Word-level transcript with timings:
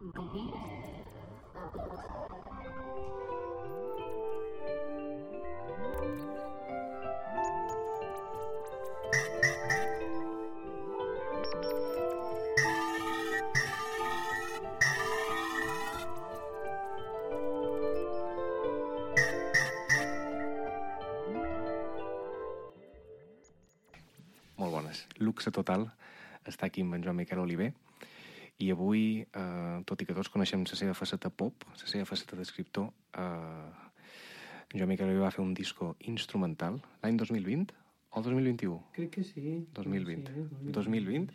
Molt 0.00 0.16
bones. 24.72 25.04
Luxe 25.20 25.52
total 25.52 25.90
està 26.48 26.66
aquí 26.66 26.80
amb 26.80 26.96
en 26.96 27.04
Joan 27.04 27.20
Miquel 27.20 27.44
Oliver 27.44 27.74
i 28.60 28.70
avui, 28.74 29.24
eh, 29.24 29.76
tot 29.88 30.02
i 30.02 30.06
que 30.06 30.16
tots 30.16 30.28
coneixem 30.32 30.64
la 30.68 30.78
seva 30.78 30.94
faceta 30.94 31.30
pop, 31.32 31.64
la 31.70 31.88
seva 31.88 32.08
faceta 32.08 32.36
d'escriptor, 32.36 32.90
eh, 33.16 33.70
Joan 34.74 34.90
Miquel 34.90 35.16
va 35.18 35.32
fer 35.34 35.42
un 35.42 35.54
disco 35.54 35.96
instrumental 36.06 36.78
l'any 37.02 37.16
2020 37.18 37.74
o 38.10 38.20
el 38.20 38.24
2021? 38.26 38.76
Crec 38.94 39.10
que 39.16 39.24
sí. 39.24 39.66
2020. 39.74 40.32
Sí, 40.34 40.40
eh? 40.40 40.72
2020. 40.76 41.32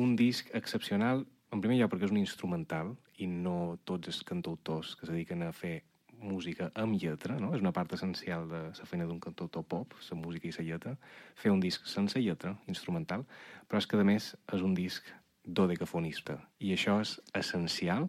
Un 0.00 0.14
disc 0.16 0.48
excepcional, 0.54 1.26
en 1.52 1.60
primer 1.64 1.78
lloc 1.80 1.92
perquè 1.92 2.08
és 2.08 2.14
un 2.14 2.22
instrumental 2.22 2.94
i 3.18 3.28
no 3.30 3.76
tots 3.84 4.12
els 4.12 4.22
cantautors 4.26 4.94
que 4.96 5.06
es 5.06 5.12
dediquen 5.12 5.42
a 5.44 5.52
fer 5.52 5.82
música 6.24 6.70
amb 6.80 6.96
lletra, 6.96 7.36
no? 7.40 7.50
és 7.54 7.60
una 7.60 7.72
part 7.76 7.92
essencial 7.92 8.46
de 8.48 8.62
la 8.78 8.86
feina 8.88 9.04
d'un 9.04 9.20
cantautor 9.20 9.66
pop, 9.68 9.92
la 10.08 10.16
música 10.16 10.48
i 10.48 10.54
la 10.56 10.64
lletra, 10.70 10.94
fer 11.36 11.52
un 11.52 11.60
disc 11.60 11.84
sense 11.90 12.22
lletra, 12.22 12.54
instrumental, 12.70 13.26
però 13.68 13.82
és 13.82 13.90
que 13.90 14.00
a 14.00 14.06
més 14.08 14.32
és 14.54 14.64
un 14.64 14.72
disc 14.78 15.10
dodecafonista 15.44 16.38
i 16.58 16.72
això 16.72 16.98
és 17.04 17.18
essencial 17.36 18.08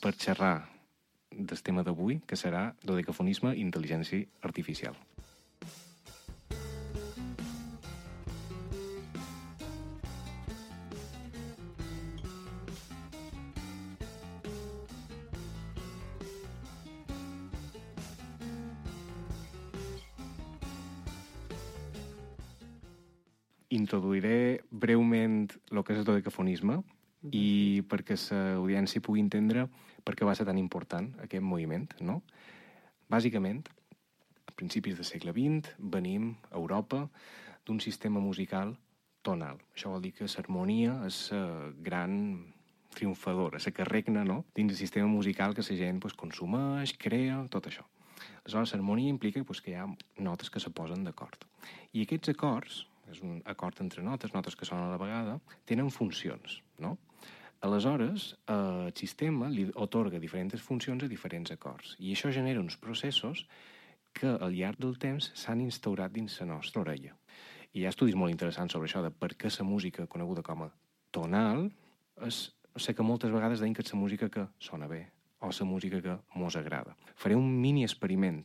per 0.00 0.14
xerrar 0.14 0.56
del 1.34 1.62
tema 1.66 1.82
d'avui, 1.82 2.20
que 2.26 2.38
serà 2.38 2.68
dodecafonisme 2.84 3.54
i 3.56 3.64
intel·ligència 3.64 4.26
artificial. 4.46 4.94
Introduiré 23.74 24.62
breument 24.70 25.43
dodecafonisme 26.44 26.82
i 27.32 27.82
perquè 27.88 28.16
l'audiència 28.30 29.00
pugui 29.00 29.22
entendre 29.22 29.68
per 30.04 30.14
què 30.14 30.26
va 30.26 30.34
ser 30.34 30.44
tan 30.44 30.58
important 30.58 31.14
aquest 31.24 31.42
moviment, 31.42 31.88
no? 32.00 32.22
Bàsicament, 33.08 33.64
a 34.46 34.52
principis 34.52 34.96
del 34.96 35.04
segle 35.08 35.32
XX 35.32 35.72
venim 35.78 36.34
a 36.50 36.56
Europa 36.56 37.08
d'un 37.64 37.80
sistema 37.80 38.20
musical 38.20 38.76
tonal. 39.22 39.56
Això 39.72 39.88
vol 39.88 40.02
dir 40.02 40.12
que 40.12 40.28
l'harmonia 40.28 41.00
és 41.06 41.30
la 41.32 41.72
gran 41.80 42.52
triomfadora, 42.94 43.58
la 43.58 43.72
que 43.72 43.84
regna 43.84 44.22
no? 44.24 44.44
dins 44.54 44.68
del 44.68 44.78
sistema 44.78 45.08
musical 45.08 45.54
que 45.54 45.62
la 45.62 45.76
gent 45.76 46.00
pues, 46.00 46.14
consumeix, 46.14 46.92
crea, 46.98 47.46
tot 47.50 47.66
això. 47.66 47.84
Aleshores, 48.44 48.74
l'harmonia 48.74 49.08
implica 49.08 49.42
pues, 49.42 49.60
que 49.60 49.72
hi 49.72 49.80
ha 49.80 49.88
notes 50.20 50.50
que 50.50 50.60
se 50.60 50.70
posen 50.70 51.04
d'acord. 51.04 51.48
I 51.92 52.04
aquests 52.04 52.28
acords, 52.28 52.84
un 53.24 53.40
acord 53.50 53.80
entre 53.82 54.04
notes, 54.04 54.34
notes 54.34 54.56
que 54.56 54.68
sonen 54.68 54.86
a 54.86 54.94
la 54.94 55.00
vegada, 55.00 55.38
tenen 55.64 55.90
funcions, 55.90 56.60
no? 56.78 56.98
Aleshores, 57.64 58.34
eh, 58.46 58.54
el 58.86 58.92
sistema 58.94 59.48
li 59.48 59.64
otorga 59.74 60.20
diferents 60.20 60.60
funcions 60.60 61.04
a 61.04 61.08
diferents 61.08 61.54
acords 61.54 61.94
i 61.98 62.12
això 62.12 62.32
genera 62.32 62.60
uns 62.60 62.76
processos 62.76 63.46
que 64.14 64.28
al 64.28 64.52
llarg 64.54 64.78
del 64.78 64.98
temps 65.00 65.30
s'han 65.34 65.62
instaurat 65.64 66.12
dins 66.12 66.36
la 66.40 66.50
nostra 66.52 66.82
orella. 66.84 67.16
I 67.72 67.80
hi 67.80 67.86
ha 67.86 67.94
estudis 67.94 68.14
molt 68.14 68.30
interessants 68.30 68.76
sobre 68.76 68.86
això, 68.86 69.02
de 69.02 69.10
per 69.10 69.32
què 69.34 69.50
la 69.50 69.66
música 69.66 70.06
coneguda 70.06 70.44
com 70.46 70.66
a 70.66 70.70
tonal 71.10 71.70
és, 72.22 72.52
sé 72.76 72.94
que 72.94 73.06
moltes 73.06 73.32
vegades 73.32 73.60
deien 73.60 73.74
que 73.74 73.82
és 73.82 73.92
la 73.94 73.98
música 73.98 74.28
que 74.28 74.46
sona 74.58 74.86
bé 74.86 75.08
o 75.40 75.50
la 75.50 75.66
música 75.66 76.00
que 76.02 76.18
mos 76.34 76.56
agrada. 76.56 76.96
Faré 77.16 77.34
un 77.36 77.48
mini 77.60 77.82
experiment 77.84 78.44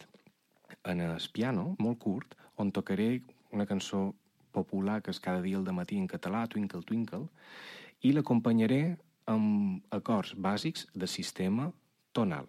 en 0.84 1.02
el 1.02 1.20
piano, 1.34 1.76
molt 1.80 2.00
curt, 2.00 2.36
on 2.58 2.72
tocaré 2.72 3.22
una 3.52 3.66
cançó 3.66 4.14
popular 4.52 5.00
que 5.02 5.12
és 5.14 5.22
cada 5.24 5.42
dia 5.42 5.58
al 5.58 5.68
matí 5.74 5.98
en 5.98 6.08
català, 6.08 6.46
Twinkle 6.48 6.84
Twinkle, 6.84 7.28
i 8.02 8.14
l'acompanyaré 8.14 8.98
amb 9.30 9.84
acords 9.94 10.34
bàsics 10.36 10.88
de 10.94 11.08
sistema 11.08 11.72
tonal. 12.14 12.48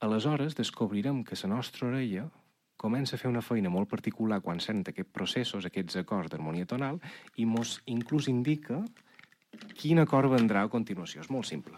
Aleshores, 0.00 0.56
descobrirem 0.56 1.24
que 1.24 1.36
la 1.42 1.54
nostra 1.54 1.88
orella 1.88 2.28
comença 2.80 3.16
a 3.16 3.20
fer 3.20 3.28
una 3.28 3.44
feina 3.44 3.68
molt 3.68 3.90
particular 3.90 4.40
quan 4.40 4.60
sent 4.64 4.80
aquests 4.88 5.12
processos, 5.12 5.66
aquests 5.68 5.98
acords 6.00 6.32
d'harmonia 6.32 6.66
tonal, 6.66 7.00
i 7.36 7.44
mos 7.44 7.78
inclús 7.84 8.28
indica 8.32 8.80
quin 9.76 10.00
acord 10.00 10.32
vendrà 10.32 10.64
a 10.64 10.72
continuació. 10.72 11.20
És 11.20 11.30
molt 11.30 11.48
simple. 11.50 11.76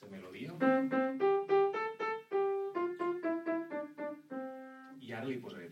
La 0.00 0.08
melodia... 0.08 0.56
I 5.04 5.12
ara 5.12 5.28
li 5.28 5.36
posaré 5.42 5.65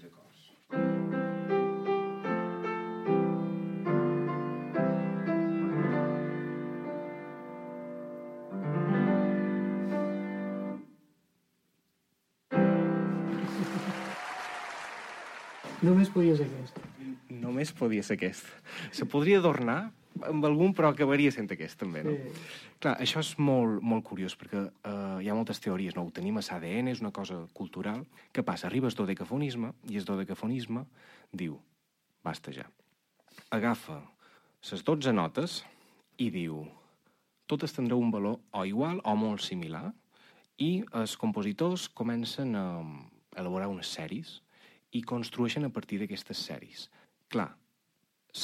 Només 15.85 16.11
podia 16.13 16.37
ser 16.39 16.47
aquest. 16.49 16.81
Només 17.35 17.73
podia 17.77 18.05
ser 18.07 18.17
aquest. 18.19 18.49
Se 18.95 19.07
podria 19.11 19.41
adornar 19.43 19.79
amb 20.23 20.47
algun, 20.47 20.73
però 20.77 20.93
acabaria 20.93 21.33
sent 21.35 21.51
aquest, 21.51 21.77
també, 21.81 22.05
no? 22.07 22.15
Sí. 22.15 22.45
Clar, 22.83 22.95
això 23.03 23.23
és 23.25 23.33
molt, 23.43 23.83
molt 23.83 24.05
curiós, 24.07 24.37
perquè 24.39 24.63
eh, 24.63 24.93
hi 25.25 25.31
ha 25.31 25.37
moltes 25.37 25.61
teories, 25.63 25.97
no? 25.97 26.07
Ho 26.07 26.15
tenim 26.15 26.39
a 26.39 26.45
l'ADN, 26.45 26.93
és 26.93 27.03
una 27.03 27.11
cosa 27.15 27.41
cultural. 27.57 28.05
Què 28.33 28.45
passa? 28.47 28.69
Arriba 28.69 28.89
el 28.91 28.97
dodecafonisme, 28.97 29.73
i 29.91 29.99
el 29.99 30.07
dodecafonisme 30.07 30.85
diu, 31.33 31.59
basta 32.25 32.55
ja. 32.55 32.69
Agafa 33.51 34.01
les 34.71 34.87
12 34.87 35.13
notes 35.13 35.59
i 36.23 36.31
diu, 36.31 36.63
totes 37.51 37.75
tindreu 37.75 38.01
un 38.01 38.15
valor 38.15 38.39
o 38.55 38.65
igual 38.65 39.03
o 39.05 39.17
molt 39.19 39.43
similar, 39.45 39.91
i 40.63 40.85
els 40.95 41.17
compositors 41.19 41.89
comencen 41.91 42.55
a 42.55 42.67
elaborar 43.35 43.67
unes 43.73 43.91
sèries 43.91 44.39
i 44.95 45.03
construeixen 45.03 45.67
a 45.67 45.73
partir 45.75 45.99
d'aquestes 46.01 46.41
sèries. 46.49 46.89
Clar, 47.29 47.51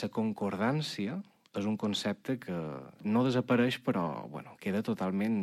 la 0.01 0.09
concordància 0.15 1.21
és 1.59 1.67
un 1.67 1.77
concepte 1.77 2.37
que 2.39 2.57
no 3.03 3.25
desapareix, 3.27 3.81
però 3.83 4.27
bueno, 4.31 4.55
queda 4.63 4.85
totalment 4.87 5.39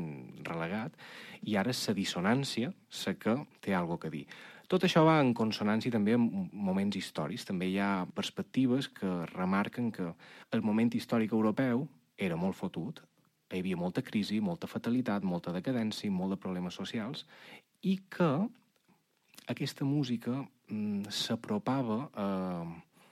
relegat, 0.47 0.96
i 1.44 1.57
ara 1.59 1.73
és 1.73 1.81
la 1.90 1.96
dissonància 1.97 2.72
la 3.06 3.16
que 3.19 3.35
té 3.62 3.75
alguna 3.75 4.00
que 4.03 4.13
dir. 4.13 4.25
Tot 4.67 4.84
això 4.84 5.03
va 5.07 5.19
en 5.23 5.34
consonància 5.35 5.91
també 5.91 6.16
amb 6.16 6.51
moments 6.51 6.97
històrics. 7.00 7.46
També 7.47 7.69
hi 7.72 7.78
ha 7.79 8.07
perspectives 8.16 8.90
que 8.91 9.12
remarquen 9.31 9.91
que 9.96 10.09
el 10.51 10.63
moment 10.63 10.91
històric 10.96 11.31
europeu 11.31 11.88
era 12.17 12.35
molt 12.35 12.56
fotut, 12.56 13.00
hi 13.47 13.62
havia 13.62 13.79
molta 13.79 14.03
crisi, 14.03 14.41
molta 14.44 14.67
fatalitat, 14.67 15.23
molta 15.23 15.53
decadència, 15.56 16.12
molt 16.12 16.35
de 16.35 16.41
problemes 16.44 16.75
socials, 16.75 17.23
i 17.81 17.96
que 18.12 18.31
aquesta 19.47 19.85
música 19.88 20.41
s'apropava 21.13 22.09
a, 22.13 22.28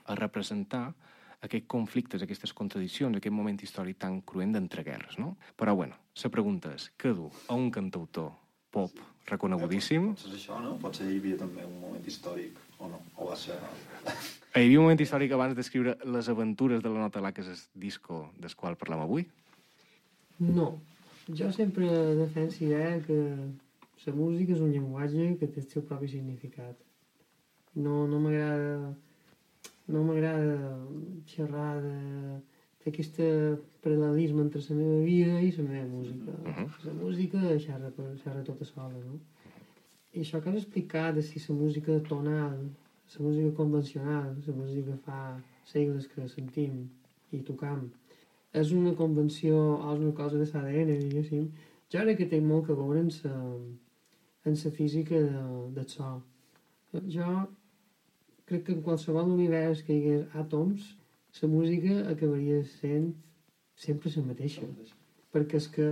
a 0.05 0.15
representar 0.19 0.89
aquests 1.45 1.67
conflictes, 1.71 2.23
aquestes 2.23 2.53
contradiccions, 2.57 3.17
aquest 3.17 3.33
moment 3.33 3.59
històric 3.61 3.99
tan 4.01 4.19
cruent 4.27 4.55
d'entreguerres, 4.55 5.19
no? 5.21 5.35
Però, 5.59 5.75
bueno, 5.77 5.97
la 6.23 6.31
pregunta 6.33 6.73
és, 6.75 6.89
què 6.97 7.13
du 7.15 7.29
a 7.47 7.57
un 7.57 7.69
cantautor 7.71 8.31
pop 8.73 8.97
reconegudíssim? 9.29 10.11
Potser 10.13 10.31
és 10.31 10.39
això, 10.39 10.57
no? 10.63 10.75
Potser 10.81 11.07
hi 11.09 11.19
havia 11.19 11.37
també 11.39 11.65
un 11.65 11.77
moment 11.81 12.07
històric, 12.07 12.57
o 12.79 12.89
no? 12.91 13.01
O 13.17 13.29
va 13.29 13.37
ser... 13.39 13.57
Hi 14.55 14.63
havia 14.63 14.79
un 14.79 14.85
moment 14.85 15.01
històric 15.03 15.33
abans 15.35 15.55
d'escriure 15.57 15.97
les 16.07 16.27
aventures 16.31 16.79
de 16.83 16.87
la 16.87 17.01
Nota 17.03 17.19
Lá, 17.19 17.33
que 17.35 17.43
és 17.43 17.49
el 17.51 17.81
disco 17.87 18.21
del 18.39 18.53
qual 18.55 18.77
parlem 18.79 19.01
avui? 19.03 19.25
No. 20.39 20.69
Jo 21.27 21.49
sempre 21.51 21.89
defenso 22.15 22.63
idea 22.63 23.01
que 23.03 23.17
la 24.05 24.13
música 24.15 24.53
és 24.55 24.61
un 24.63 24.71
llenguatge 24.71 25.33
que 25.41 25.49
té 25.49 25.59
el 25.59 25.67
seu 25.73 25.83
propi 25.83 26.07
significat. 26.07 26.84
No, 27.75 28.05
no 28.07 28.19
m'agrada 28.23 28.95
no 29.87 30.03
m'agrada 30.03 30.79
xerrar 31.29 31.81
de 31.81 31.97
fer 32.81 32.91
aquest 32.93 33.19
paral·lelisme 33.83 34.45
entre 34.45 34.61
la 34.67 34.77
meva 34.79 35.01
vida 35.05 35.41
i 35.41 35.51
la 35.57 35.65
meva 35.67 35.87
música. 35.89 36.31
Uh 36.31 36.53
-huh. 36.55 36.85
La 36.85 36.93
música 36.93 37.39
xerra, 37.65 37.91
xerra 38.23 38.43
tota 38.43 38.65
sola, 38.65 38.97
no? 39.09 39.19
I 40.13 40.21
això 40.21 40.41
que 40.41 40.49
has 40.49 40.55
explicat 40.63 41.15
de 41.15 41.21
si 41.21 41.39
la 41.47 41.55
música 41.55 41.91
tonal, 42.09 42.57
la 43.13 43.25
música 43.25 43.51
convencional, 43.61 44.35
la 44.47 44.53
música 44.53 44.91
que 44.91 44.97
fa 45.05 45.41
segles 45.65 46.07
que 46.07 46.27
sentim 46.27 46.89
i 47.31 47.39
tocam, 47.39 47.91
és 48.53 48.71
una 48.71 48.93
convenció 48.95 49.55
o 49.55 49.93
és 49.93 49.99
una 49.99 50.13
cosa 50.13 50.37
de 50.37 50.45
l'ADN, 50.45 50.99
diguéssim, 50.99 51.51
Jo 51.91 52.01
crec 52.01 52.17
que 52.17 52.25
té 52.25 52.39
molt 52.41 52.65
que 52.67 52.73
veure 52.73 52.99
en 52.99 53.11
sa, 53.13 53.31
en 54.49 54.55
sa 54.55 54.71
física 54.71 55.15
de, 55.15 55.43
del 55.75 55.87
so. 55.87 56.23
Jo 57.15 57.27
crec 58.49 58.65
que 58.67 58.75
en 58.75 58.81
qualsevol 58.85 59.31
univers 59.33 59.83
que 59.85 59.93
hi 59.93 60.01
hagués 60.01 60.35
àtoms, 60.41 60.91
la 61.41 61.49
música 61.51 61.95
acabaria 62.11 62.61
sent 62.77 63.13
sempre 63.75 64.11
la 64.15 64.25
mateixa. 64.29 64.67
Perquè 65.35 65.59
és 65.59 65.67
que 65.71 65.87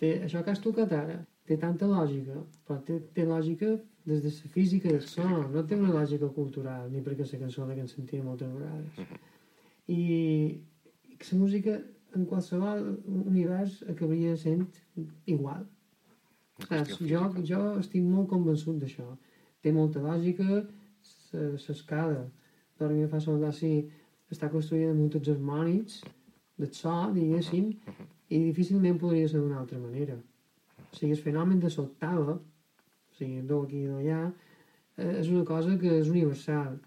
té, 0.00 0.14
això 0.26 0.42
que 0.44 0.54
has 0.54 0.62
tocat 0.64 0.94
ara 0.96 1.20
té 1.48 1.56
tanta 1.56 1.86
lògica, 1.88 2.40
però 2.66 2.80
té, 2.84 2.98
té 3.14 3.24
lògica 3.24 3.76
des 4.08 4.24
de 4.24 4.32
la 4.32 4.50
física 4.54 4.90
del 4.90 5.04
so, 5.04 5.26
no 5.52 5.62
té 5.64 5.76
una 5.76 5.92
lògica 5.94 6.28
cultural, 6.34 6.88
ni 6.92 7.00
perquè 7.04 7.26
la 7.28 7.40
cançó 7.44 7.66
que 7.68 7.80
ens 7.84 7.94
sentim 7.96 8.24
moltes 8.24 8.50
vegades. 8.52 9.14
I, 9.88 10.02
i 11.12 11.16
que 11.16 11.30
la 11.32 11.38
música 11.40 11.78
en 12.16 12.26
qualsevol 12.26 12.84
univers 13.06 13.82
acabaria 13.88 14.36
sent 14.36 14.66
igual. 15.26 15.66
Saps? 16.66 16.98
Jo, 17.06 17.22
jo 17.46 17.62
estic 17.78 18.02
molt 18.04 18.28
convençut 18.32 18.80
d'això. 18.82 19.06
Té 19.62 19.72
molta 19.74 20.02
lògica, 20.02 20.62
l'escala 21.32 22.24
de 22.78 22.86
la 22.86 22.92
mi 22.92 23.06
fa 23.10 23.20
sol 23.20 23.44
si 23.52 23.72
està 24.30 24.50
construïda 24.52 24.92
amb 24.92 25.12
tots 25.12 25.28
els 25.28 25.36
harmònics 25.36 26.02
del 26.58 26.72
so, 26.74 26.94
diguéssim, 27.14 27.70
i 28.28 28.38
difícilment 28.44 28.98
podria 29.00 29.28
ser 29.28 29.40
d'una 29.40 29.60
altra 29.62 29.78
manera. 29.78 30.18
O 30.88 30.96
sigui, 30.96 31.12
el 31.12 31.22
fenomen 31.22 31.60
de 31.60 31.70
l'octava, 31.76 32.36
o 32.36 33.16
sigui, 33.18 33.40
do 33.50 33.62
aquí 33.64 33.84
i 33.84 33.88
do 33.88 33.98
allà, 34.02 34.20
eh, 34.96 35.14
és 35.20 35.30
una 35.32 35.44
cosa 35.48 35.76
que 35.80 35.98
és 36.00 36.10
universal. 36.12 36.78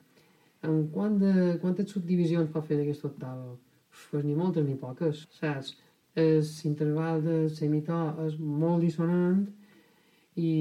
En 0.68 0.84
quant 0.94 1.18
de, 1.22 1.34
quantes 1.62 1.90
subdivisions 1.96 2.52
pot 2.54 2.68
fer 2.68 2.78
d'aquesta 2.78 3.10
octava? 3.10 3.56
Uf, 3.92 4.04
Pues 4.12 4.26
ni 4.26 4.36
moltes 4.36 4.66
ni 4.68 4.76
poques, 4.76 5.26
saps? 5.40 5.74
L'interval 6.16 7.22
de 7.24 7.36
semitò 7.56 8.00
és 8.26 8.38
molt 8.38 8.84
dissonant 8.84 9.46
i, 10.36 10.52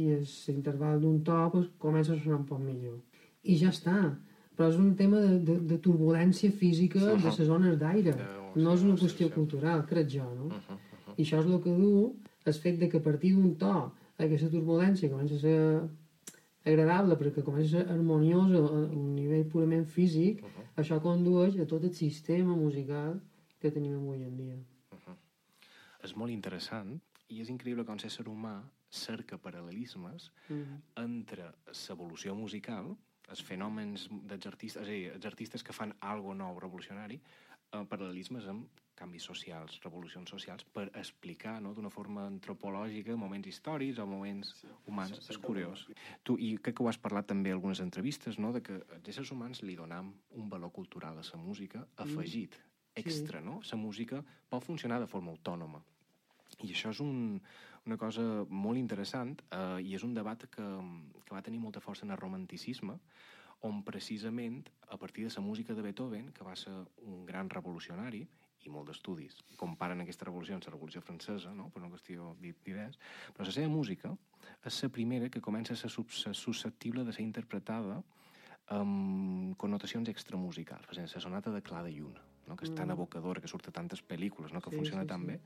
l'interval 0.16 1.00
d'un 1.00 1.22
to 1.24 1.38
pues, 1.52 1.70
comença 1.78 2.12
a 2.14 2.18
sonar 2.20 2.40
un 2.40 2.46
poc 2.48 2.60
millor. 2.60 2.98
I 3.44 3.56
ja 3.56 3.68
està. 3.70 4.16
Però 4.56 4.68
és 4.68 4.76
un 4.76 4.94
tema 4.96 5.20
de, 5.20 5.38
de, 5.38 5.58
de 5.70 5.78
turbulència 5.78 6.50
física 6.52 6.98
de 7.00 7.14
les 7.16 7.36
zones 7.48 7.78
d'aire. 7.78 8.12
De- 8.12 8.38
No 8.56 8.72
és 8.74 8.82
una 8.82 8.96
qüestió 8.98 9.28
sí. 9.28 9.32
cultural, 9.32 9.84
crec 9.86 10.08
jo, 10.10 10.24
no? 10.34 10.46
Uh 10.46 10.52
-huh, 10.52 10.72
uh 10.74 10.98
-huh. 11.06 11.14
I 11.16 11.22
això 11.22 11.38
és 11.40 11.46
el 11.46 11.62
que 11.62 11.70
du 11.70 12.16
el 12.44 12.54
fet 12.54 12.78
de 12.80 12.88
que 12.88 12.96
a 12.98 13.02
partir 13.02 13.32
d'un 13.34 13.56
to 13.56 13.92
aquesta 14.18 14.48
turbulència 14.50 15.08
comença 15.08 15.34
a 15.36 15.38
ser 15.38 15.82
agradable 16.64 17.14
perquè 17.16 17.42
comença 17.42 17.78
a 17.78 17.82
ser 17.84 17.90
harmoniosa 17.92 18.56
a 18.58 18.70
un 18.92 19.14
nivell 19.14 19.46
purament 19.46 19.86
físic, 19.86 20.42
Uh 20.42 20.48
-huh. 20.48 20.82
això 20.82 21.00
condueix 21.00 21.58
a 21.60 21.66
tot 21.66 21.84
el 21.84 21.94
sistema 21.94 22.54
musical 22.56 23.20
que 23.60 23.70
tenim 23.70 23.94
avui 23.94 24.22
en 24.24 24.36
dia. 24.36 24.56
És 26.02 26.16
molt 26.16 26.30
interessant 26.32 27.00
i 27.28 27.40
és 27.40 27.48
increïble 27.48 27.84
com 27.84 27.98
ser 27.98 28.24
humà 28.26 28.62
cerca 28.88 29.38
paral·lelismes 29.38 30.30
Mm. 30.48 30.80
entre 30.96 31.52
l'evolució 31.88 32.34
musical, 32.34 32.96
els 33.30 33.42
fenòmens 33.46 34.08
dels 34.10 34.46
artistes, 34.50 34.82
és 34.82 34.88
a 34.88 34.90
dir, 34.92 35.10
els 35.14 35.26
artistes 35.26 35.62
que 35.62 35.72
fan 35.76 35.94
algo 36.00 36.34
nou, 36.34 36.58
revolucionari, 36.60 37.20
eh, 37.72 37.84
paral·lelismes 37.86 38.46
amb 38.50 38.80
canvis 39.00 39.24
socials, 39.24 39.78
revolucions 39.82 40.28
socials, 40.28 40.64
per 40.74 40.90
explicar 41.00 41.54
no, 41.64 41.72
d'una 41.72 41.88
forma 41.88 42.26
antropològica 42.28 43.16
moments 43.16 43.48
històrics 43.48 43.98
o 43.98 44.06
moments 44.06 44.50
Sí, 44.60 44.68
humans. 44.86 45.14
sí, 45.16 45.22
sí, 45.22 45.30
és 45.32 45.38
sí. 45.38 45.42
curiós. 45.42 45.86
Tu, 46.22 46.36
I 46.36 46.50
crec 46.58 46.76
que 46.76 46.84
ho 46.84 46.88
has 46.90 46.98
parlat 46.98 47.26
també 47.26 47.48
en 47.50 47.56
algunes 47.56 47.80
entrevistes, 47.80 48.38
no? 48.38 48.52
de 48.52 48.60
que 48.62 48.74
els 48.74 49.08
éssers 49.08 49.32
humans 49.32 49.62
li 49.62 49.76
donam 49.78 50.12
un 50.36 50.50
valor 50.50 50.72
cultural 50.72 51.16
a 51.16 51.24
la 51.24 51.38
música 51.40 51.86
afegit, 51.96 52.58
extra, 52.94 53.40
no? 53.40 53.60
La 53.70 53.76
música 53.78 54.22
pot 54.50 54.64
funcionar 54.64 55.00
de 55.00 55.06
forma 55.06 55.30
autònoma. 55.30 55.80
I 56.60 56.72
això 56.74 56.90
és 56.90 57.00
un, 57.00 57.40
una 57.86 57.96
cosa 57.96 58.22
molt 58.48 58.78
interessant 58.78 59.36
eh, 59.50 59.78
i 59.82 59.94
és 59.96 60.02
un 60.04 60.14
debat 60.14 60.42
que, 60.52 60.66
que 61.24 61.34
va 61.34 61.42
tenir 61.42 61.58
molta 61.60 61.80
força 61.80 62.04
en 62.04 62.10
el 62.12 62.18
romanticisme, 62.20 62.98
on 63.62 63.82
precisament, 63.84 64.62
a 64.88 64.96
partir 64.96 65.26
de 65.26 65.32
la 65.36 65.42
música 65.44 65.74
de 65.74 65.82
Beethoven, 65.82 66.30
que 66.32 66.44
va 66.44 66.54
ser 66.56 66.72
un 67.04 67.26
gran 67.26 67.50
revolucionari, 67.50 68.26
i 68.64 68.68
molt 68.68 68.88
d'estudis 68.90 69.38
comparen 69.56 70.02
aquesta 70.02 70.26
revolució 70.26 70.52
amb 70.54 70.64
la 70.66 70.72
revolució 70.74 71.00
francesa, 71.00 71.54
no? 71.56 71.70
per 71.72 71.80
una 71.80 71.88
qüestió 71.88 72.34
d'i- 72.40 72.52
d'idees, 72.64 72.98
però 73.32 73.46
la 73.46 73.52
seva 73.56 73.68
música 73.72 74.10
és 74.68 74.82
la 74.82 74.90
primera 74.92 75.30
que 75.32 75.40
comença 75.40 75.72
a 75.72 75.76
ser 75.80 75.88
sus- 75.88 76.20
ser 76.22 76.34
susceptible 76.36 77.04
de 77.04 77.12
ser 77.12 77.22
interpretada 77.24 78.02
amb 78.68 79.56
connotacions 79.56 80.08
extramusicals. 80.08 80.86
Per 80.86 80.94
exemple, 80.94 81.14
la 81.16 81.20
sonata 81.24 81.50
de 81.50 81.62
Clara 81.62 81.84
de 81.88 81.92
Lluna, 81.96 82.20
no? 82.50 82.56
que 82.58 82.66
és 82.66 82.74
tan 82.74 82.88
Mm. 82.90 82.96
evocadora, 82.98 83.40
que 83.40 83.48
surt 83.48 83.68
a 83.68 83.72
tantes 83.72 84.02
pel·lícules, 84.02 84.52
no? 84.52 84.60
que 84.60 84.70
Sí, 84.70 84.76
funciona 84.76 85.02
sí, 85.06 85.08
tan 85.08 85.20
sí. 85.22 85.26
bé. 85.32 85.40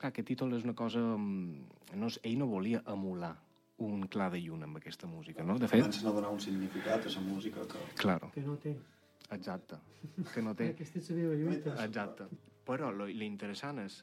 Clar, 0.00 0.10
aquest 0.10 0.26
títol 0.28 0.52
és 0.58 0.64
una 0.66 0.74
cosa... 0.74 0.98
mm, 0.98 1.96
No, 1.96 2.06
és- 2.10 2.18
ell 2.22 2.36
no 2.38 2.46
volia 2.50 2.82
emular 2.86 3.36
un 3.78 4.02
Clar 4.12 4.30
de 4.32 4.40
Lluna 4.42 4.66
amb 4.68 4.76
aquesta 4.76 5.06
música, 5.06 5.42
no? 5.42 5.56
De 5.58 5.66
fet, 5.68 5.80
Comencen 5.80 6.06
a 6.08 6.12
donar 6.12 6.30
un 6.30 6.40
significat 6.40 7.06
a 7.06 7.08
la 7.14 7.20
música 7.24 7.60
que... 7.66 7.78
claro, 7.96 8.30
Que 8.34 8.42
no 8.42 8.56
té. 8.58 8.76
exacte, 9.30 9.76
que 10.34 10.42
no 10.42 10.54
té... 10.54 10.68
Aquesta 10.74 10.98
és 10.98 11.08
la 11.10 11.16
meva 11.16 11.34
lluita. 11.34 11.76
Exacte. 11.86 12.24
Però 12.66 12.90
lo, 12.92 13.06
lo 13.08 13.24
interessant 13.24 13.78
és 13.80 14.02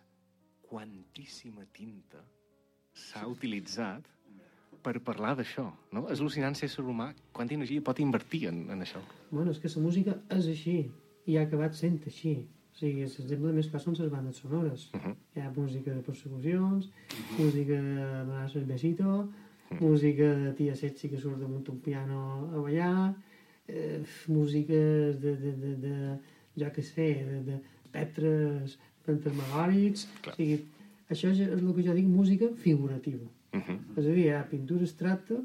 quantíssima 0.68 1.66
tinta 1.72 2.24
s'ha 2.94 3.28
utilitzat 3.30 4.08
per 4.84 5.00
parlar 5.04 5.36
d'això, 5.38 5.66
no? 5.94 6.08
És 6.10 6.20
al·lucinant 6.22 6.56
ser 6.56 6.70
ser 6.70 6.84
humà, 6.86 7.12
quanta 7.34 7.54
energia 7.58 7.82
pot 7.84 8.00
invertir 8.00 8.48
en, 8.50 8.64
en 8.72 8.82
això. 8.86 9.02
Bueno, 9.32 9.52
és 9.52 9.60
que 9.60 9.70
la 9.74 9.82
música 9.84 10.16
és 10.34 10.48
així 10.48 10.78
i 11.28 11.38
ha 11.38 11.44
acabat 11.48 11.76
sent 11.76 12.00
així. 12.10 12.38
O 12.72 12.80
sigui, 12.80 13.06
l'exemple 13.06 13.52
més 13.56 13.68
clar 13.72 13.82
són 13.84 13.98
les 14.00 14.12
bandes 14.14 14.40
sonores. 14.44 14.88
Uh 14.94 15.02
-huh. 15.02 15.14
Hi 15.36 15.42
ha 15.42 15.54
música 15.56 15.94
de 15.94 16.02
persecucions, 16.02 16.90
música 17.38 17.78
de 17.82 18.60
el 18.60 18.66
besito, 18.66 19.30
música 19.80 20.28
de 20.44 20.54
tia 20.54 20.76
sexy 20.76 21.10
que 21.10 21.18
surt 21.18 21.40
damunt 21.40 21.68
un 21.70 21.80
piano 21.80 22.50
a 22.54 22.58
ballar, 22.58 23.16
eh, 23.68 24.04
música 24.28 24.74
de, 24.74 25.36
de, 25.44 25.52
de, 25.64 25.76
de, 25.76 25.96
jo 26.56 26.70
què 26.76 26.84
sé, 26.84 27.10
de, 27.30 27.42
de 27.44 27.60
espectres 27.84 28.80
fantasmagòrics, 29.06 30.08
o 30.28 30.36
sigui, 30.36 30.58
això 31.10 31.32
és, 31.32 31.40
és 31.40 31.62
el 31.62 31.74
que 31.76 31.84
jo 31.84 31.94
dic 31.94 32.08
música 32.08 32.48
figurativa. 32.56 33.28
Uh 33.54 33.60
-huh. 33.60 33.78
És 33.98 34.06
a 34.06 34.10
dir, 34.10 34.26
hi 34.26 34.30
ha 34.30 34.50
pintura 34.50 34.82
abstracta 34.82 35.36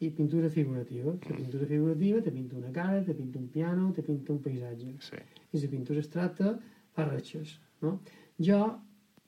i 0.00 0.10
pintura 0.10 0.48
figurativa. 0.48 1.12
La 1.28 1.36
pintura 1.36 1.66
figurativa 1.66 2.20
te 2.22 2.30
pinta 2.32 2.56
una 2.56 2.70
cara, 2.72 3.02
te 3.04 3.14
pinta 3.14 3.38
un 3.38 3.48
piano, 3.48 3.92
te 3.92 4.02
pinta 4.02 4.32
un 4.32 4.40
paisatge. 4.40 4.94
Sí. 5.04 5.16
I 5.52 5.60
la 5.60 5.68
pintura 5.68 6.00
abstracta 6.00 6.54
fa 6.96 7.04
ratxes. 7.04 7.58
No? 7.82 8.00
Jo 8.40 8.60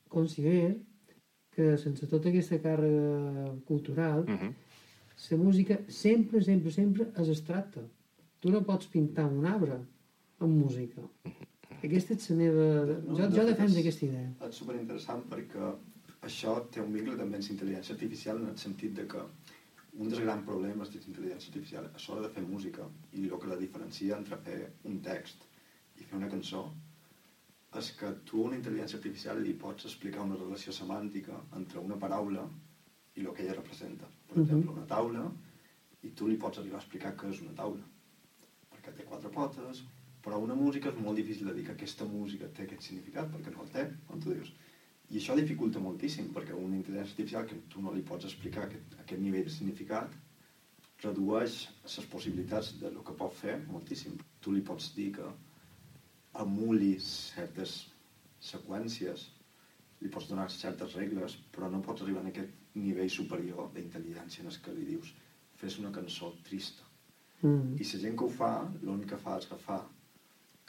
considero 0.09 0.77
que 1.53 1.77
sense 1.77 2.08
tota 2.08 2.31
aquesta 2.31 2.56
càrrega 2.65 3.53
cultural, 3.69 4.25
Uh 4.25 4.39
-huh. 4.41 4.53
la 5.31 5.37
música 5.37 5.79
sempre, 5.89 6.41
sempre, 6.43 6.70
sempre 6.70 7.03
és 7.20 7.29
abstracta. 7.29 7.81
Tu 8.41 8.51
no 8.51 8.63
pots 8.65 8.87
pintar 8.87 9.27
un 9.27 9.44
arbre 9.46 9.79
amb 10.39 10.53
música. 10.65 11.03
Aquesta 11.82 12.15
és 12.15 12.31
la 12.31 12.37
meva... 12.37 12.67
No, 13.06 13.17
Jo, 13.17 13.29
de 13.29 13.37
jo 13.37 13.44
defenso 13.46 13.79
aquesta 13.79 14.06
idea. 14.06 14.32
És 14.49 14.55
superinteressant 14.55 15.23
perquè 15.29 15.75
això 16.23 16.69
té 16.70 16.81
un 16.81 16.93
vincle 16.93 17.17
també 17.17 17.37
amb 17.37 17.44
la 17.44 17.55
intel·ligència 17.55 17.93
artificial 17.94 18.37
en 18.39 18.49
el 18.49 18.56
sentit 18.58 18.94
de 18.94 19.06
que 19.06 19.19
un 19.93 20.08
dels 20.08 20.22
grans 20.25 20.44
problemes 20.44 20.89
de 20.91 20.99
la 21.01 21.08
intel·ligència 21.11 21.51
artificial 21.51 21.87
és 21.93 22.06
l'hora 22.08 22.22
de 22.25 22.31
fer 22.32 22.43
música 22.46 22.87
i 23.13 23.27
el 23.29 23.39
que 23.41 23.51
la 23.51 23.58
diferencia 23.61 24.17
entre 24.17 24.39
fer 24.41 24.56
un 24.89 24.99
text 25.05 25.44
i 26.01 26.05
fer 26.06 26.17
una 26.17 26.29
cançó 26.32 26.63
és 27.81 27.91
que 27.96 28.13
tu 28.29 28.41
a 28.41 28.46
una 28.49 28.56
intel·ligència 28.56 28.96
artificial 28.99 29.41
li 29.41 29.53
pots 29.56 29.84
explicar 29.89 30.25
una 30.25 30.37
relació 30.37 30.72
semàntica 30.77 31.39
entre 31.58 31.81
una 31.81 31.96
paraula 31.96 32.46
i 33.17 33.25
el 33.25 33.32
que 33.32 33.43
ella 33.44 33.53
representa. 33.56 34.08
Per 34.27 34.37
Mhm. 34.37 34.43
exemple, 34.43 34.70
una 34.72 34.84
taula, 34.87 35.31
i 36.03 36.11
tu 36.11 36.27
li 36.27 36.37
pots 36.37 36.58
arribar 36.58 36.77
a 36.77 36.81
explicar 36.81 37.15
què 37.15 37.29
és 37.31 37.41
una 37.41 37.53
taula. 37.53 37.84
Perquè 38.70 38.93
té 38.94 39.05
quatre 39.05 39.29
potes, 39.29 39.84
però 40.22 40.39
una 40.41 40.55
música 40.55 40.89
és 40.89 40.94
molt 40.94 41.17
difícil 41.17 41.46
de 41.46 41.53
dir 41.53 41.65
que 41.65 41.72
aquesta 41.72 42.05
música 42.05 42.49
té 42.49 42.63
aquest 42.63 42.82
significat, 42.82 43.29
perquè 43.31 43.51
no 43.53 43.63
el 43.63 43.69
té, 43.69 43.89
com 44.06 44.19
tu 44.19 44.31
dius. 44.31 44.53
I 45.13 45.19
això 45.21 45.35
dificulta 45.37 45.81
moltíssim, 45.83 46.31
perquè 46.33 46.55
una 46.57 46.79
intel·ligència 46.79 47.13
artificial 47.13 47.49
que 47.49 47.59
tu 47.69 47.83
no 47.85 47.93
li 47.93 48.01
pots 48.09 48.25
explicar 48.25 48.65
aquest, 48.65 48.95
aquest 49.03 49.21
nivell 49.21 49.45
de 49.45 49.53
significat 49.53 50.15
redueix 51.03 51.57
les 51.85 52.07
possibilitats 52.09 52.73
de 52.81 52.91
lo 52.95 53.03
que 53.05 53.17
pot 53.19 53.35
fer 53.37 53.59
moltíssim. 53.67 54.17
Tu 54.41 54.55
li 54.55 54.63
pots 54.65 54.93
dir 54.97 55.11
que 55.19 55.29
emulis 56.41 57.09
certes 57.35 57.75
seqüències, 58.43 59.27
li 60.01 60.11
pots 60.11 60.31
donar 60.31 60.49
certes 60.51 60.97
regles, 60.99 61.37
però 61.53 61.69
no 61.71 61.83
pots 61.85 62.03
arribar 62.03 62.25
a 62.25 62.33
aquest 62.33 62.79
nivell 62.81 63.13
superior 63.13 63.69
d'intel·ligència 63.75 64.43
en 64.43 64.51
el 64.51 64.59
que 64.65 64.75
li 64.79 64.89
dius 64.95 65.13
fes 65.61 65.79
una 65.83 65.93
cançó 65.95 66.33
trista. 66.47 66.89
Mm. 67.43 67.77
I 67.77 67.85
la 67.85 68.01
gent 68.07 68.17
que 68.17 68.25
ho 68.25 68.33
fa, 68.33 68.53
l'únic 68.81 69.13
que 69.13 69.21
fa 69.21 69.37
és 69.39 69.51
agafar 69.51 69.83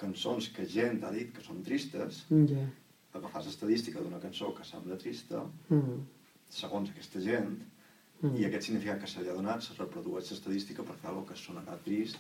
cançons 0.04 0.50
que 0.54 0.66
gent 0.68 1.04
ha 1.06 1.14
dit 1.16 1.32
que 1.34 1.46
són 1.46 1.64
tristes, 1.64 2.26
Ja. 2.30 2.68
Agafar 3.13 3.43
l'estadística 3.46 4.01
d'una 4.01 4.20
cançó 4.20 4.53
que 4.55 4.63
sembla 4.65 4.98
trista, 4.98 5.43
Mm. 5.70 6.01
segons 6.50 6.89
aquesta 6.89 7.20
gent, 7.22 7.60
Mm. 8.24 8.38
i 8.39 8.46
aquest 8.46 8.63
significat 8.70 9.01
que 9.01 9.08
se 9.08 9.22
li 9.22 9.29
ha 9.29 9.34
donat 9.36 9.62
se 9.62 9.74
reprodueix 9.77 10.29
l'estadística 10.32 10.84
per 10.84 10.96
fer 10.96 11.10
alguna 11.10 11.27
que 11.27 11.36
sonarà 11.36 11.77
trist, 11.84 12.17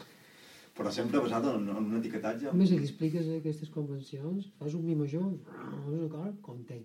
però 0.75 0.91
sempre 0.91 1.19
basat 1.21 1.45
en, 1.45 1.69
en 1.69 1.77
un 1.85 1.97
etiquetatge... 1.99 2.49
A 2.49 2.53
més, 2.53 2.71
aquí 2.71 2.83
expliques 2.83 3.27
aquestes 3.37 3.69
convencions, 3.69 4.49
fas 4.59 4.73
un 4.73 4.83
mi 4.85 4.95
major, 4.95 5.29
és 5.31 5.93
un 5.93 6.03
acord 6.09 6.41
content. 6.41 6.83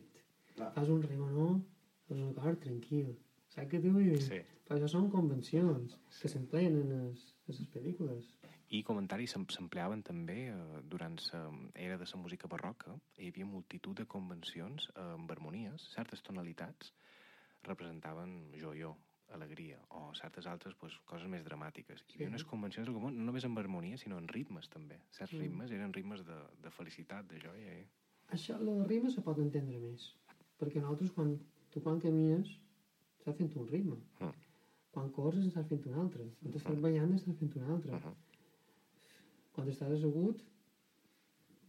Clar. 0.54 0.72
Fas 0.74 0.88
un 0.88 1.02
re 1.02 1.16
menor, 1.16 1.56
és 2.10 2.16
un 2.20 2.28
acord 2.36 2.60
tranquil. 2.60 3.16
Saps 3.48 3.70
què 3.72 3.80
t'ho 3.82 3.90
vull 3.92 4.10
dir? 4.12 4.22
Sí. 4.22 4.38
Però 4.68 4.76
això 4.78 4.88
són 4.92 5.10
convencions 5.10 5.96
que 6.20 6.28
s'empleen 6.28 6.76
en 6.76 6.88
les, 6.92 7.22
en 7.48 7.54
les 7.58 7.68
pel·lícules. 7.74 8.24
I 8.70 8.82
comentaris 8.84 9.32
s'em- 9.32 9.46
s'empleaven 9.48 10.02
també 10.04 10.48
eh, 10.50 10.80
durant 10.84 11.16
l'era 11.74 11.96
de 11.96 12.04
la 12.04 12.20
música 12.20 12.46
barroca. 12.48 12.92
Hi 13.18 13.28
havia 13.30 13.46
multitud 13.46 13.96
de 13.96 14.04
convencions 14.04 14.88
eh, 14.94 15.00
amb 15.14 15.30
harmonies, 15.30 15.88
certes 15.94 16.22
tonalitats 16.22 16.92
representaven 17.64 18.52
joió, 18.60 18.94
alegria, 19.32 19.78
o 19.90 20.14
certes 20.14 20.46
altres 20.46 20.74
pues, 20.80 20.94
coses 21.04 21.28
més 21.28 21.44
dramàtiques. 21.44 22.00
Hi 22.08 22.14
havia 22.14 22.26
Sí. 22.26 22.32
unes 22.32 22.44
convencions 22.44 22.88
com, 22.88 23.02
no 23.02 23.10
només 23.10 23.44
amb 23.44 23.58
harmonia, 23.58 23.96
sinó 23.98 24.18
en 24.18 24.28
ritmes 24.28 24.68
també. 24.68 25.00
Certs 25.10 25.32
Mm. 25.34 25.40
ritmes 25.40 25.70
eren 25.70 25.92
ritmes 25.92 26.24
de, 26.24 26.38
de 26.62 26.70
felicitat, 26.70 27.26
de 27.28 27.40
joia. 27.40 27.72
Eh? 27.80 27.86
Això, 28.30 28.58
la 28.60 28.72
de 28.82 28.84
rima 28.88 29.10
se 29.10 29.20
pot 29.22 29.38
entendre 29.38 29.78
més. 29.78 30.14
Perquè 30.58 30.80
nosaltres, 30.80 31.10
quan, 31.12 31.38
tu 31.70 31.80
quan 31.82 32.00
camines, 32.00 32.48
estàs 33.18 33.36
fent 33.36 33.54
un 33.56 33.68
ritme. 33.68 33.96
Mm. 34.20 34.32
Quan 34.92 35.10
corres, 35.12 35.44
estàs 35.46 35.68
fent 35.68 35.86
un 35.86 35.94
altre. 35.94 36.24
Quan 36.40 36.54
estàs 36.54 36.80
ballant, 36.80 37.12
estàs 37.14 37.36
fent 37.38 37.54
un 37.56 37.70
altre. 37.70 37.92
Uh 37.92 38.00
-huh. 38.00 38.14
Quan 39.58 39.68
estàs 39.72 39.90
assegut, 39.96 40.42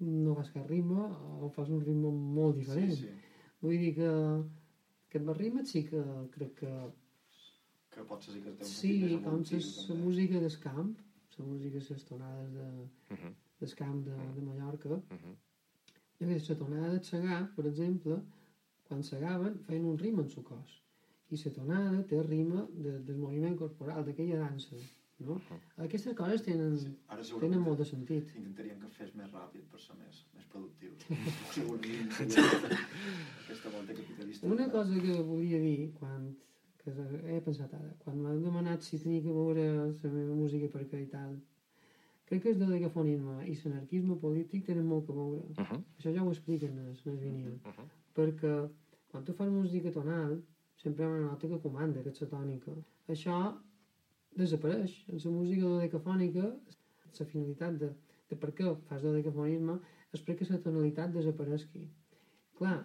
no 0.06 0.36
fas 0.38 0.52
cap 0.54 0.68
ritme 0.70 1.02
o 1.42 1.48
fas 1.56 1.72
un 1.74 1.80
ritme 1.82 2.12
molt 2.14 2.60
diferent. 2.60 2.92
Sí, 2.94 3.08
sí. 3.08 3.38
Vull 3.64 3.80
dir 3.82 3.96
que 3.98 4.10
aquest 4.12 5.32
ritme 5.40 5.64
sí 5.66 5.82
que 5.88 6.04
crec 6.36 6.54
que 6.60 6.74
Que 7.96 8.04
potser 8.06 8.36
sí 8.36 8.42
que 8.46 8.52
té 8.60 8.64
un 8.64 8.70
sí, 8.70 8.92
més 9.02 9.16
com 9.24 9.40
evolutiu, 9.40 9.62
la 9.90 9.96
música 10.04 10.40
del 10.44 10.58
camp, 10.66 10.92
la 11.40 11.46
música, 11.48 11.82
les 11.90 12.06
tonades 12.12 12.54
de, 12.54 12.68
Uh 13.10 13.18
-huh. 13.18 13.34
del 13.60 13.74
camp 13.82 14.06
de, 14.06 14.16
de 14.36 14.42
Mallorca, 14.42 14.90
Uh 14.90 15.02
-huh. 15.18 15.36
jo 16.20 16.28
que 16.28 16.40
la 16.50 16.60
tonada 16.62 16.94
de 16.94 17.04
segar, 17.04 17.56
per 17.56 17.66
exemple, 17.66 18.22
quan 18.88 19.04
segaven 19.04 19.58
feien 19.66 19.86
un 19.86 19.98
ritme 19.98 20.22
en 20.22 20.30
el 20.38 20.44
cos. 20.44 20.84
I 21.32 21.36
la 21.46 21.52
tonada 21.52 22.04
té 22.06 22.22
ritme 22.24 22.68
de, 22.84 23.00
del 23.00 23.18
moviment 23.18 23.58
corporal, 23.58 24.06
d'aquella 24.06 24.38
dansa. 24.46 24.76
No? 25.20 25.36
Aquestes 25.84 26.16
coses 26.16 26.44
tenen, 26.46 26.78
Sí, 26.80 26.92
ara 27.08 27.18
tenen 27.18 27.28
segurament 27.30 27.62
molt 27.66 27.82
de 27.82 27.86
sentit. 27.86 28.30
intentaríem 28.40 28.80
que 28.80 28.90
fes 28.96 29.14
més 29.20 29.32
ràpid 29.36 29.66
per 29.72 29.80
ser 29.84 29.96
més, 30.00 30.22
més 30.36 30.46
productiu. 30.54 30.94
segurament 31.56 32.14
aquesta 33.44 33.70
volta 33.74 33.94
capitalista. 33.98 34.48
Una 34.48 34.70
cosa 34.72 35.02
que 35.06 35.22
volia 35.22 35.60
dir, 35.60 35.92
quan, 36.00 36.30
que 36.84 36.94
he 37.36 37.42
pensat 37.46 37.74
ara, 37.74 37.92
quan 38.04 38.20
m'han 38.24 38.44
demanat 38.44 38.82
si 38.88 39.00
tenia 39.04 39.22
que 39.22 39.36
veure 39.36 39.66
la 39.90 40.12
meva 40.16 40.36
música 40.36 40.72
per 40.72 40.86
què 40.88 41.04
i 41.04 41.10
tal, 41.12 41.36
crec 42.30 42.44
que 42.44 42.54
el 42.54 42.60
dodecafonisme 42.60 43.40
i 43.50 43.56
l'anarquisme 43.64 44.16
polític 44.24 44.68
tenen 44.72 44.88
molt 44.88 45.08
que 45.08 45.14
veure. 45.20 45.44
Uh 45.58 45.66
-huh. 45.66 45.82
Això 45.98 46.14
ja 46.16 46.24
ho 46.24 46.32
expliquen 46.32 46.78
en 46.78 46.96
el 46.96 47.18
vinil. 47.18 47.60
Uh 47.66 47.74
-huh. 47.76 47.88
Perquè 48.16 48.70
quan 49.12 49.24
tu 49.26 49.34
fas 49.34 49.50
música 49.50 49.92
tonal, 49.92 50.42
sempre 50.78 51.04
hi 51.04 51.08
ha 51.08 51.12
una 51.12 51.32
nota 51.32 51.48
que 51.48 51.60
comanda, 51.60 52.04
que 52.04 52.10
és 52.10 52.22
la 52.22 52.28
tònica. 52.28 52.72
Això 53.08 53.36
desapareix. 54.38 54.94
En 55.08 55.20
la 55.24 55.32
música 55.32 55.66
dodecafònica, 55.66 56.52
la 57.20 57.26
finalitat 57.26 57.80
de, 57.82 57.90
de 58.30 58.38
per 58.38 58.52
què 58.56 58.76
fas 58.90 59.04
dodecafonisme 59.04 59.80
és 60.14 60.24
perquè 60.26 60.48
la 60.50 60.62
tonalitat 60.64 61.14
desapareixi. 61.14 61.86
Clar, 62.60 62.78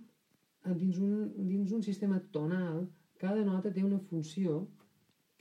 dins 0.80 0.98
un, 0.98 1.32
dins 1.48 1.72
un 1.72 1.82
sistema 1.82 2.20
tonal, 2.32 2.86
cada 3.20 3.44
nota 3.44 3.72
té 3.72 3.84
una 3.84 4.00
funció 4.10 4.62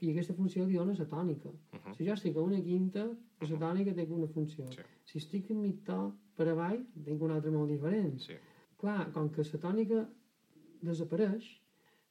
i 0.04 0.10
aquesta 0.10 0.34
funció 0.36 0.64
li 0.66 0.76
dona 0.76 0.96
la 0.98 1.06
tònica. 1.08 1.48
Uh 1.48 1.78
-huh. 1.78 1.94
Si 1.96 2.06
jo 2.06 2.12
estic 2.12 2.36
a 2.36 2.42
una 2.42 2.60
quinta, 2.60 3.04
la 3.40 3.58
tònica 3.64 3.94
té 3.94 4.06
una 4.10 4.26
funció. 4.26 4.66
Sí. 4.72 4.82
Si 5.04 5.18
estic 5.18 5.50
en 5.50 5.60
mig 5.60 5.84
to 5.84 6.12
per 6.36 6.48
avall, 6.48 6.84
tinc 7.04 7.22
una 7.22 7.34
altra 7.34 7.50
molt 7.50 7.70
diferent. 7.70 8.18
Sí. 8.20 8.34
Clar, 8.76 9.12
com 9.12 9.30
que 9.30 9.42
la 9.42 9.60
tònica 9.60 10.08
desapareix, 10.82 11.44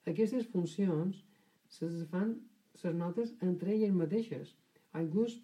aquestes 0.05 0.47
funcions 0.47 1.23
se 1.67 1.89
fan 2.11 2.35
les 2.81 2.95
notes 2.99 3.33
entre 3.47 3.73
elles 3.75 3.93
mateixes. 3.95 4.53
Inclús 4.99 5.37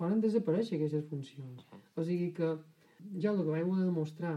poden 0.00 0.22
desaparèixer 0.24 0.78
aquestes 0.78 1.06
funcions. 1.10 1.64
O 1.96 2.04
sigui 2.06 2.30
que 2.38 2.50
jo 3.22 3.32
el 3.32 3.42
que 3.42 3.54
vaig 3.54 3.66
voler 3.66 3.86
demostrar 3.88 4.36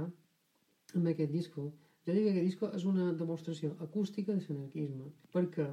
amb 0.95 1.11
aquest 1.11 1.31
disco, 1.35 1.67
jo 2.05 2.15
dic 2.15 2.25
que 2.25 2.33
aquest 2.33 2.47
disco 2.49 2.71
és 2.77 2.85
una 2.91 3.11
demostració 3.19 3.75
acústica 3.85 4.33
de 4.33 4.45
l'anarquisme, 4.47 5.11
perquè 5.35 5.67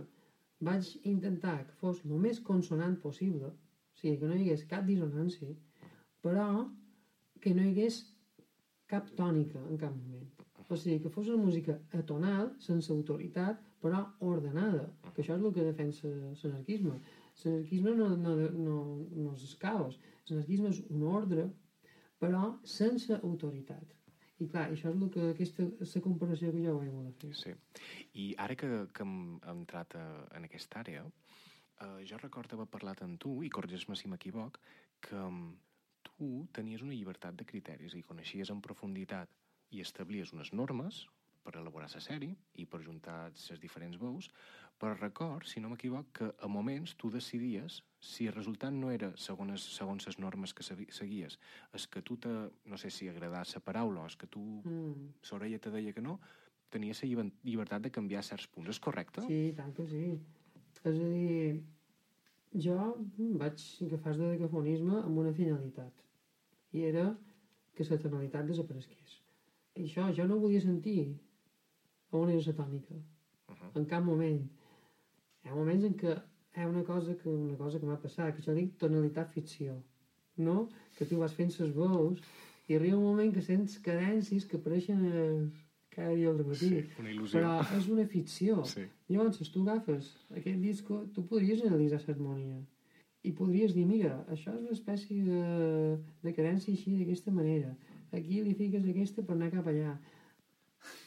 vaig 0.69 0.91
intentar 1.13 1.57
que 1.69 1.79
fos 1.81 2.03
el 2.05 2.19
més 2.27 2.41
consonant 2.51 2.99
possible, 3.05 3.53
o 3.53 4.01
sigui, 4.01 4.19
que 4.21 4.31
no 4.31 4.37
hi 4.37 4.45
hagués 4.47 4.67
cap 4.73 4.87
dissonància, 4.89 5.55
però 6.25 6.49
que 7.43 7.55
no 7.55 7.65
hi 7.65 7.73
hagués 7.73 8.03
cap 8.93 9.09
tònica 9.21 9.63
en 9.69 9.81
cap 9.81 9.95
moment. 9.95 10.38
O 10.69 10.77
sigui, 10.77 10.99
que 11.01 11.11
fos 11.13 11.29
una 11.33 11.41
música 11.41 11.79
atonal, 11.97 12.51
sense 12.61 12.93
autoritat, 12.93 13.61
però 13.81 14.03
ordenada, 14.21 14.83
que 15.15 15.23
això 15.23 15.37
és 15.39 15.45
el 15.45 15.55
que 15.57 15.65
defensa 15.65 16.11
l'anarquisme. 16.11 16.99
L'anarquisme 17.45 17.95
no, 17.97 18.09
no, 18.21 18.35
no, 18.67 18.81
no 19.17 19.33
és 19.33 19.55
caos, 19.63 19.97
l'anarquisme 20.29 20.73
és 20.75 20.83
un 20.91 21.07
ordre, 21.09 21.47
però 22.21 22.43
sense 22.69 23.17
autoritat. 23.23 23.95
I 24.39 24.47
clar, 24.47 24.69
això 24.71 24.93
és 24.93 25.01
el 25.01 25.09
que, 25.15 25.31
aquesta, 25.33 25.65
la 25.81 26.03
comparació 26.05 26.53
que 26.55 26.63
jo 26.63 26.77
vaig 26.77 26.93
voler 26.95 27.15
fer. 27.23 27.33
Sí. 27.35 27.55
I 28.23 28.29
ara 28.45 28.55
que, 28.59 28.69
que 28.95 29.07
hem 29.07 29.17
entrat 29.55 29.97
a, 29.99 30.05
en 30.39 30.47
aquesta 30.47 30.83
àrea, 30.85 31.07
eh, 31.81 32.05
jo 32.11 32.21
recordo 32.21 32.59
haver 32.59 32.69
parlat 32.71 33.03
amb 33.07 33.19
tu, 33.25 33.39
i 33.43 33.51
corregeix-me 33.51 33.97
si 33.99 34.11
m'equivoc, 34.13 34.61
que 35.09 35.19
mm, 35.19 35.51
tu 36.13 36.31
tenies 36.55 36.85
una 36.87 36.95
llibertat 36.95 37.41
de 37.41 37.47
criteris 37.49 37.97
i 37.99 38.05
coneixies 38.07 38.53
en 38.55 38.63
profunditat 38.63 39.33
i 39.71 39.81
establies 39.85 40.33
unes 40.33 40.53
normes 40.53 41.07
per 41.45 41.55
elaborar 41.57 41.89
la 41.95 42.01
sèrie 42.03 42.35
i 42.61 42.67
per 42.69 42.81
juntar 42.85 43.31
les 43.31 43.61
diferents 43.61 43.97
veus, 44.01 44.29
però 44.79 44.93
record, 44.99 45.47
si 45.49 45.61
no 45.61 45.71
m'equivoc, 45.71 46.11
que 46.13 46.27
a 46.45 46.49
moments 46.49 46.95
tu 47.01 47.09
decidies 47.11 47.83
si 48.01 48.27
el 48.29 48.35
resultat 48.35 48.73
no 48.73 48.91
era 48.93 49.13
segons, 49.17 49.63
segons 49.77 50.07
les 50.07 50.19
normes 50.19 50.53
que 50.55 50.63
segui- 50.63 50.91
seguies, 50.93 51.39
és 51.75 51.87
que 51.89 52.03
tu 52.03 52.17
te, 52.17 52.29
no 52.65 52.77
sé 52.77 52.91
si 52.91 53.09
agradava 53.09 53.45
la 53.55 53.61
paraula 53.65 54.03
o 54.03 54.07
és 54.07 54.17
que 54.17 54.27
tu 54.27 54.63
Mm. 54.65 55.09
l'orella 55.33 55.59
te 55.59 55.71
deia 55.71 55.93
que 55.93 56.03
no, 56.03 56.21
tenies 56.71 57.03
la 57.03 57.09
lliber- 57.09 57.33
llibertat 57.45 57.83
de 57.83 57.91
canviar 57.91 58.23
certs 58.23 58.47
punts. 58.47 58.69
És 58.69 58.79
correcte? 58.81 59.23
Sí, 59.27 59.55
tant 59.57 59.73
que 59.75 59.87
sí. 59.87 60.19
És 60.85 60.99
a 61.01 61.09
dir, 61.09 61.63
jo 62.53 62.77
vaig 63.17 63.59
agafar 63.87 64.13
el 64.15 64.39
decafonisme 64.39 65.01
amb 65.01 65.19
una 65.19 65.33
finalitat. 65.33 65.93
I 66.73 66.83
era 66.85 67.17
que 67.75 67.85
la 67.85 67.99
tonalitat 67.99 68.45
desaparegués. 68.47 69.23
I 69.79 69.87
això, 69.87 70.09
jo 70.15 70.27
no 70.27 70.41
volia 70.43 70.61
sentir 70.61 71.01
on 72.19 72.33
era 72.33 72.43
la 72.47 72.55
tònica. 72.61 72.95
Uh 72.95 73.55
-huh. 73.55 73.71
En 73.79 73.87
cap 73.87 74.05
moment. 74.05 74.43
Hi 75.45 75.49
ha 75.49 75.55
moments 75.55 75.85
en 75.85 75.95
què 75.97 76.17
hi 76.57 76.61
ha 76.61 76.69
una 76.69 76.83
cosa 76.85 77.15
que, 77.15 77.29
una 77.29 77.57
cosa 77.57 77.79
que 77.79 77.87
m'ha 77.87 78.01
passat, 78.01 78.35
que 78.35 78.43
jo 78.43 78.55
dic 78.55 78.77
tonalitat 78.79 79.31
ficció. 79.31 79.83
No? 80.37 80.69
Que 80.97 81.05
tu 81.05 81.17
vas 81.19 81.35
fent 81.35 81.51
ses 81.51 81.71
veus 81.75 82.21
i 82.69 82.75
arriba 82.75 82.97
un 82.97 83.05
moment 83.05 83.33
que 83.35 83.43
sents 83.43 83.79
cadències 83.79 84.47
que 84.47 84.57
apareixen 84.57 85.05
eh, 85.05 85.51
cada 85.89 86.15
dia 86.15 86.29
al 86.31 86.45
matí. 86.47 86.69
Sí, 86.69 86.85
una 86.99 87.11
il·lusió. 87.11 87.39
Però 87.39 87.79
és 87.79 87.89
una 87.89 88.07
ficció. 88.07 88.65
Sí. 88.65 88.85
Llavors, 89.09 89.37
si 89.37 89.53
tu 89.53 89.63
agafes 89.63 90.17
aquest 90.31 90.61
disco, 90.61 91.07
tu 91.15 91.27
podries 91.27 91.65
analitzar 91.65 92.03
l'harmonia 92.07 92.59
i 93.27 93.33
podries 93.35 93.75
dir, 93.75 93.85
mira, 93.87 94.13
això 94.33 94.53
és 94.55 94.61
una 94.63 94.75
espècie 94.77 95.23
de, 95.27 95.97
de 96.23 96.35
cadència 96.37 96.73
així, 96.73 96.95
d'aquesta 97.01 97.35
manera. 97.35 97.75
Aquí 98.13 98.43
li 98.43 98.55
fiques 98.55 98.85
aquesta 98.89 99.23
per 99.23 99.35
anar 99.37 99.51
cap 99.53 99.67
allà. 99.67 99.97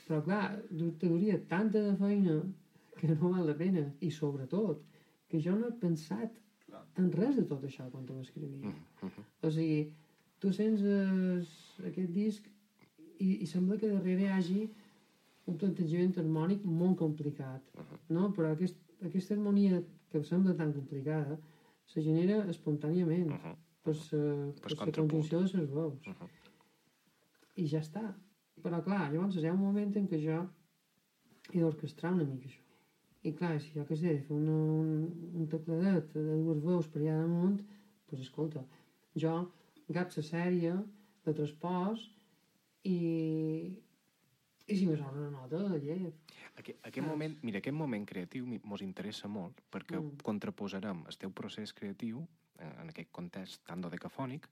Però, 0.07 0.21
clar, 0.23 0.61
du- 0.69 0.91
te 0.99 1.07
duria 1.07 1.39
tanta 1.47 1.79
de 1.81 1.95
feina 1.95 2.41
que 2.99 3.07
no 3.07 3.31
val 3.31 3.45
la 3.47 3.55
pena. 3.57 3.93
I, 4.01 4.11
sobretot, 4.11 4.83
que 5.29 5.39
jo 5.41 5.55
no 5.55 5.67
he 5.69 5.71
pensat 5.79 6.35
Clar. 6.65 6.83
en 6.97 7.11
res 7.11 7.35
de 7.35 7.45
tot 7.47 7.63
això 7.63 7.89
quan 7.91 8.05
ho 8.09 8.19
escrivia. 8.19 8.67
Uh 8.67 9.09
-huh. 9.09 9.23
O 9.47 9.49
sigui, 9.51 9.93
tu 10.39 10.51
sents 10.51 10.81
es, 10.81 11.49
aquest 11.85 12.09
disc 12.11 12.45
i, 13.19 13.41
i 13.43 13.45
sembla 13.45 13.77
que 13.77 13.87
darrere 13.87 14.21
hi 14.23 14.27
hagi 14.27 14.69
un 15.45 15.57
plantejament 15.57 16.17
harmònic 16.17 16.63
molt 16.65 16.97
complicat, 16.97 17.61
no? 18.09 18.31
Però 18.33 18.51
aquest, 18.51 18.77
aquesta 19.01 19.33
harmonia 19.33 19.83
que 20.11 20.23
sembla 20.23 20.53
tan 20.55 20.73
complicada 20.73 21.39
se 21.85 22.01
genera 22.01 22.45
espontàniament 22.49 23.27
Uh 23.31 23.37
-huh. 23.37 23.55
per 23.83 23.95
la, 24.85 24.91
conjunció 24.91 25.39
de 25.39 25.57
les 25.57 25.69
veus. 25.71 26.07
Uh 26.07 26.13
-huh. 26.13 26.27
I 27.61 27.67
ja 27.69 27.81
està. 27.83 28.03
Però 28.61 28.81
clar, 28.85 29.07
llavors 29.11 29.37
hi 29.37 29.47
ha 29.47 29.53
un 29.53 29.63
moment 29.63 29.93
en 29.97 30.07
què 30.09 30.19
jo 30.21 30.41
he 31.51 31.61
d'orquestrar 31.61 32.13
una 32.15 32.27
mica 32.27 32.49
això. 32.49 32.61
I 33.21 33.33
clar, 33.37 33.53
si 33.61 33.73
jo 33.75 33.85
què 33.85 33.97
sé, 33.97 34.15
fer 34.25 34.35
una, 34.35 34.53
un, 34.81 35.31
un 35.37 35.49
tecladet 35.49 36.13
de 36.15 36.37
dues 36.41 36.61
veus 36.65 36.89
per 36.89 37.03
allà 37.03 37.19
damunt, 37.21 37.59
doncs 37.61 38.07
pues, 38.09 38.23
escolta, 38.25 38.63
jo 39.23 39.35
agaf 39.91 40.17
la 40.17 40.23
sèrie 40.25 40.73
de 41.25 41.33
transports 41.37 42.07
i, 42.87 42.97
i 44.65 44.77
si 44.77 44.87
me 44.87 44.97
sona 44.97 45.27
una 45.27 45.29
nota 45.35 45.61
de 45.69 45.79
llef. 45.83 46.17
Aquest, 46.57 46.79
aquest 46.87 47.05
moment, 47.07 47.37
mira, 47.45 47.61
aquest 47.61 47.77
moment 47.77 48.05
creatiu 48.09 48.47
mos 48.63 48.81
interessa 48.85 49.29
molt 49.29 49.61
perquè 49.71 49.99
Mm. 49.99 50.21
contraposarem 50.25 51.05
el 51.07 51.17
teu 51.17 51.31
procés 51.31 51.73
creatiu 51.73 52.25
eh, 52.57 52.73
en 52.81 52.89
aquest 52.89 53.11
context 53.11 53.61
tan 53.67 53.81
dodecafònic 53.81 54.49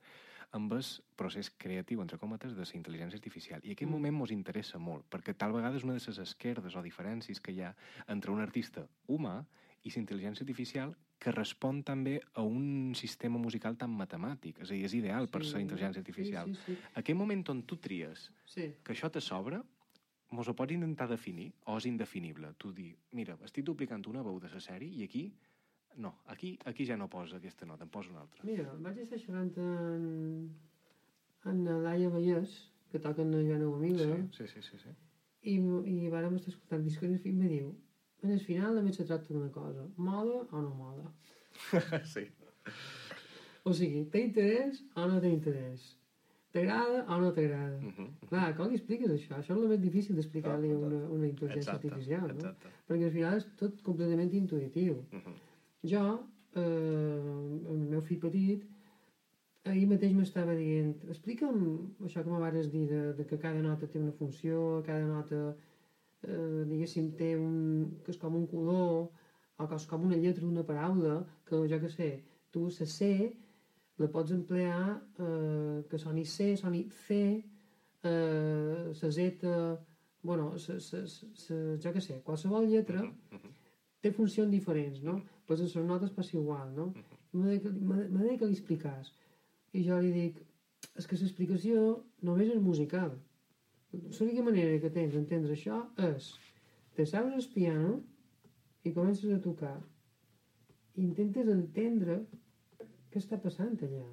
amb 0.51 0.73
el 0.73 0.83
procés 1.15 1.51
creatiu, 1.51 2.01
entre 2.01 2.17
cometes, 2.17 2.55
de 2.55 2.63
la 2.65 2.77
intel·ligència 2.79 3.15
artificial. 3.19 3.61
I 3.63 3.71
aquest 3.71 3.87
Mm. 3.89 3.93
moment 3.93 4.15
mos 4.15 4.31
interessa 4.31 4.79
molt, 4.79 5.05
perquè 5.09 5.35
tal 5.37 5.51
vegada 5.53 5.77
és 5.77 5.83
una 5.83 5.93
de 5.93 5.99
les 6.05 6.17
esquerdes 6.19 6.75
o 6.75 6.81
diferències 6.81 7.39
que 7.41 7.51
hi 7.51 7.61
ha 7.61 7.75
entre 8.07 8.31
un 8.31 8.39
artista 8.41 8.87
humà 9.07 9.45
i 9.83 9.89
la 9.89 10.01
intel·ligència 10.01 10.41
artificial 10.41 10.95
que 11.19 11.31
respon 11.31 11.83
també 11.83 12.21
a 12.33 12.41
un 12.41 12.93
sistema 12.95 13.37
musical 13.37 13.75
tan 13.77 13.91
matemàtic. 13.91 14.59
És 14.61 14.71
a 14.71 14.73
dir, 14.73 14.85
és 14.85 14.93
ideal 14.93 15.27
per 15.27 15.43
Sí. 15.43 15.53
la 15.53 15.61
intel·ligència 15.61 15.99
artificial. 15.99 16.47
Sí, 16.47 16.55
sí, 16.65 16.75
sí. 16.75 16.77
Aquest 16.95 17.17
moment 17.17 17.49
on 17.49 17.63
tu 17.63 17.75
tries 17.77 18.31
sí. 18.45 18.73
que 18.83 18.93
això 18.93 19.11
te 19.11 19.19
sobra, 19.21 19.61
mos 20.31 20.47
ho 20.47 20.53
pots 20.55 20.71
intentar 20.71 21.09
definir 21.09 21.51
o 21.65 21.77
és 21.77 21.85
indefinible? 21.85 22.53
Tu 22.57 22.71
dir, 22.71 22.95
mira, 23.11 23.37
estic 23.43 23.65
duplicant 23.65 24.05
una 24.07 24.21
veu 24.21 24.39
de 24.39 24.47
la 24.49 24.59
sèrie 24.59 24.89
i 24.89 25.03
aquí, 25.03 25.33
no, 25.97 26.13
aquí, 26.27 26.57
aquí 26.65 26.85
ja 26.85 26.97
no 26.97 27.09
posa 27.09 27.37
aquesta 27.37 27.65
nota, 27.65 27.83
em 27.83 27.89
posa 27.89 28.09
una 28.11 28.21
altra. 28.21 28.43
Mira, 28.43 28.71
vaig 28.79 28.97
estar 29.03 29.19
xerrant 29.19 29.51
en, 29.57 30.49
en 31.45 31.83
Laia 31.83 32.09
Vallès, 32.09 32.71
que 32.91 32.99
toca 32.99 33.21
en 33.21 33.31
Joana 33.33 33.65
Gomila, 33.65 34.15
Sí, 34.31 34.47
sí, 34.47 34.61
sí, 34.61 34.77
sí. 34.77 34.89
i, 35.43 35.55
i 35.59 36.09
vàrem 36.09 36.35
estar 36.35 36.53
escoltant 36.53 36.83
discos 36.83 37.09
i 37.09 37.29
em 37.29 37.39
diu 37.47 37.75
en 38.23 38.31
el 38.35 38.39
final 38.43 38.75
només 38.75 38.97
se 38.99 39.05
tracta 39.07 39.33
d'una 39.33 39.51
cosa, 39.51 39.85
moda 39.97 40.41
o 40.51 40.61
no 40.61 40.73
moda. 40.75 41.05
sí. 42.13 42.25
O 43.63 43.73
sigui, 43.75 44.05
té 44.11 44.25
interès 44.25 44.81
o 44.95 45.07
no 45.07 45.19
té 45.23 45.31
interès. 45.31 45.95
T'agrada 46.51 47.03
o 47.13 47.19
no 47.21 47.29
t'agrada. 47.31 47.77
Uh 47.77 47.93
-huh. 47.93 48.07
Clar, 48.29 48.55
com 48.57 48.69
li 48.69 48.75
expliques 48.75 49.11
això? 49.11 49.35
Això 49.37 49.53
és 49.53 49.61
el 49.61 49.67
més 49.69 49.81
difícil 49.81 50.15
d'explicar-li 50.15 50.71
a 50.71 50.77
una, 50.77 51.01
una 51.17 51.27
intel·ligència 51.27 51.75
Exacte, 51.77 51.87
artificial, 51.87 52.27
no? 52.27 52.33
exacte. 52.33 52.67
Perquè 52.87 53.05
al 53.05 53.11
final 53.11 53.37
és 53.37 53.47
tot 53.55 53.81
completament 53.83 54.33
intuïtiu. 54.33 54.95
Uh 55.13 55.19
-huh. 55.19 55.35
Jo, 55.87 56.03
eh, 56.55 57.69
el 57.71 57.79
meu 57.87 58.01
fill 58.03 58.19
petit, 58.19 58.65
ahir 59.69 59.85
mateix 59.87 60.13
m'estava 60.15 60.55
dient 60.57 60.95
explica'm 61.13 61.59
això 62.07 62.23
que 62.23 62.31
m'avares 62.31 62.69
dir 62.73 62.85
de, 62.89 63.01
de 63.17 63.25
que 63.29 63.39
cada 63.39 63.61
nota 63.63 63.87
té 63.87 63.99
una 63.99 64.15
funció, 64.15 64.81
cada 64.85 65.05
nota 65.07 65.39
eh, 66.23 66.65
diguéssim 66.69 67.11
té 67.19 67.35
un, 67.37 67.99
que 68.03 68.11
és 68.15 68.19
com 68.19 68.35
un 68.35 68.47
color 68.47 69.07
o 69.59 69.67
que 69.67 69.75
és 69.75 69.85
com 69.91 70.03
una 70.07 70.19
lletra 70.19 70.45
d'una 70.45 70.65
paraula 70.67 71.21
que 71.47 71.61
jo 71.71 71.79
que 71.83 71.91
sé, 71.95 72.09
tu 72.51 72.67
la 72.67 72.89
C 72.97 73.31
la 73.99 74.07
pots 74.07 74.31
emplear 74.31 74.99
eh, 75.19 75.83
que 75.89 75.99
soni 75.99 76.25
C, 76.25 76.55
soni 76.57 76.87
C 77.05 77.19
eh, 78.03 78.91
la 79.01 79.11
Z 79.11 79.47
bueno, 80.21 80.57
sa, 80.59 80.79
sa, 80.79 81.05
sa, 81.07 81.55
jo 81.79 81.93
que 81.93 82.01
sé, 82.03 82.21
qualsevol 82.23 82.67
lletra 82.67 83.05
té 84.03 84.11
funcions 84.11 84.51
diferents, 84.51 85.03
no? 85.03 85.19
Pues 85.49 85.61
en 85.65 85.69
les 85.73 85.87
notes 85.89 86.11
passa 86.13 86.37
igual, 86.37 86.75
no? 86.75 86.91
M'ha 87.33 87.47
de, 87.55 87.71
de- 87.73 88.35
que 88.37 88.45
li 88.45 88.53
expliques. 88.53 89.07
I 89.73 89.81
jo 89.87 89.97
li 89.97 90.11
dic, 90.13 90.35
és 90.93 91.07
que 91.09 91.17
l'explicació 91.17 91.79
només 92.27 92.51
és 92.53 92.61
musical. 92.61 93.15
L'única 93.93 94.43
manera 94.45 94.75
que 94.83 94.91
tens 94.93 95.15
d'entendre 95.15 95.55
això 95.55 95.79
és 96.11 96.27
te 96.93 97.07
saps 97.09 97.33
el 97.39 97.47
piano 97.55 97.95
i 98.85 98.93
comences 98.93 99.33
a 99.33 99.41
tocar. 99.41 99.73
I 100.93 101.01
intentes 101.07 101.49
entendre 101.55 102.19
què 103.09 103.17
està 103.23 103.41
passant 103.41 103.73
allà. 103.89 104.05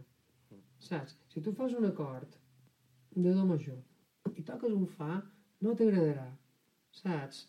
Saps? 0.88 1.18
Si 1.28 1.44
tu 1.44 1.52
fas 1.52 1.76
un 1.76 1.84
acord 1.92 2.40
de 3.12 3.36
do 3.36 3.44
major 3.44 3.82
i 4.36 4.42
toques 4.42 4.72
un 4.72 4.88
fa, 4.88 5.20
no 5.60 5.76
t'agradarà. 5.76 6.30
Saps? 7.04 7.44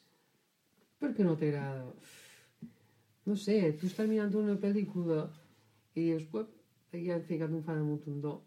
Per 1.00 1.15
què 1.15 1.24
no 1.24 1.39
t'agrada? 1.39 1.88
No 3.27 3.36
sé, 3.36 3.57
tu 3.79 3.89
estàs 3.89 4.07
mirant 4.10 4.36
una 4.39 4.55
pel·lícula 4.62 5.25
i 5.98 6.05
dius, 6.05 6.27
uep, 6.34 6.53
aquí 6.93 7.10
han 7.12 7.25
ficat 7.27 7.51
un 7.51 7.65
fa 7.65 7.75
damunt 7.75 8.05
un 8.07 8.22
do. 8.24 8.38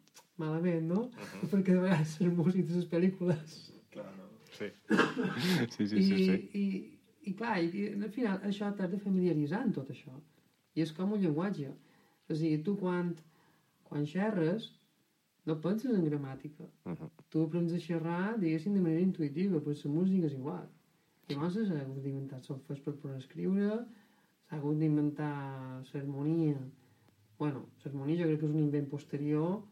Malament, 0.41 0.87
no? 0.89 1.03
Perquè 1.51 1.75
de 1.75 1.83
vegades 1.83 2.17
les 2.23 2.33
músics 2.33 2.71
de 2.71 2.79
les 2.79 2.89
pel·lícules 2.89 3.59
Clar, 3.93 4.07
no. 4.17 4.29
Sí. 4.55 4.69
sí, 5.75 5.87
sí, 5.87 5.97
i, 5.99 6.03
sí, 6.07 6.17
sí. 6.17 6.39
i, 6.55 6.65
i 7.29 7.35
clar, 7.37 7.59
i, 7.61 7.71
i 7.83 7.87
al 7.99 8.13
final 8.15 8.41
això 8.47 8.71
t'has 8.77 8.93
de 8.93 9.01
familiaritzar 9.03 9.65
amb 9.67 9.77
tot 9.77 9.91
això. 9.93 10.15
I 10.79 10.85
és 10.87 10.93
com 10.97 11.13
un 11.17 11.23
llenguatge. 11.23 11.73
És 12.31 12.39
a 12.39 12.43
dir, 12.45 12.61
tu 12.67 12.77
quan, 12.79 13.13
quan 13.89 14.07
xerres 14.09 14.71
no 15.49 15.57
penses 15.65 15.97
en 15.97 16.05
gramàtica. 16.07 16.69
Uh 16.87 16.95
-huh. 16.95 17.11
Tu 17.29 17.43
aprens 17.43 17.73
a 17.73 17.79
xerrar, 17.79 18.39
diguéssim, 18.39 18.75
de 18.75 18.81
manera 18.81 19.01
intuïtiva, 19.01 19.61
però 19.61 19.75
la 19.85 19.91
música 19.91 20.27
és 20.27 20.33
igual. 20.33 20.69
Llavors 21.29 21.55
s'ha 21.55 21.81
hagut 21.81 22.03
d'inventar 22.03 22.43
solfes 22.43 22.81
per 22.81 22.95
poder 22.95 23.17
escriure, 23.17 23.87
s'ha 24.51 24.59
hagut 24.59 24.79
d'inventar 24.79 25.83
l'harmonia. 25.93 26.59
bueno, 27.39 27.69
l'harmonia 27.85 28.19
jo 28.19 28.27
crec 28.29 28.41
que 28.41 28.47
és 28.47 28.53
un 28.53 28.59
invent 28.61 28.89
posterior 28.91 29.63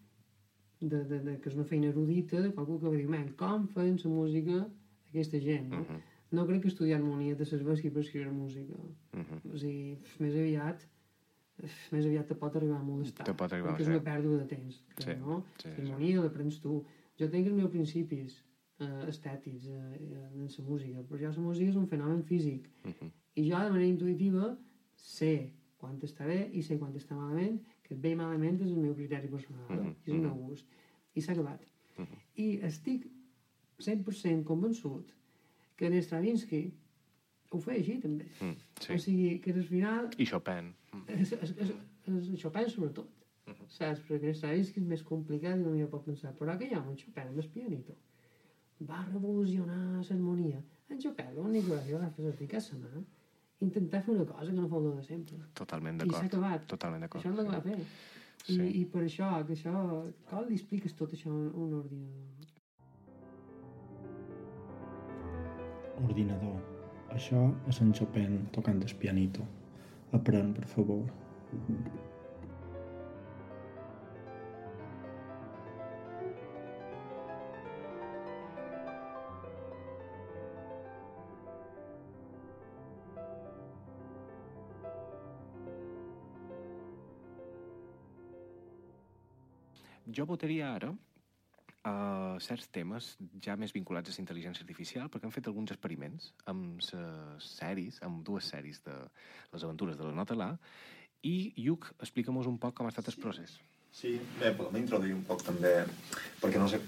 de, 0.81 1.03
de, 1.05 1.19
de, 1.19 1.33
que 1.43 1.51
és 1.51 1.57
una 1.57 1.65
feina 1.65 1.89
erudita 1.89 2.41
de 2.41 2.53
qualcú 2.55 2.79
que 2.79 2.89
va 2.89 2.97
dir, 2.97 3.09
"Man, 3.09 3.35
com 3.37 3.67
feien 3.75 3.99
la 4.05 4.11
música 4.11 4.71
aquesta 5.09 5.41
gent, 5.41 5.69
no? 5.69 5.81
Uh 5.81 5.87
-huh. 5.87 6.01
No 6.31 6.47
crec 6.47 6.63
que 6.63 6.69
estudiar 6.69 7.01
harmonia 7.01 7.35
de 7.35 7.45
serveixi 7.45 7.91
per 7.91 8.03
escriure 8.03 8.31
música. 8.31 8.75
Uh 9.13 9.21
-huh. 9.21 9.55
O 9.55 9.59
sigui, 9.59 9.99
més 10.21 10.35
aviat 10.35 10.87
més 11.91 12.05
aviat 12.07 12.27
te 12.27 12.35
pot 12.35 12.55
arribar 12.55 12.79
a 12.79 12.83
molestar. 12.83 13.27
Te 13.27 13.35
pot 13.35 13.53
arribar, 13.53 13.73
perquè 13.73 13.81
és 13.81 13.87
sí. 13.87 13.91
una 13.91 14.05
pèrdua 14.05 14.39
de 14.39 14.47
temps, 14.47 14.85
crec, 14.95 15.17
Sí, 15.19 15.25
no? 15.25 15.45
sí, 15.59 15.69
L'harmonia 15.69 16.21
l'aprens 16.21 16.61
tu. 16.61 16.85
Jo 17.19 17.29
tinc 17.29 17.47
els 17.47 17.57
meus 17.57 17.71
principis 17.71 18.45
eh, 18.79 19.09
estètics 19.09 19.67
eh, 19.67 19.99
en 19.99 20.45
la 20.45 20.65
música, 20.69 21.03
però 21.03 21.19
ja 21.19 21.33
la 21.35 21.41
música 21.43 21.71
és 21.71 21.77
un 21.77 21.89
fenomen 21.89 22.23
físic. 22.23 22.71
Uh 22.85 22.93
-huh. 22.93 23.11
I 23.35 23.51
jo, 23.51 23.59
de 23.59 23.71
manera 23.71 23.87
intuïtiva, 23.87 24.57
sé 24.99 25.53
quan 25.79 25.99
està 26.03 26.27
bé 26.27 26.39
i 26.53 26.63
sé 26.67 26.79
quan 26.79 26.95
està 26.99 27.17
malament, 27.17 27.61
que 27.87 27.95
bé 27.95 28.13
i 28.13 28.19
malament 28.19 28.59
és 28.61 28.73
el 28.73 28.81
meu 28.83 28.95
criteri 28.99 29.29
personal, 29.31 29.69
Mhm, 29.69 29.87
-huh. 29.87 29.95
és 30.07 30.15
meu 30.15 30.35
gust. 30.35 30.67
I 31.15 31.21
s'ha 31.21 31.33
acabat. 31.33 31.63
Uh 31.99 32.05
-huh. 32.05 32.19
I 32.37 32.59
estic 32.63 33.07
100% 33.79 34.45
convençut 34.45 35.15
que 35.77 35.87
en 35.87 36.03
Stravinsky 36.03 36.73
ho 37.51 37.59
feia 37.59 37.79
així, 37.79 37.99
també. 38.01 38.27
Mm, 38.41 38.57
sí. 38.81 38.93
O 38.93 38.99
sigui, 38.99 39.41
que 39.41 39.53
al 39.53 39.65
final 39.65 40.11
I 40.19 40.27
Chopin. 40.27 40.75
Mm. 40.93 41.05
és, 41.09 41.33
és, 41.33 41.55
és, 41.57 41.71
és 42.07 42.41
Chopin 42.43 42.69
sobretot. 42.69 43.09
Saps? 43.69 44.03
Perquè 44.09 44.35
Stravinsky 44.35 44.81
és 44.81 44.87
més 44.87 45.03
complicat 45.03 45.57
i 45.57 45.63
no 45.63 45.71
m'hi 45.71 45.87
pot 45.87 46.05
pensar. 46.05 46.35
Però 46.37 46.59
que 46.59 46.67
hi 46.69 46.75
ha 46.75 46.83
un 46.83 46.97
Chopin 46.97 47.31
amb 47.31 47.39
el 47.39 47.49
pianito. 47.49 47.95
Va 48.81 49.07
revolucionar 49.13 50.03
l'harmonia. 50.03 50.63
En 50.91 51.01
Chopin 51.01 51.33
l'únic 51.35 51.65
que 51.65 51.95
va 51.95 52.11
fer 52.11 52.29
és 52.29 52.37
ficar 52.37 52.61
la 52.73 52.79
mà 52.79 53.05
intentar 53.61 54.03
fer 54.05 54.15
una 54.15 54.25
cosa 54.27 54.47
que 54.53 54.61
no 54.61 54.69
fa 54.69 54.81
de 54.85 55.03
sempre. 55.03 55.37
Totalment 55.55 55.97
I 55.97 55.99
s'ha 56.01 56.07
d'acord. 56.13 56.35
acabat. 56.35 56.67
Totalment 56.75 57.01
d'acord. 57.05 57.25
Això 57.25 57.33
és 57.33 57.39
el 57.39 57.47
que 57.47 57.57
va 57.57 57.61
fer. 57.63 57.79
I, 58.49 58.55
Sí. 58.55 58.67
I 58.81 58.85
per 58.87 59.03
això, 59.03 59.29
que 59.47 59.53
això... 59.53 59.73
Com 60.31 60.45
li 60.49 60.55
expliques 60.55 60.95
tot 60.95 61.13
això 61.13 61.29
a 61.29 61.35
un, 61.35 61.73
ordinador? 61.75 62.27
Ordinador. 66.09 66.59
Això 67.11 67.41
és 67.69 67.81
en 67.83 67.93
Chopin 67.93 68.39
tocant 68.55 68.81
el 68.83 68.95
pianito. 69.01 69.45
Aprèn, 70.13 70.55
per 70.55 70.65
favor. 70.67 71.03
Jo 90.15 90.25
votaria 90.27 90.71
ara 90.75 90.93
a 91.89 92.37
certs 92.43 92.69
temes 92.75 93.15
ja 93.45 93.55
més 93.57 93.73
vinculats 93.73 94.11
a 94.11 94.15
la 94.17 94.23
intel·ligència 94.23 94.65
artificial, 94.65 95.09
perquè 95.09 95.29
han 95.29 95.33
fet 95.35 95.47
alguns 95.49 95.71
experiments 95.73 96.33
amb 96.51 96.83
sèries, 97.45 98.01
amb 98.05 98.23
dues 98.27 98.49
sèries 98.51 98.81
de 98.85 98.95
les 99.53 99.65
aventures 99.65 99.97
de 99.97 100.05
la 100.09 100.13
Nota 100.17 100.37
La, 100.37 100.51
i 101.25 101.53
Lluc, 101.65 101.91
explica'm-nos 102.01 102.49
un 102.51 102.59
poc 102.63 102.75
com 102.79 102.87
ha 102.89 102.93
estat 102.93 103.09
el 103.13 103.19
procés. 103.23 103.57
Sí, 103.93 104.17
bé, 104.41 104.53
podem 104.59 104.83
introduir 104.83 105.15
un 105.17 105.23
poc 105.27 105.43
també, 105.47 105.73
perquè 106.43 106.61
no 106.61 106.69
sé 106.69 106.81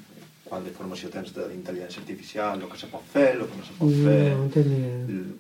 quant 0.44 0.64
d'informació 0.66 1.08
tens 1.14 1.32
d'intel·ligència 1.36 2.02
artificial, 2.02 2.60
el 2.60 2.68
que 2.70 2.78
se 2.82 2.90
pot 2.92 3.06
fer, 3.14 3.30
el 3.38 3.46
que 3.48 3.56
no 3.56 3.64
se 3.64 3.76
pot 3.78 3.94
fer... 4.02 4.18
No, 4.36 4.44
no 4.44 4.64
ni 4.68 4.76
idea. 4.76 5.00
L- 5.06 5.38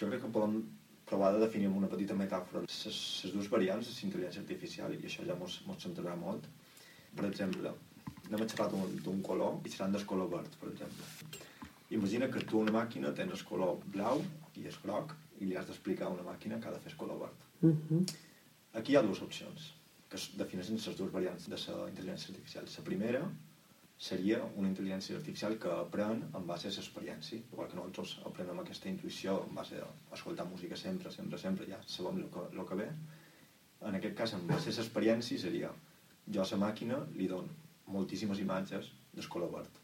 Jo 0.00 0.08
crec 0.10 0.24
que 0.24 0.30
podem 0.34 0.56
provar 1.06 1.28
de 1.36 1.42
definir 1.44 1.68
amb 1.68 1.76
una 1.78 1.88
petita 1.92 2.16
metàfora 2.18 2.64
les, 2.64 2.78
les 2.88 3.34
dues 3.36 3.50
variants 3.52 3.86
de 3.86 3.94
l'intel·ligència 4.00 4.42
artificial 4.42 4.94
i 4.96 5.02
això 5.06 5.26
ja 5.28 5.36
mos, 5.38 5.60
mos 5.68 5.82
centrarà 5.84 6.16
molt. 6.18 6.48
Per 7.14 7.26
exemple, 7.28 7.74
anem 8.26 8.42
a 8.44 8.48
xerrar 8.50 8.70
d'un 8.72 9.22
color 9.28 9.60
i 9.64 9.72
seran 9.74 9.94
del 9.94 10.06
color 10.10 10.30
verd, 10.32 10.56
per 10.60 10.70
exemple. 10.72 11.04
Imagina 11.94 12.30
que 12.32 12.42
tu 12.48 12.58
una 12.60 12.74
màquina 12.74 13.12
tens 13.14 13.36
el 13.36 13.46
color 13.46 13.78
blau 13.94 14.22
i 14.58 14.66
és 14.70 14.80
groc 14.82 15.14
i 15.40 15.48
li 15.48 15.56
has 15.58 15.66
d'explicar 15.70 16.08
a 16.08 16.14
una 16.16 16.26
màquina 16.26 16.60
que 16.60 16.68
ha 16.68 16.74
de 16.74 16.82
fer 16.84 16.92
el 16.92 16.98
color 16.98 17.20
verd. 17.26 17.48
Uh 17.62 17.74
-huh. 17.74 18.04
Aquí 18.74 18.92
hi 18.92 18.96
ha 18.96 19.02
dues 19.02 19.22
opcions 19.22 19.72
que 20.14 20.20
es 20.20 20.28
defineixen 20.38 20.78
les 20.78 20.96
dues 20.98 21.12
variants 21.12 21.48
de 21.50 21.56
la 21.56 21.88
intel·ligència 21.90 22.30
artificial. 22.30 22.66
La 22.76 22.84
primera 22.88 23.22
seria 24.08 24.38
una 24.60 24.68
intel·ligència 24.68 25.16
artificial 25.16 25.56
que 25.62 25.70
aprèn 25.74 26.22
en 26.38 26.46
base 26.46 26.68
a 26.68 26.74
l'experiència, 26.74 27.38
igual 27.52 27.68
que 27.70 27.76
nosaltres 27.78 28.18
aprenem 28.30 28.60
aquesta 28.62 28.88
intuïció 28.88 29.34
en 29.48 29.54
base 29.54 29.80
a 29.80 29.88
escoltar 30.18 30.46
música 30.50 30.76
sempre, 30.76 31.10
sempre, 31.10 31.38
sempre, 31.38 31.66
ja 31.66 31.80
sabem 31.86 32.20
el 32.22 32.28
que, 32.34 32.44
el 32.52 32.66
que 32.68 32.78
ve. 32.82 32.88
En 33.90 33.98
aquest 33.98 34.16
cas, 34.20 34.34
en 34.38 34.46
base 34.46 34.70
a 34.70 34.76
l'experiència 34.76 35.38
seria 35.38 35.70
jo 36.32 36.42
a 36.42 36.48
la 36.50 36.60
màquina 36.66 37.00
li 37.14 37.28
dono 37.28 37.62
moltíssimes 37.86 38.40
imatges 38.40 38.92
del 39.12 39.28
color 39.28 39.50
verd. 39.52 39.80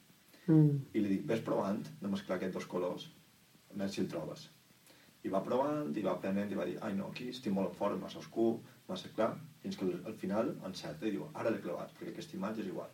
Mm. 0.47 0.79
I 0.95 1.03
li 1.03 1.11
dic, 1.15 1.27
ves 1.29 1.43
provant 1.47 1.83
de 2.01 2.09
mesclar 2.09 2.39
aquests 2.39 2.57
dos 2.57 2.67
colors, 2.71 3.11
a 3.71 3.77
veure 3.77 3.93
si 3.93 4.01
el 4.03 4.09
trobes. 4.13 4.47
I 5.25 5.33
va 5.35 5.43
provant, 5.45 5.93
i 5.93 6.05
va 6.07 6.15
aprenent, 6.17 6.53
i 6.53 6.59
va 6.59 6.65
dir, 6.69 6.79
ai 6.87 6.95
no, 6.97 7.11
aquí 7.13 7.29
estic 7.35 7.53
molt 7.53 7.75
en 7.75 7.77
fort, 7.77 7.99
massa 8.01 8.23
oscur, 8.23 8.55
massa 8.89 9.13
clar, 9.17 9.35
fins 9.63 9.77
que 9.77 9.87
al, 9.87 9.93
al 10.09 10.17
final 10.23 10.55
encerta 10.71 11.07
i 11.07 11.15
diu, 11.17 11.29
ara 11.35 11.53
l'he 11.53 11.61
clavat, 11.61 11.93
perquè 11.99 12.15
aquesta 12.15 12.39
imatge 12.39 12.65
és 12.65 12.73
igual. 12.73 12.91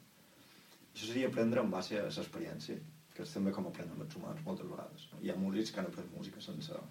Això 0.90 1.06
seria 1.06 1.30
aprendre 1.30 1.62
en 1.62 1.70
base 1.70 2.00
a 2.00 2.04
l'experiència, 2.08 2.82
que 3.14 3.24
és 3.24 3.32
també 3.32 3.54
com 3.54 3.70
aprenen 3.70 4.02
els 4.02 4.18
humans 4.18 4.42
moltes 4.44 4.68
vegades. 4.68 5.08
No? 5.12 5.22
Hi 5.22 5.30
ha 5.32 5.40
músics 5.40 5.72
que 5.72 5.80
han 5.80 5.90
après 5.92 6.10
música 6.16 6.42
sense, 6.44 6.82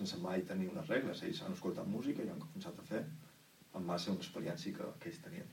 sense 0.00 0.18
mai 0.24 0.46
tenir 0.48 0.70
unes 0.72 0.88
regles, 0.90 1.22
ells 1.28 1.44
han 1.44 1.58
escoltat 1.58 1.90
música 1.96 2.24
i 2.24 2.32
han 2.32 2.40
començat 2.42 2.80
a 2.80 2.86
fer 2.88 3.04
en 3.04 3.86
base 3.86 4.08
a 4.08 4.14
una 4.16 4.24
experiència 4.24 4.74
que, 4.74 4.88
que 5.02 5.12
ells 5.12 5.20
tenien. 5.26 5.50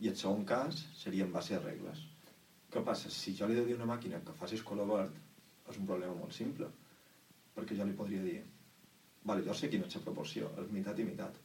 I 0.00 0.08
el 0.08 0.16
segon 0.16 0.44
cas 0.48 0.84
seria 0.96 1.24
en 1.26 1.32
base 1.32 1.54
a 1.56 1.60
regles. 1.60 1.98
Què 2.72 2.82
passa? 2.86 3.10
Si 3.10 3.34
jo 3.36 3.46
li 3.48 3.56
he 3.56 3.60
de 3.60 3.66
dir 3.68 3.74
a 3.76 3.82
una 3.82 3.88
màquina 3.94 4.20
que 4.24 4.32
facis 4.38 4.62
color 4.64 4.86
verd, 4.88 5.16
és 5.70 5.78
un 5.78 5.86
problema 5.86 6.14
molt 6.16 6.32
simple. 6.32 6.68
Perquè 7.56 7.76
jo 7.76 7.84
li 7.84 7.96
podria 7.98 8.22
dir, 8.24 8.38
vale, 9.26 9.42
jo 9.46 9.54
sé 9.54 9.68
quina 9.68 9.86
és 9.86 9.96
la 9.98 10.02
proporció, 10.06 10.48
és 10.62 10.70
meitat 10.72 10.98
i 10.98 11.04
meitat. 11.04 11.36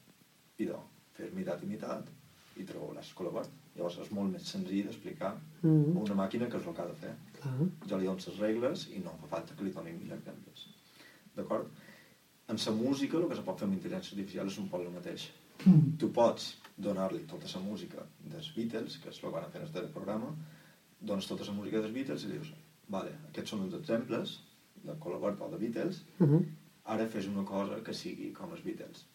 Idò, 0.63 0.79
fes 1.17 1.33
meitat 1.35 1.63
i 1.65 1.69
meitat 1.71 2.07
i 2.55 2.63
treuràs 2.63 3.11
color 3.17 3.33
verd. 3.41 3.55
Llavors 3.75 3.97
és 4.05 4.11
molt 4.15 4.31
més 4.31 4.45
senzill 4.47 4.85
d'explicar 4.87 5.33
a 5.33 5.39
Mm. 5.65 5.97
una 5.97 6.15
màquina 6.15 6.47
què 6.47 6.59
és 6.61 6.67
el 6.67 6.73
que 6.75 6.81
ha 6.81 6.85
de 6.87 6.93
fer. 7.01 7.13
Clar. 7.41 7.55
Jo 7.89 7.97
li 7.97 8.05
dono 8.05 8.21
les 8.27 8.37
regles 8.39 8.87
i 8.95 8.99
no 8.99 9.11
fa 9.21 9.27
falta 9.27 9.55
que 9.55 9.63
li 9.63 9.71
doni 9.71 9.91
mil 9.91 10.11
exemples. 10.13 10.67
D'acord? 11.35 11.67
En 12.47 12.55
la 12.65 12.71
música 12.71 13.17
el 13.17 13.27
que 13.27 13.35
se 13.35 13.41
pot 13.41 13.57
fer 13.59 13.65
amb 13.67 13.73
intel·ligència 13.75 14.13
artificial 14.13 14.47
és 14.47 14.57
un 14.59 14.69
poc 14.69 14.81
el 14.81 14.91
mateix. 14.93 15.31
Mm. 15.63 15.95
Tu 16.01 16.09
pots 16.13 16.51
donar-li 16.77 17.23
tota 17.29 17.47
la 17.53 17.61
música 17.63 18.03
dels 18.19 18.51
Beatles, 18.55 18.97
que 19.01 19.09
és 19.09 19.17
el 19.21 19.29
que 19.29 19.33
van 19.37 19.51
fer 19.51 19.61
en 19.61 19.67
este 19.67 19.85
programa, 19.95 20.33
dones 20.99 21.27
tota 21.29 21.47
la 21.47 21.55
música 21.55 21.81
dels 21.81 21.93
Beatles 21.95 22.25
i 22.27 22.31
dius, 22.33 22.51
vale, 22.91 23.15
aquests 23.29 23.53
són 23.55 23.63
els 23.65 23.73
exemples 23.79 24.39
de 24.85 24.95
color 25.01 25.21
verd 25.23 25.41
o 25.41 25.49
de 25.49 25.57
Beatles, 25.57 26.03
Mm. 26.19 26.43
ara 26.85 27.07
fes 27.07 27.27
una 27.27 27.43
cosa 27.43 27.81
que 27.83 27.93
sigui 27.93 28.31
com 28.33 28.51
els 28.51 28.63
Beatles. 28.63 29.05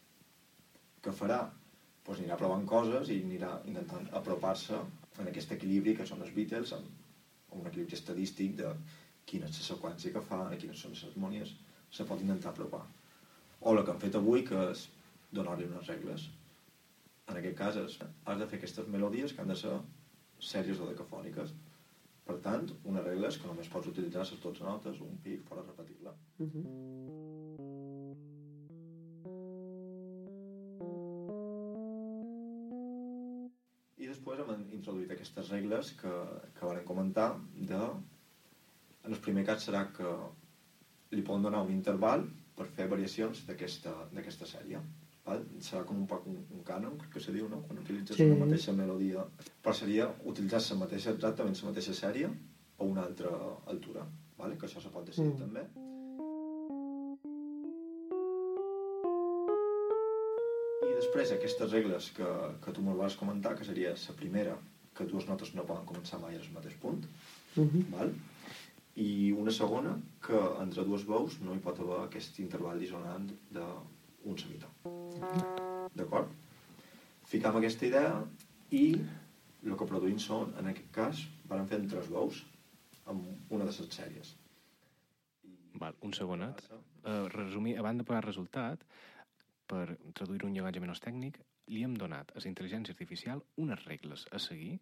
Què 1.03 1.12
farà? 1.12 1.50
Pues 2.05 2.18
anirà 2.18 2.37
provant 2.37 2.64
coses 2.66 3.09
i 3.09 3.20
anirà 3.22 3.61
intentant 3.66 4.09
apropar-se 4.12 4.74
en 5.18 5.29
aquest 5.29 5.53
equilibri 5.53 5.94
que 5.96 6.07
són 6.07 6.22
els 6.22 6.33
Beatles, 6.35 6.72
amb 6.72 6.87
un 7.61 7.66
equilibri 7.66 7.94
estadístic 7.94 8.57
de 8.57 8.72
quina 9.26 9.46
és 9.46 9.59
la 9.61 9.66
seqüència 9.76 10.12
que 10.12 10.20
fa, 10.20 10.48
quines 10.59 10.81
són 10.81 10.90
les 10.90 11.05
harmonies, 11.05 11.55
se 11.90 12.05
pot 12.05 12.20
intentar 12.20 12.50
apropar. 12.50 12.87
O 13.61 13.74
el 13.76 13.85
que 13.85 13.90
han 13.92 14.00
fet 14.00 14.14
avui, 14.14 14.42
que 14.42 14.70
és 14.70 14.88
donar-li 15.38 15.66
unes 15.71 15.88
regles. 15.93 16.29
En 17.31 17.38
aquest 17.38 17.59
cas, 17.59 17.77
és, 17.79 17.99
has 18.03 18.38
de 18.40 18.47
fer 18.51 18.59
aquestes 18.59 18.88
melodies 18.95 19.35
que 19.35 19.43
han 19.45 19.53
de 19.53 19.59
ser 19.59 19.75
sèries 20.53 20.81
o 20.83 20.88
decafòniques. 20.90 21.53
Per 22.27 22.37
tant, 22.45 22.66
una 22.90 23.03
regla 23.05 23.31
és 23.31 23.38
que 23.40 23.49
només 23.51 23.71
pots 23.71 23.90
utilitzar 23.90 24.25
les 24.27 24.43
12 24.43 24.66
notes, 24.66 25.01
un 25.07 25.16
pic, 25.25 25.43
fora 25.49 25.64
repetir-la. 25.66 26.14
Mm. 26.38 26.66
I 34.01 34.09
després 34.11 34.43
hem 34.43 34.64
introduït 34.79 35.11
aquestes 35.14 35.51
regles 35.55 35.93
que, 36.03 36.14
que 36.59 36.71
vam 36.71 36.85
comentar 36.93 37.33
de... 37.73 37.83
En 39.01 39.16
el 39.16 39.21
primer 39.25 39.47
cas 39.49 39.62
serà 39.64 39.87
que 39.97 40.11
li 41.16 41.23
poden 41.27 41.47
donar 41.49 41.62
un 41.66 41.73
interval 41.75 42.27
per 42.59 42.66
fer 42.77 42.87
variacions 42.90 43.47
d'aquesta 43.49 44.49
sèrie. 44.55 44.83
Serà 45.61 45.85
com 45.87 45.96
un 46.00 46.06
poc 46.11 46.24
un, 46.26 46.38
un 46.56 46.62
cànon, 46.66 46.96
que 47.12 47.20
se 47.20 47.30
diu, 47.33 47.48
no? 47.48 47.61
Quan 47.68 47.78
utilitzes 47.78 48.16
Sí. 48.16 48.24
una 48.24 48.44
mateixa 48.46 48.72
melodia. 48.72 49.24
Però 49.62 49.74
seria 49.74 50.09
utilitzar 50.24 50.61
la 50.70 50.78
mateixa, 50.85 51.11
exactament 51.12 51.54
la 51.62 51.68
mateixa 51.70 51.92
sèrie 51.94 52.26
a 52.78 52.85
una 52.85 53.02
altra 53.04 53.30
altura. 53.66 54.06
Vale? 54.38 54.56
Que 54.56 54.66
això 54.66 54.80
se 54.83 54.88
pot 54.88 55.04
decidir 55.06 55.35
Mm. 55.35 55.38
també. 55.38 55.66
I 60.88 60.94
després 60.96 61.33
aquestes 61.35 61.70
regles 61.74 62.11
que, 62.16 62.28
que 62.64 62.72
tu 62.76 62.83
me'l 62.85 62.96
vas 63.00 63.16
comentar, 63.20 63.54
que 63.59 63.64
seria 63.68 63.92
la 63.94 64.16
primera, 64.16 64.56
que 64.96 65.04
dues 65.11 65.26
notes 65.28 65.54
no 65.54 65.64
poden 65.68 65.87
començar 65.88 66.20
mai 66.22 66.37
al 66.37 66.48
mateix 66.56 66.74
punt, 66.83 67.04
Mm. 67.56 67.80
val? 67.92 68.12
i 69.00 69.33
una 69.33 69.50
segona, 69.50 69.92
que 70.22 70.38
entre 70.62 70.85
dues 70.85 71.04
veus 71.09 71.40
no 71.40 71.54
hi 71.54 71.59
pot 71.64 71.78
haver 71.80 72.00
aquest 72.04 72.38
interval 72.42 72.78
dissonant 72.78 73.30
d'un 74.24 74.38
semitó. 74.38 74.70
D'acord? 75.96 76.30
Ficam 77.30 77.59
aquesta 77.61 77.87
idea 77.87 78.14
i 78.74 78.85
el 79.66 79.76
que 79.76 79.88
produïm 79.88 80.18
són, 80.22 80.54
en 80.59 80.70
aquest 80.70 80.90
cas, 80.94 81.24
van 81.50 81.66
fer 81.70 81.80
tres 81.90 82.09
veus 82.11 82.42
amb 83.11 83.52
una 83.52 83.66
de 83.66 83.72
les 83.72 83.96
sèries. 83.96 84.35
Val, 85.80 85.96
un 86.06 86.12
segonet. 86.16 86.61
passa? 86.61 86.80
Uh, 87.00 87.28
resumir, 87.33 87.78
a 87.78 87.83
banda 87.83 88.04
de 88.04 88.09
pagar 88.09 88.24
resultat, 88.26 88.83
per 89.70 89.87
traduir 90.14 90.44
un 90.44 90.54
llenguatge 90.54 90.83
menys 90.83 91.00
tècnic, 91.00 91.38
li 91.70 91.85
hem 91.87 91.94
donat 91.96 92.33
a 92.35 92.42
la 92.42 92.50
intel·ligència 92.50 92.92
artificial 92.96 93.42
unes 93.62 93.85
regles 93.87 94.26
a 94.33 94.40
seguir, 94.42 94.78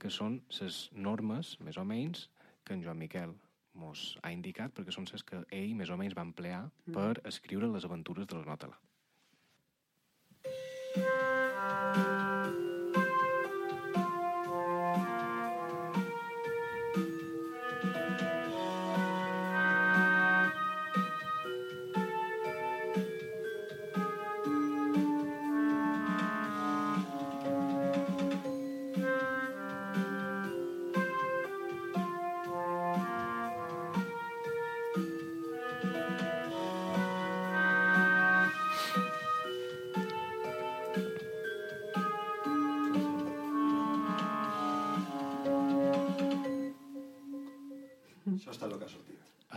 que 0.00 0.10
són 0.10 0.40
les 0.58 0.78
normes, 1.08 1.56
més 1.60 1.78
o 1.78 1.84
menys, 1.84 2.28
que 2.64 2.74
en 2.74 2.84
Joan 2.84 2.98
Miquel 2.98 3.34
mos 3.74 4.18
ha 4.22 4.32
indicat, 4.34 4.72
perquè 4.76 4.94
són 4.94 5.08
les 5.10 5.24
que 5.26 5.42
ell 5.50 5.74
més 5.78 5.90
o 5.90 5.98
menys 6.00 6.16
va 6.18 6.26
emplear 6.28 6.62
per 6.92 7.20
escriure 7.32 7.70
les 7.72 7.88
aventures 7.88 8.28
de 8.28 8.40
la 8.40 8.46
Nota-La. 8.52 8.78
Això 10.44 11.21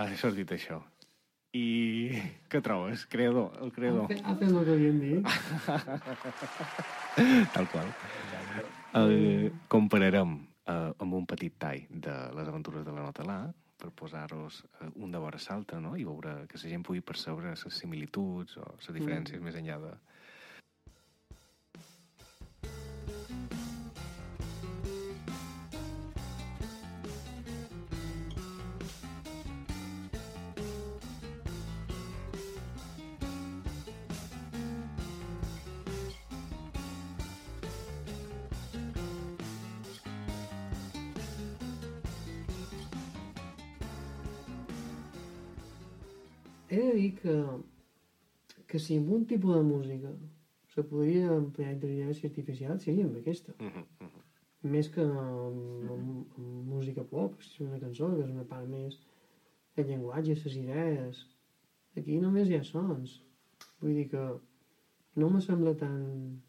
Ha 0.06 0.18
sortit 0.22 0.52
això. 0.54 0.78
I 1.56 2.20
què 2.52 2.60
trobes? 2.62 3.06
Creador, 3.10 3.56
el 3.64 3.72
creador. 3.74 4.12
ha 4.12 4.36
fet 4.36 4.50
el 4.52 4.66
que 4.68 4.74
havien 4.76 5.00
dit. 5.00 5.28
Tal 7.56 7.70
qual. 7.72 7.94
El 9.00 9.16
compararem 9.72 10.36
eh, 10.68 10.92
amb 11.00 11.16
un 11.18 11.26
petit 11.26 11.56
tall 11.60 11.86
de 11.90 12.16
les 12.38 12.52
aventures 12.52 12.86
de 12.86 12.94
la 12.94 13.06
Nota-La 13.08 13.40
per 13.82 13.92
posar-los 13.92 14.62
eh, 14.82 14.92
un 14.96 15.16
de 15.16 15.22
vora 15.24 15.40
l'altre, 15.48 15.80
no? 15.82 15.96
I 15.98 16.06
veure 16.08 16.36
que 16.52 16.60
la 16.62 16.74
gent 16.76 16.84
pugui 16.86 17.02
percebre 17.02 17.56
les 17.56 17.80
similituds 17.80 18.60
o 18.62 18.68
les 18.76 18.94
diferències 19.00 19.42
més 19.42 19.58
enllà 19.60 19.80
de... 19.82 19.96
tipus 49.28 49.56
de 49.56 49.62
música 49.64 50.12
se 50.74 50.84
podria 50.84 51.32
emplear 51.36 51.74
intel·ligència 51.76 52.30
artificial, 52.30 52.80
seria 52.80 53.06
amb 53.06 53.18
aquesta. 53.18 53.54
Uh 53.60 53.68
-huh, 53.68 53.86
uh 54.02 54.08
-huh. 54.08 54.22
Més 54.64 54.90
que 54.90 55.02
amb, 55.02 55.92
amb, 55.92 56.38
amb 56.38 56.68
música 56.68 57.04
pop, 57.04 57.42
si 57.42 57.64
és 57.64 57.70
una 57.70 57.80
cançó, 57.80 58.16
que 58.16 58.24
és 58.24 58.30
una 58.32 58.44
part 58.44 58.68
més 58.68 59.00
el 59.78 59.86
llenguatge, 59.88 60.34
les 60.34 60.56
idees. 60.56 61.28
Aquí 61.98 62.18
només 62.20 62.50
hi 62.50 62.56
ha 62.56 62.64
sons. 62.64 63.22
Vull 63.80 63.94
dir 63.94 64.10
que 64.10 64.40
no 65.16 65.30
me 65.30 65.42
sembla 65.42 65.76
tan... 65.76 66.42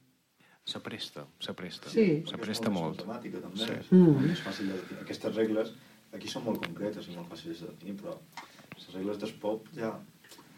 Se 0.64 0.80
presta, 0.80 1.26
se 1.38 1.52
presta. 1.54 1.88
Sí. 1.88 2.04
Se 2.04 2.34
Perquè 2.34 2.34
és 2.34 2.40
presta 2.40 2.70
més 2.70 2.80
molt. 2.80 2.96
matemàtica, 3.06 3.40
també. 3.40 3.58
Sí. 3.58 3.72
És, 3.72 3.92
Mm. 3.92 4.30
és 4.32 4.40
fàcil 4.42 4.66
de. 4.66 5.00
Aquestes 5.00 5.34
regles 5.36 5.74
aquí 6.12 6.28
són 6.28 6.44
molt 6.44 6.58
concretes 6.66 7.06
i 7.08 7.14
molt 7.14 7.28
fàcils 7.28 7.60
de 7.60 7.66
definir, 7.66 7.94
però 8.00 8.16
les 8.74 8.94
regles 8.94 9.18
del 9.18 9.32
pop 9.40 9.68
ja 9.74 10.00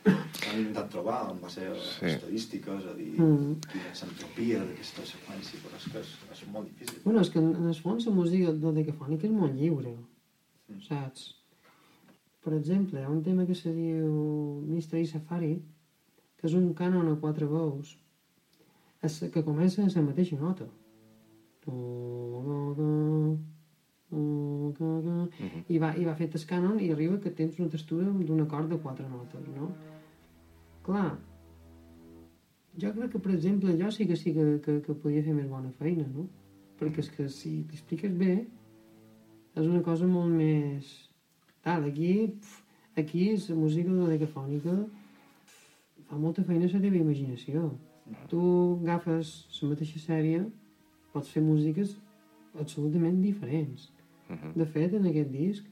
han 0.06 0.58
intentat 0.60 0.90
trobar 0.90 1.30
en 1.32 1.40
base 1.40 1.66
a 1.66 1.74
Sí. 1.74 2.06
estadístiques, 2.06 2.84
a 2.86 2.94
dir 2.94 3.18
Mm. 3.20 3.58
quina 3.60 3.90
és 3.92 4.02
l'entropia 4.02 4.58
d'aquesta 4.64 5.02
seqüència, 5.02 5.58
però 5.64 5.76
és 5.76 5.92
que 5.92 5.98
és, 5.98 6.14
és 6.32 6.48
molt 6.52 6.68
difícil. 6.68 7.00
Bueno, 7.04 7.20
és 7.20 7.30
que 7.30 7.38
en, 7.38 7.54
en 7.56 7.66
el 7.68 7.74
fons 7.74 8.06
la 8.06 8.12
música 8.12 8.52
dodecafònica 8.52 9.26
és 9.26 9.32
molt 9.32 9.54
lliure, 9.54 9.96
Mm. 10.68 10.80
saps? 10.88 11.34
Per 12.44 12.54
exemple, 12.54 13.00
hi 13.00 13.04
ha 13.04 13.10
un 13.10 13.22
tema 13.22 13.44
que 13.46 13.54
se 13.54 13.72
diu 13.72 14.62
Mystery 14.66 15.06
Safari, 15.06 15.62
que 16.36 16.46
és 16.46 16.54
un 16.54 16.72
cànon 16.74 17.10
a 17.12 17.16
quatre 17.20 17.46
veus, 17.46 17.98
es, 19.02 19.20
que 19.32 19.42
comença 19.44 19.82
en 19.82 19.90
la 19.94 20.02
mateixa 20.02 20.36
nota. 20.36 20.64
Do, 21.66 21.72
do, 22.46 22.74
do. 22.74 23.38
I 25.68 25.78
va, 25.82 25.92
i 26.00 26.04
va 26.06 26.16
fet 26.16 26.36
el 26.38 26.44
cànon 26.48 26.78
i 26.80 26.90
arriba 26.94 27.18
que 27.20 27.32
tens 27.40 27.58
una 27.60 27.72
textura 27.72 28.08
d'un 28.08 28.44
acord 28.44 28.70
de 28.72 28.78
quatre 28.80 29.08
notes, 29.08 29.48
no? 29.56 29.72
Clar, 30.86 31.10
jo 32.80 32.92
crec 32.94 33.12
que, 33.12 33.18
per 33.18 33.34
exemple, 33.34 33.74
jo 33.80 33.90
sí 33.90 34.06
que 34.06 34.16
sí 34.16 34.32
que, 34.36 34.46
que, 34.64 34.78
que 34.86 34.94
podia 35.02 35.24
fer 35.26 35.34
més 35.36 35.50
bona 35.50 35.72
feina, 35.80 36.06
no? 36.14 36.28
Perquè 36.78 37.02
és 37.04 37.10
que 37.10 37.26
si 37.34 37.52
t'expliques 37.68 38.14
bé, 38.16 38.38
és 39.58 39.66
una 39.66 39.82
cosa 39.82 40.06
molt 40.06 40.32
més... 40.32 40.88
Tal, 41.66 41.84
aquí, 41.90 42.12
pf, 42.38 42.62
aquí 43.02 43.24
la 43.34 43.58
música 43.58 43.92
dodecafònica 43.92 44.76
fa 46.08 46.16
molta 46.16 46.44
feina 46.46 46.70
la 46.70 46.80
teva 46.80 47.02
imaginació. 47.02 47.72
Tu 48.30 48.40
agafes 48.84 49.34
la 49.60 49.72
mateixa 49.74 50.00
sèrie, 50.00 50.44
pots 51.12 51.34
fer 51.34 51.42
músiques 51.44 51.96
absolutament 52.56 53.18
diferents. 53.20 53.90
Mhm. 54.28 54.54
De 54.56 54.66
fet, 54.66 54.94
en 54.94 55.06
aquest 55.10 55.30
disc 55.30 55.66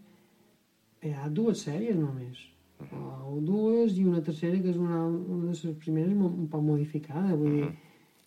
hi 1.03 1.13
ha 1.13 1.29
dues 1.29 1.65
sèries 1.67 1.97
només. 1.97 2.45
O 2.93 3.41
dues 3.41 3.97
i 3.97 4.05
una 4.05 4.23
tercera 4.23 4.61
que 4.61 4.71
és 4.71 4.77
una, 4.77 5.07
una 5.07 5.53
de 5.53 5.69
les 5.69 5.77
primeres 5.81 6.13
un 6.13 6.49
poc 6.53 6.63
modificada, 6.63 7.35
vull 7.35 7.55
dir, 7.57 7.69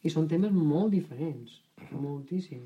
i 0.04 0.10
són 0.10 0.28
temes 0.28 0.52
molt 0.52 0.92
diferents, 0.92 1.60
moltíssim. 1.92 2.64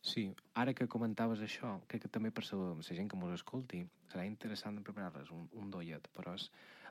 Sí, 0.00 0.30
ara 0.56 0.72
que 0.72 0.88
comentaves 0.88 1.42
això, 1.44 1.74
crec 1.86 2.06
que 2.06 2.12
també 2.12 2.30
per 2.32 2.46
la, 2.52 2.70
la 2.78 2.96
gent 2.96 3.08
que 3.10 3.18
mos 3.20 3.34
escolti 3.34 3.82
serà 4.08 4.24
interessant 4.24 4.78
de 4.78 4.84
preparar-les 4.86 5.28
un, 5.36 5.44
un 5.60 5.68
dollet, 5.70 6.08
però 6.16 6.32
és, 6.38 6.46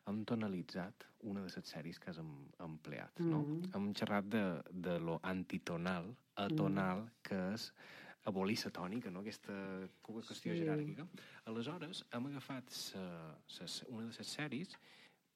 hem 0.09 0.21
tonalitzat 0.29 1.05
una 1.29 1.41
de 1.41 1.49
les 1.49 1.71
sèries 1.71 1.97
que 1.99 2.11
has 2.11 2.19
em, 2.21 2.29
empleat, 2.65 3.19
no? 3.19 3.41
Mhm. 3.41 3.71
Hem 3.75 3.89
xerrat 3.97 4.29
de, 4.29 4.43
de 4.87 4.99
lo 4.99 5.19
antitonal, 5.23 6.13
atonal, 6.35 7.07
que 7.25 7.39
és 7.55 7.71
abolir 8.25 8.57
la 8.65 8.71
tònica, 8.71 9.09
no? 9.11 9.21
aquesta 9.21 9.53
qüestió 10.03 10.53
Sí. 10.53 10.59
jeràrquica. 10.59 11.07
Aleshores, 11.45 12.05
hem 12.11 12.25
agafat 12.27 12.69
sa, 12.69 13.37
sa, 13.47 13.65
una 13.89 14.07
de 14.09 14.17
les 14.17 14.27
sèries, 14.35 14.75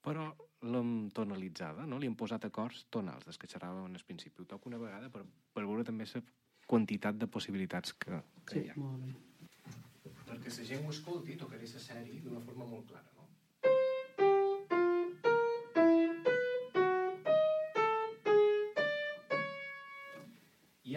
però 0.03 0.35
l'hem 0.61 1.09
tonalitzada, 1.11 1.85
no? 1.85 1.97
li 1.97 2.07
hem 2.07 2.15
posat 2.15 2.45
acords 2.45 2.85
tonals, 2.91 3.25
des 3.25 3.37
que 3.37 3.47
xerràvem 3.47 3.85
en 3.85 3.95
el 3.95 4.03
principi. 4.03 4.41
Ho 4.41 4.45
toco 4.45 4.69
una 4.69 4.77
vegada 4.77 5.09
per, 5.09 5.23
per 5.53 5.63
veure 5.65 5.83
també 5.83 6.05
la 6.13 6.21
quantitat 6.67 7.17
de 7.17 7.27
possibilitats 7.27 7.93
que, 7.93 8.21
que 8.45 8.53
Sí, 8.59 8.65
hi 8.65 8.69
ha. 8.69 8.75
molt 8.75 9.01
bé. 9.05 9.13
Perquè 10.27 10.49
la 10.57 10.65
gent 10.65 10.85
ho 10.85 10.89
escolti, 10.89 11.35
tocaré 11.37 11.61
la 11.67 11.79
sèrie 11.79 12.19
d'una 12.21 12.39
forma 12.41 12.65
molt 12.65 12.87
clara, 12.89 13.09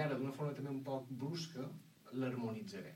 ara, 0.06 0.16
d'una 0.18 0.32
forma 0.38 0.54
també 0.58 0.70
un 0.72 0.82
poc 0.88 1.10
brusca, 1.22 1.66
l'harmonitzaré. 2.22 2.94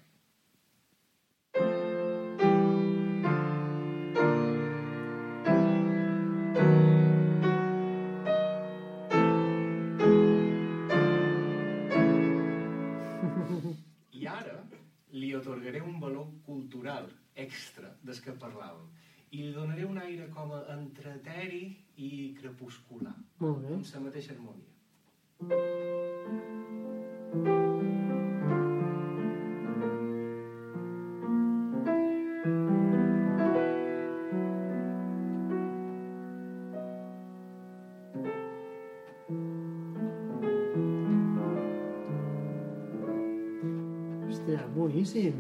I 14.12 14.26
ara 14.26 14.56
li 15.14 15.34
otorgaré 15.34 15.80
un 15.82 15.98
valor 16.02 16.26
cultural 16.46 17.08
extra 17.44 17.92
des 18.02 18.20
que 18.24 18.34
parlàvem 18.44 18.88
i 19.30 19.44
li 19.44 19.52
donaré 19.54 19.84
un 19.86 19.98
aire 20.02 20.26
com 20.34 20.52
a 20.56 20.60
entre 20.74 21.14
eteri 21.20 21.62
i 22.08 22.10
crepuscular, 22.40 23.14
Molt 23.38 23.62
bé. 23.62 23.74
amb 23.76 23.94
la 23.94 24.00
mateixa 24.08 24.34
harmonia. 24.34 24.74
Hòstia, 25.40 26.69
boníssim. 44.74 45.34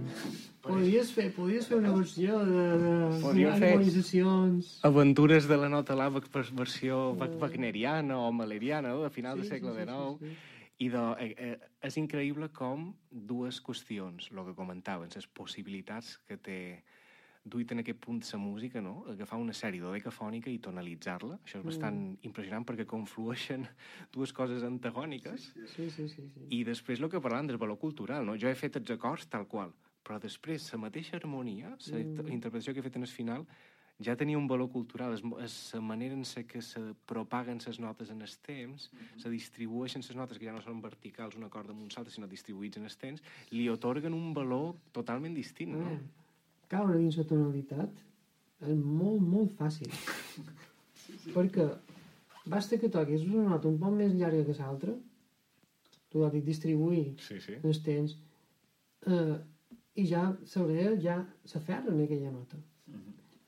Podries 0.60 1.10
fer, 1.14 1.30
podries 1.34 1.66
fer 1.66 1.78
una 1.80 1.92
versió 1.96 2.40
de, 2.44 2.64
de, 2.82 2.92
Podríem 3.22 3.54
fer- 3.58 3.70
harmonitzacions. 3.72 4.72
Aventures 4.86 5.48
de 5.48 5.56
la 5.56 5.70
nota 5.72 5.96
per 6.28 6.44
versió 6.52 7.14
wa- 7.16 7.30
wagneriana 7.40 8.18
o 8.20 8.30
maleriana, 8.32 8.90
no? 8.92 9.02
de 9.02 9.10
final 9.10 9.36
Sí, 9.38 9.42
del 9.42 9.48
sí, 9.48 9.54
segle 9.56 9.70
sí, 9.72 9.78
sí, 9.80 9.86
XIX. 9.86 10.18
sí. 10.20 10.49
I 10.80 10.88
de, 10.88 11.00
eh, 11.20 11.34
eh, 11.36 11.58
és 11.84 11.96
increïble 12.00 12.48
com 12.56 12.94
dues 13.10 13.58
qüestions, 13.60 14.30
el 14.32 14.44
que 14.46 14.54
comentaven, 14.56 15.10
les 15.14 15.26
possibilitats 15.26 16.14
que 16.26 16.38
té 16.40 16.56
duit 17.44 17.70
en 17.72 17.80
aquest 17.80 17.98
punt 18.00 18.20
la 18.32 18.38
música, 18.38 18.80
no? 18.84 19.04
agafar 19.08 19.38
una 19.40 19.52
sèrie 19.56 19.80
dodecafònica 19.80 20.50
i 20.52 20.58
tonalitzar-la. 20.58 21.38
Això 21.44 21.58
és 21.60 21.64
bastant 21.64 22.16
impressionant 22.22 22.64
perquè 22.68 22.86
conflueixen 22.86 23.66
dues 24.12 24.32
coses 24.32 24.62
antagòniques. 24.62 25.52
Sí, 25.74 25.90
sí, 25.90 26.08
sí. 26.08 26.28
sí. 26.28 26.46
I 26.50 26.64
després 26.64 27.00
el 27.00 27.08
que 27.10 27.20
parlàvem 27.20 27.48
del 27.48 27.58
valor 27.60 27.78
cultural, 27.80 28.24
no? 28.26 28.36
Jo 28.36 28.48
he 28.48 28.54
fet 28.54 28.76
els 28.76 28.90
acords 28.90 29.26
tal 29.28 29.46
qual, 29.48 29.72
però 30.04 30.18
després 30.20 30.72
la 30.72 30.78
mateixa 30.78 31.16
harmonia, 31.16 31.76
la 31.92 31.98
Mm. 32.04 32.28
interpretació 32.32 32.72
que 32.72 32.80
he 32.80 32.82
fet 32.88 32.96
en 32.96 33.02
el 33.02 33.08
final, 33.08 33.46
ja 34.00 34.16
tenia 34.16 34.38
un 34.38 34.48
valor 34.48 34.70
cultural. 34.72 35.14
És, 35.14 35.56
la 35.74 35.80
manera 35.84 36.16
en 36.16 36.24
la 36.24 36.44
que 36.48 36.62
se 36.62 36.80
propaguen 37.06 37.60
les 37.66 37.80
notes 37.80 38.10
en 38.10 38.22
el 38.22 38.36
temps, 38.46 38.90
se 39.16 39.30
distribueixen 39.30 40.02
les 40.06 40.16
notes, 40.16 40.38
que 40.38 40.48
ja 40.48 40.54
no 40.56 40.62
són 40.64 40.80
verticals 40.80 41.36
un 41.36 41.44
acord 41.44 41.68
damunt 41.68 41.92
l'altre, 41.94 42.12
sinó 42.12 42.26
distribuïts 42.30 42.80
en 42.80 42.88
el 42.88 42.96
temps, 42.96 43.22
li 43.50 43.68
otorguen 43.68 44.14
un 44.14 44.32
valor 44.34 44.74
totalment 44.92 45.34
distint, 45.34 45.76
no? 45.76 45.92
Eh, 45.92 46.00
caure 46.72 46.98
dins 46.98 47.18
la 47.20 47.26
tonalitat 47.28 48.02
és 48.60 48.76
molt, 48.76 49.20
molt 49.20 49.52
fàcil. 49.58 49.92
Perquè 51.34 51.68
basta 52.46 52.78
que 52.80 52.90
toquis 52.92 53.26
una 53.28 53.48
nota 53.54 53.68
un 53.68 53.78
poc 53.80 53.94
més 53.96 54.16
llarga 54.16 54.44
que 54.46 54.56
l'altra, 54.58 54.96
tu 56.10 56.24
ho 56.24 56.30
dic 56.30 56.44
distribuir 56.44 57.14
Sí, 57.22 57.38
sí. 57.40 57.60
els 57.62 57.80
temps, 57.86 58.16
eh, 59.06 59.36
i 60.00 60.06
ja 60.06 60.24
l'orella 60.56 60.96
ja 61.02 61.16
s'aferra 61.44 61.92
en 61.92 62.02
aquella 62.04 62.32
nota. 62.32 62.56
Després 62.56 62.69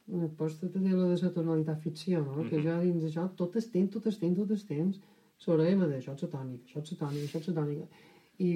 té 0.07 0.79
lo 0.81 1.09
de 1.09 1.23
la 1.23 1.31
tonalitat 1.33 1.81
ficció, 1.81 2.23
no? 2.25 2.43
Que 2.49 2.59
Mhm. 2.59 2.65
jo 2.65 2.81
dins 2.83 3.05
això 3.05 3.29
tot 3.37 3.57
el 3.57 3.71
temps, 3.71 3.91
tot 3.93 4.07
el 4.07 4.19
temps, 4.19 4.37
tot 4.39 4.51
el 4.51 4.65
temps, 4.67 5.01
me 5.77 5.87
deia, 5.87 5.99
això 6.01 6.15
és 6.15 6.23
la 6.23 6.29
tònica, 6.29 6.65
això 6.67 6.83
és 6.83 6.93
la 6.93 6.99
tònica, 7.07 7.25
això 7.27 7.39
és 7.41 7.49
la 7.49 7.55
tònica. 7.63 7.87
I 8.39 8.49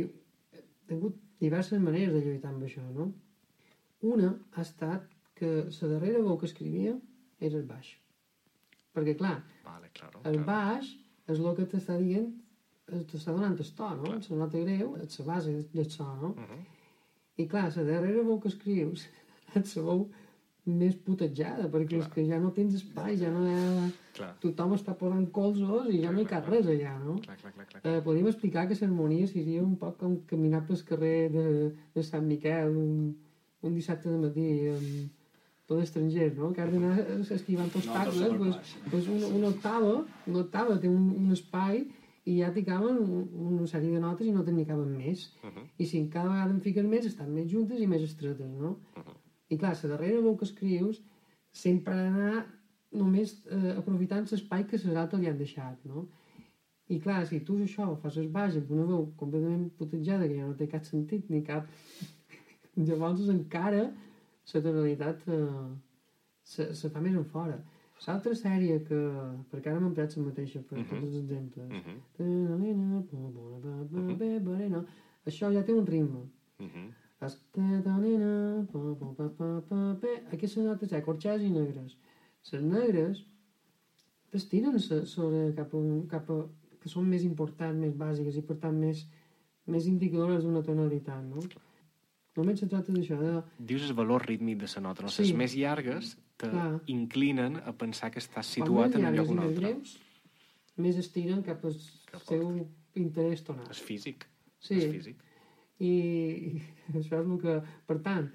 he 0.53 0.63
tingut 0.89 1.17
diverses 1.41 1.81
maneres 1.81 2.13
de 2.15 2.21
lluitar 2.25 2.51
amb 2.53 2.63
això, 2.63 2.83
no? 2.95 3.13
Una 4.03 4.35
ha 4.55 4.61
estat 4.63 5.03
que 5.35 5.47
la 5.83 5.89
darrera 5.89 6.19
veu 6.23 6.37
que 6.39 6.47
escrivia 6.47 6.99
era 7.41 7.57
el 7.59 7.65
baix. 7.67 7.97
Perquè, 8.95 9.17
clar, 9.17 9.43
Vale, 9.65 9.91
claro. 9.93 10.21
el 10.25 10.43
claro. 10.43 10.47
baix 10.47 10.97
és 11.29 11.39
el 11.39 11.55
que 11.57 11.67
t'està 11.67 11.99
dient, 11.99 12.33
eh, 12.89 13.05
t'està 13.05 13.33
donant 13.33 13.59
el 13.59 13.73
to, 13.75 13.91
no? 13.97 14.03
Clar. 14.05 14.21
La 14.31 14.37
nota 14.37 14.59
greu 14.59 14.97
és 14.97 15.19
la 15.19 15.25
base 15.27 15.53
del 15.73 15.91
so, 15.91 16.05
no? 16.05 16.35
Mhm. 16.37 16.65
I 17.39 17.47
clar, 17.47 17.77
la 17.77 17.83
darrera 17.83 18.23
veu 18.23 18.39
que 18.41 18.49
escrius 18.49 19.07
és 19.55 19.77
la 19.77 19.83
veu 19.83 20.11
més 20.67 20.97
putejada, 21.07 21.69
perquè 21.71 21.95
Clar. 21.97 22.01
és 22.07 22.13
que 22.15 22.25
ja 22.27 22.39
no 22.43 22.51
tens 22.53 22.75
espai, 22.75 23.17
ja 23.21 23.31
no 23.31 23.45
hi 23.47 23.53
ha... 23.55 23.91
Clar, 24.17 24.31
Tothom 24.41 24.73
està 24.75 24.95
posant 24.99 25.27
colzos 25.31 25.91
i 25.93 26.01
ja 26.03 26.11
no 26.11 26.21
hi 26.23 26.27
cap 26.27 26.47
res 26.49 26.67
allà, 26.67 26.95
no? 27.05 27.19
clar, 27.23 27.37
clar, 27.43 27.53
clar. 27.55 27.67
clar. 27.71 27.83
Eh, 27.85 28.01
podríem 28.03 28.27
explicar 28.31 28.67
que 28.69 28.75
l'harmonia 28.81 29.27
seria 29.31 29.63
un 29.63 29.77
poc 29.77 29.99
com 30.01 30.17
caminar 30.27 30.65
pel 30.67 30.81
carrer 30.89 31.29
de, 31.35 31.45
de 31.95 32.03
Sant 32.03 32.25
Miquel 32.27 32.73
un, 32.75 33.13
un 33.63 33.75
dissabte 33.77 34.09
de 34.11 34.19
matí 34.25 34.49
amb 34.73 35.13
tot 35.67 35.83
estranger, 35.83 36.33
no? 36.39 36.53
Que 36.55 36.63
has 36.63 36.73
d'anar 36.73 36.97
esquivant 37.37 37.71
tots 37.75 37.87
No, 37.87 37.95
pues, 38.07 38.17
sobre 38.17 38.91
pues 38.91 39.09
una, 39.11 39.27
una 39.39 39.49
octava, 39.53 39.95
una 40.27 40.43
octava 40.45 40.77
té 40.81 40.89
un, 40.89 41.09
un 41.19 41.33
espai 41.35 41.85
i 42.27 42.39
ja 42.41 42.51
t'hi 42.55 42.63
caben 42.67 42.99
un- 43.03 43.29
una 43.53 43.67
sèrie 43.71 43.93
de 43.95 44.01
notes 44.03 44.27
i 44.27 44.33
no 44.35 44.43
te 44.47 44.51
n'hi 44.55 44.65
caben 44.67 44.97
més. 44.97 45.29
Mhm. 45.45 45.69
I 45.79 45.87
si 45.87 46.05
cada 46.09 46.31
vegada 46.33 46.51
en 46.55 46.61
fiques 46.61 46.85
més, 46.87 47.05
estan 47.07 47.31
més 47.35 47.51
juntes 47.53 47.79
i 47.83 47.87
més 47.87 48.03
estretes, 48.03 48.49
no? 48.59 48.77
I 49.51 49.57
clar, 49.59 49.75
la 49.83 49.89
darrera 49.95 50.21
veu 50.25 50.37
que 50.37 50.45
escrius 50.49 51.03
sempre 51.53 51.95
ha 51.95 52.03
d'anar 52.05 52.47
només 52.93 53.37
eh, 53.51 53.75
aprofitant 53.79 54.27
l'espai 54.31 54.65
que 54.67 54.77
les 54.79 54.97
altres 54.97 55.21
li 55.21 55.29
han 55.31 55.39
deixat, 55.39 55.79
no? 55.85 56.07
I 56.89 57.01
clar, 57.03 57.25
si 57.27 57.41
tu 57.43 57.57
això 57.63 57.89
ho 57.91 57.97
fas 57.99 58.17
baix 58.31 58.57
amb 58.57 58.71
una 58.71 58.85
veu 58.87 59.07
completament 59.19 59.71
putejada 59.79 60.29
que 60.29 60.37
ja 60.39 60.47
no 60.47 60.55
té 60.55 60.67
cap 60.71 60.85
sentit 60.87 61.31
ni 61.31 61.43
cap... 61.43 61.67
Llavors 62.77 63.29
encara 63.33 63.87
la 64.53 64.61
tonalitat 64.63 65.23
eh, 65.33 65.71
se, 66.45 66.69
se 66.75 66.91
fa 66.93 67.01
més 67.01 67.15
en 67.17 67.25
fora. 67.25 67.57
L'altra 68.07 68.35
sèrie 68.37 68.83
que... 68.85 68.99
Perquè 69.51 69.71
ara 69.73 69.81
m'he 69.81 69.89
emprat 69.89 70.13
la 70.19 70.23
mateixa 70.27 70.61
per 70.69 70.77
Mhm. 70.79 70.87
tots 70.91 71.03
els 71.07 71.17
exemples. 71.23 71.71
Mhm, 71.73 71.97
Ta-na-na-na, 72.19 73.01
pa-pa-la-pa-pa-pa-pa-pa-na. 73.11 74.83
Això 75.27 75.51
ja 75.55 75.63
té 75.65 75.73
un 75.75 75.87
ritme. 75.87 76.23
mhm. 76.61 76.87
Es 76.91 77.06
Aquestes 80.33 80.63
notes 80.65 80.93
ha 80.93 81.03
corxes 81.05 81.43
i 81.43 81.51
negres. 81.53 81.97
Les 82.53 82.63
negres 82.63 83.23
t'estiren 84.31 84.77
so- 84.83 85.05
sobre 85.09 85.53
cap 85.57 85.73
a, 85.75 85.81
cap 86.13 86.29
a, 86.31 86.41
que 86.83 86.89
són 86.93 87.09
més 87.11 87.25
importants, 87.27 87.79
més 87.81 87.95
bàsiques 87.99 88.37
i 88.37 88.43
per 88.47 88.59
tant 88.63 88.77
més, 88.79 89.07
més 89.67 89.87
indicadores 89.91 90.45
d'una 90.45 90.63
tonalitat, 90.67 91.25
no? 91.25 91.43
Només 92.37 92.61
se 92.61 92.69
tracta 92.69 92.93
d'això, 92.93 93.17
de... 93.23 93.33
Dius 93.71 93.87
el 93.89 93.95
valor 93.97 94.27
rítmic 94.29 94.59
de 94.61 94.69
la 94.75 94.83
nota. 94.91 95.07
No? 95.07 95.09
Sí. 95.09 95.23
Les 95.25 95.33
més 95.41 95.55
llargues 95.57 96.17
te 96.37 96.51
Clar. 96.53 96.81
inclinen 96.93 97.57
a 97.65 97.73
pensar 97.73 98.11
que 98.13 98.21
estàs 98.21 98.51
situat 98.59 98.95
en 98.99 99.07
un 99.09 99.17
lloc 99.17 99.31
o 99.33 99.33
un 99.33 99.41
altre. 99.47 99.71
greus, 99.73 99.95
més 100.77 100.99
estiren 101.01 101.41
cap 101.47 101.65
al 101.65 101.79
Cap 102.13 102.23
seu 102.29 102.45
interès 102.95 103.43
tonal. 103.45 103.65
És 103.73 103.81
físic. 103.81 104.27
Sí, 104.61 104.77
És 104.77 104.93
físic. 104.93 105.23
I, 105.79 105.93
i 105.93 106.99
això 106.99 107.21
és 107.23 107.27
el 107.31 107.39
que... 107.43 107.57
Per 107.87 107.99
tant, 108.05 108.29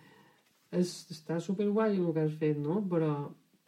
és, 0.71 0.91
està 1.11 1.39
superguai 1.43 1.97
el 1.97 2.11
que 2.15 2.25
has 2.27 2.35
fet, 2.41 2.57
no? 2.61 2.81
Però 2.91 3.11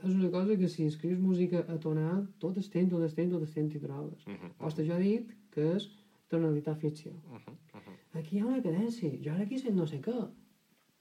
és 0.03 0.11
una 0.13 0.29
cosa 0.31 0.57
que 0.59 0.67
si 0.69 0.85
escrius 0.89 1.19
música 1.19 1.63
atonal, 1.71 2.25
tot 2.39 2.57
el 2.59 2.69
temps, 2.69 2.91
tot 2.91 3.01
el 3.03 3.13
temps, 3.15 3.31
tot 3.33 3.41
el 3.47 3.53
temps 3.53 3.73
t'hi 3.73 3.81
trobes. 3.83 4.25
Mhm, 4.27 4.53
Posta 4.59 4.83
jo 4.87 4.97
he 4.99 5.03
dit 5.03 5.33
que 5.53 5.73
és 5.77 5.89
tonalitat 6.29 6.79
ficció. 6.79 7.11
mhm, 7.29 7.57
mhm, 7.73 7.99
Aquí 8.19 8.37
hi 8.37 8.41
ha 8.41 8.45
una 8.45 8.61
cadència, 8.61 9.11
jo 9.23 9.31
ara 9.33 9.43
aquí 9.47 9.57
sent 9.59 9.75
no 9.75 9.87
sé 9.87 10.01
què. 10.01 10.15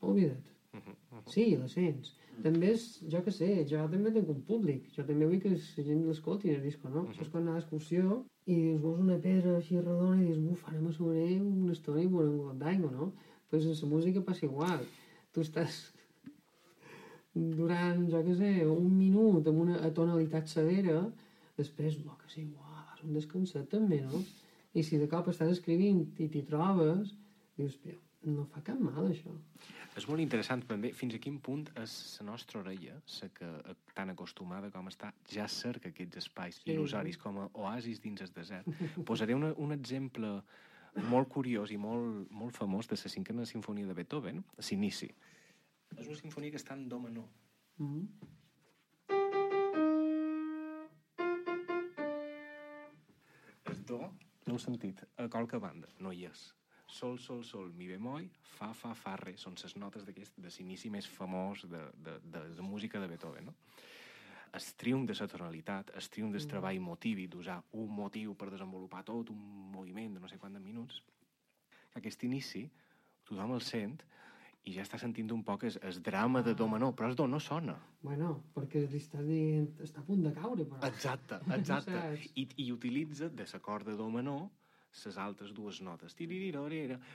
Oblida't. 0.00 0.48
Mhm, 0.72 0.96
mhm. 1.12 1.22
Sí, 1.34 1.46
la 1.56 1.68
sents. 1.68 2.14
També 2.42 2.72
és, 2.72 2.84
jo 3.12 3.20
que 3.24 3.32
sé, 3.34 3.48
jo 3.68 3.80
també 3.92 4.12
tinc 4.14 4.30
un 4.32 4.40
públic. 4.48 4.88
Jo 4.96 5.04
també 5.08 5.28
vull 5.28 5.40
que 5.40 5.52
la 5.52 5.86
gent 5.88 6.04
l'escolti 6.06 6.50
el 6.50 6.62
disco, 6.64 6.88
no? 6.88 7.04
Això 7.10 7.26
és 7.26 7.32
quan 7.32 7.44
anar 7.44 7.56
a 7.56 7.60
l'excursió 7.60 8.22
i 8.46 8.56
dius, 8.56 8.80
veus 8.82 9.00
una 9.04 9.18
pedra 9.22 9.56
així 9.58 9.78
redona 9.78 10.20
i 10.20 10.26
dius, 10.26 10.40
buf, 10.42 10.62
anem 10.70 10.86
a 10.88 10.92
sobre 10.96 11.24
una 11.40 11.76
estona 11.76 12.02
i 12.02 12.10
veurem 12.10 12.38
un 12.38 12.46
got 12.48 12.62
d'aigua, 12.64 12.90
no? 12.90 13.10
Doncs 13.52 13.66
pues 13.66 13.66
en 13.68 13.80
la 13.82 13.94
música 13.94 14.24
passa 14.24 14.46
igual. 14.46 14.86
Tu 15.32 15.44
estàs 15.44 15.82
durant, 17.34 18.06
jo 18.10 18.22
que 18.24 18.36
sé, 18.36 18.52
un 18.66 18.92
minut 18.96 19.48
amb 19.48 19.64
una 19.66 19.90
tonalitat 19.96 20.48
severa, 20.48 21.02
després, 21.60 21.98
bo, 22.04 22.16
que 22.20 22.32
sé, 22.32 22.46
uau, 22.48 22.86
és 22.96 23.04
un 23.06 23.18
descanset 23.18 23.68
també, 23.72 24.00
no? 24.04 24.22
I 24.72 24.84
si 24.88 24.98
de 25.00 25.08
cop 25.08 25.28
estàs 25.28 25.52
escrivint 25.52 26.06
i 26.16 26.28
t'hi 26.32 26.42
trobes, 26.48 27.12
dius, 27.60 27.76
però 27.84 28.00
no 28.24 28.44
fa 28.46 28.62
cap 28.62 28.78
mal, 28.78 29.08
això. 29.10 29.32
És 29.98 30.06
molt 30.08 30.20
interessant 30.22 30.62
també 30.68 30.92
fins 30.96 31.14
a 31.14 31.18
quin 31.20 31.38
punt 31.40 31.66
és 31.82 31.94
la 32.20 32.26
nostra 32.30 32.60
orella, 32.62 32.94
la 33.20 33.28
que 33.34 33.48
tan 33.94 34.10
acostumada 34.10 34.70
com 34.70 34.88
està, 34.88 35.12
ja 35.28 35.48
cerca 35.48 35.88
aquests 35.90 36.16
espais 36.22 36.60
Sí. 36.62 36.70
il·lusoris 36.72 37.18
com 37.18 37.38
a 37.38 37.48
oasis 37.54 38.00
dins 38.00 38.20
el 38.22 38.32
desert. 38.32 38.66
Posaré 39.08 39.34
una, 39.34 39.52
un 39.56 39.72
exemple 39.72 40.42
molt 41.08 41.28
curiós 41.28 41.70
i 41.72 41.76
molt, 41.76 42.30
molt 42.30 42.54
famós 42.56 42.88
de 42.88 42.96
la 42.96 43.08
cinquena 43.10 43.46
sinfonia 43.46 43.86
de 43.86 43.94
Beethoven, 43.94 44.44
l'inici. 44.70 45.10
És 45.96 46.06
una 46.06 46.16
sinfonia 46.16 46.50
que 46.50 46.56
està 46.60 46.74
en 46.74 46.88
do 46.88 46.98
menor. 47.00 47.28
Mm 47.78 48.06
El 53.72 53.84
do, 53.88 53.98
no 54.46 54.54
heu 54.54 54.58
sentit, 54.58 55.00
a 55.16 55.28
qualque 55.32 55.58
banda, 55.58 55.88
no 55.98 56.12
hi 56.12 56.26
és. 56.28 56.52
Sol, 56.92 57.16
sol, 57.18 57.40
sol, 57.48 57.70
mi 57.72 57.86
bemoll, 57.88 58.26
fa, 58.44 58.68
fa, 58.76 58.92
fa, 58.92 59.14
re. 59.16 59.32
Són 59.40 59.56
les 59.56 59.74
notes 59.80 60.04
d'aquest, 60.04 60.36
de 60.44 60.50
l'inici 60.58 60.90
més 60.92 61.08
famós 61.08 61.64
de, 61.64 61.80
de, 62.04 62.18
de, 62.34 62.42
de 62.58 62.66
música 62.66 63.00
de 63.00 63.08
Beethoven, 63.08 63.48
no? 63.48 63.54
El 64.52 64.66
triomf 64.76 65.08
de 65.08 65.16
la 65.16 65.26
tonalitat, 65.32 65.94
el 65.96 66.08
triomf 66.12 66.36
del 66.36 66.44
treball 66.50 66.82
motivi, 66.84 67.24
d'usar 67.32 67.56
un 67.80 67.88
motiu 67.96 68.34
per 68.36 68.50
desenvolupar 68.52 69.00
tot 69.08 69.32
un 69.32 69.40
moviment 69.72 70.18
de 70.18 70.20
no 70.20 70.28
sé 70.28 70.36
quants 70.42 70.60
minuts, 70.60 71.00
que 71.94 72.02
aquest 72.02 72.28
inici 72.28 72.66
tothom 73.24 73.56
el 73.56 73.64
sent 73.64 73.96
i 74.68 74.76
ja 74.76 74.84
està 74.84 74.98
sentint 75.00 75.32
un 75.34 75.40
poc 75.46 75.64
el, 75.66 75.78
el 75.88 76.00
drama 76.04 76.42
de 76.44 76.52
do 76.58 76.68
menor, 76.70 76.92
però 76.98 77.08
el 77.08 77.16
do 77.18 77.26
no 77.26 77.40
sona. 77.42 77.74
Bueno, 78.02 78.34
perquè 78.54 78.84
li 78.84 79.00
està 79.00 79.24
dient... 79.24 79.72
Està 79.82 80.04
a 80.04 80.06
punt 80.06 80.22
de 80.22 80.30
caure, 80.36 80.68
però. 80.68 80.84
Exacte, 80.86 81.40
exacte. 81.56 82.02
I, 82.36 82.46
I 82.66 82.68
utilitza 82.74 83.32
de 83.32 83.48
l'acord 83.48 83.88
de 83.88 83.96
do 83.98 84.10
menor 84.12 84.50
les 85.04 85.16
altres 85.18 85.52
dues 85.54 85.80
notes. 85.82 86.14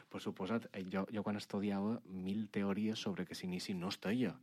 Per 0.09 0.19
suposat, 0.21 0.67
eh, 0.73 0.83
jo, 0.91 1.05
jo 1.13 1.23
quan 1.23 1.37
estudiava 1.37 1.99
mil 2.09 2.47
teories 2.49 2.99
sobre 2.99 3.25
que 3.25 3.35
s'inici 3.35 3.73
no 3.73 3.89
es 3.89 3.99
deia 4.01 4.33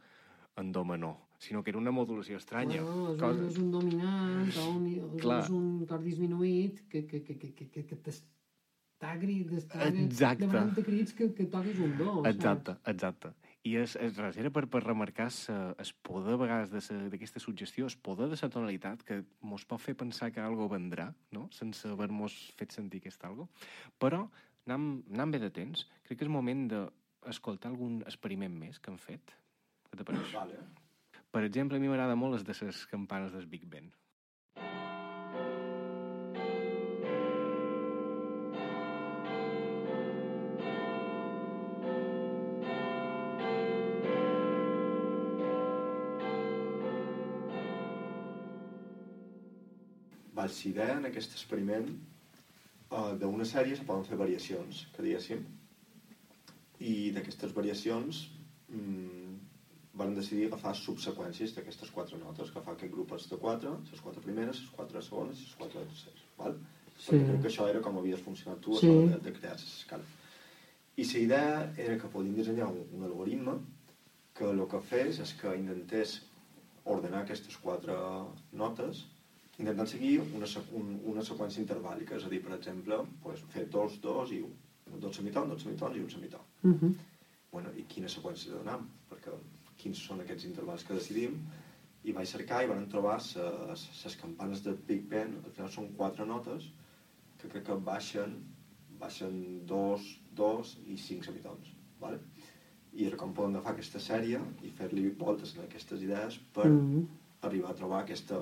en 0.56 0.70
do 0.72 0.84
menor, 0.84 1.16
sinó 1.38 1.62
que 1.64 1.70
era 1.70 1.78
una 1.78 1.90
modulació 1.90 2.36
estranya. 2.36 2.80
Bueno, 2.82 3.12
és, 3.14 3.18
Cosa- 3.20 3.40
un, 3.40 3.48
és 3.48 3.58
un 3.58 3.70
dominant 3.72 4.52
o 4.56 4.68
un, 4.70 5.18
Clar. 5.18 5.40
és 5.42 5.50
un 5.50 5.86
cor 5.86 6.00
disminuït 6.02 6.84
que, 6.88 7.06
que, 7.06 7.22
que, 7.24 7.36
que, 7.36 7.52
que, 7.52 7.66
que, 7.70 7.82
que 7.86 7.96
t'està 7.96 9.16
grit, 9.18 9.50
està 9.50 9.88
Exacte. 9.88 10.46
demanant 10.46 10.74
de 10.76 10.84
crits 10.86 11.12
que, 11.12 11.32
que 11.34 11.46
toquis 11.50 11.78
un 11.78 11.96
do. 11.98 12.22
saps? 12.22 12.28
Exacte, 12.36 12.76
exacte. 12.86 13.32
I 13.64 13.78
és, 13.80 13.94
és 13.96 14.18
res, 14.20 14.36
era 14.36 14.50
per, 14.52 14.66
per 14.68 14.82
remarcar 14.84 15.30
sa, 15.32 15.54
el 15.80 15.92
poder 16.04 16.34
a 16.36 16.40
vegades 16.42 16.90
d'aquesta 16.92 17.40
suggestió, 17.40 17.86
el 17.88 17.96
poder 18.04 18.28
de 18.28 18.36
la 18.36 18.50
tonalitat 18.52 19.04
que 19.08 19.22
mos 19.40 19.64
pot 19.64 19.80
fer 19.80 19.94
pensar 19.96 20.28
que 20.34 20.42
algo 20.44 20.68
vendrà, 20.68 21.08
no? 21.32 21.46
sense 21.50 21.88
haver-nos 21.88 22.36
fet 22.58 22.76
sentir 22.76 23.00
aquest 23.00 23.24
algo. 23.24 23.48
Però, 23.96 24.26
anant, 24.68 24.86
anant 25.16 25.32
bé 25.32 25.40
de 25.40 25.48
temps, 25.48 25.86
crec 26.04 26.20
que 26.20 26.28
és 26.28 26.32
moment 26.36 26.66
d'escoltar 26.74 27.72
algun 27.72 28.02
experiment 28.04 28.52
més 28.66 28.78
que 28.78 28.92
han 28.92 29.00
fet. 29.00 29.32
Què 29.88 29.96
t'apareix? 29.96 30.36
Vale. 30.36 30.60
Per 31.32 31.46
exemple, 31.48 31.80
a 31.80 31.82
mi 31.82 31.88
m'agrada 31.88 32.20
molt 32.20 32.36
les 32.36 32.44
de 32.44 32.60
les 32.68 32.84
campanes 32.92 33.32
del 33.32 33.48
Big 33.48 33.64
Ben. 33.64 33.88
Val, 50.44 50.52
si 50.52 50.68
idea 50.74 50.98
en 50.98 51.06
aquest 51.08 51.32
experiment 51.32 51.86
uh, 52.92 53.14
d'una 53.16 53.46
sèrie 53.48 53.76
se 53.78 53.84
poden 53.88 54.04
fer 54.04 54.18
variacions, 54.20 54.82
que 54.92 55.04
diguéssim, 55.06 55.44
i 56.84 56.90
d'aquestes 57.16 57.54
variacions 57.56 58.18
mm, 58.68 59.38
van 59.96 60.12
decidir 60.18 60.50
agafar 60.50 60.74
subseqüències 60.76 61.54
d'aquestes 61.56 61.92
quatre 61.94 62.18
notes, 62.20 62.50
que 62.52 62.62
fa 62.66 62.74
aquest 62.74 62.92
grup 62.92 63.14
de 63.30 63.38
quatre, 63.40 63.72
les 63.92 64.02
quatre 64.04 64.24
primeres, 64.26 64.60
les 64.66 64.74
quatre 64.76 65.02
segones 65.06 65.40
i 65.40 65.46
les 65.46 65.54
quatre 65.62 65.86
terceres, 65.86 66.26
val? 66.36 66.58
Sí. 66.98 67.14
Perquè 67.14 67.22
crec 67.30 67.40
que 67.46 67.52
això 67.54 67.70
era 67.70 67.80
com 67.88 67.96
havies 68.02 68.20
funcionat 68.26 68.60
tu 68.60 68.76
Sí. 68.76 68.92
de, 68.92 69.22
de 69.24 69.34
crear 69.38 69.54
les 69.56 69.64
escales. 69.64 70.12
I 71.00 71.08
la 71.14 71.24
idea 71.24 71.72
era 71.86 71.96
que 71.98 72.12
podíem 72.12 72.36
dissenyar 72.36 72.68
un, 72.68 72.84
un 72.92 73.08
algoritme 73.08 73.56
que 74.36 74.44
el 74.52 74.60
que 74.68 74.84
fes 74.92 75.24
és 75.24 75.32
que 75.40 75.56
intentés 75.56 76.18
ordenar 76.84 77.24
aquestes 77.24 77.56
quatre 77.64 77.96
notes 78.52 79.06
intentant 79.58 79.88
seguir 79.88 80.20
una, 80.34 80.46
sequ 80.50 80.74
un, 80.80 81.00
una 81.04 81.22
seqüència 81.22 81.62
intervàlica, 81.62 82.16
és 82.16 82.24
a 82.26 82.28
dir, 82.32 82.40
per 82.42 82.54
exemple, 82.56 82.98
pues, 83.22 83.40
fer 83.54 83.66
dos, 83.70 83.98
dos 84.02 84.32
i 84.32 84.40
un, 84.42 84.54
dos 85.00 85.16
semitons, 85.16 85.48
dos 85.52 85.62
semitons 85.62 85.96
i 85.96 86.00
un 86.00 86.10
semitó. 86.10 86.40
Uh 86.62 86.72
-huh. 86.72 86.94
Bueno, 87.52 87.70
i 87.76 87.82
quina 87.84 88.08
seqüència 88.08 88.50
donem? 88.50 88.88
Perquè 89.10 89.30
quins 89.76 89.98
són 89.98 90.20
aquests 90.20 90.44
intervals 90.44 90.84
que 90.84 90.94
decidim? 90.94 91.38
I 92.04 92.12
vaig 92.12 92.26
cercar 92.28 92.64
i 92.64 92.66
van 92.68 92.88
trobar 92.88 93.16
les 94.04 94.16
campanes 94.20 94.62
de 94.64 94.72
Big 94.86 95.06
Ben, 95.08 95.38
al 95.44 95.50
final 95.50 95.70
són 95.70 95.88
quatre 95.96 96.26
notes, 96.26 96.70
que 97.38 97.48
crec 97.48 97.64
que 97.66 97.74
baixen, 97.74 98.34
baixen 98.98 99.66
dos, 99.66 100.20
dos 100.34 100.78
i 100.86 100.96
cinc 100.96 101.24
semitons, 101.24 101.68
¿vale? 102.00 102.18
I 102.92 103.06
era 103.06 103.16
com 103.16 103.32
poden 103.34 103.56
agafar 103.56 103.72
aquesta 103.72 103.98
sèrie 104.00 104.40
i 104.62 104.70
fer-li 104.70 105.08
voltes 105.10 105.56
en 105.56 105.64
aquestes 105.64 106.02
idees 106.02 106.38
per 106.52 106.66
Uh 106.66 106.72
-huh. 106.72 107.06
arribar 107.40 107.70
a 107.70 107.74
trobar 107.74 108.00
aquesta, 108.02 108.40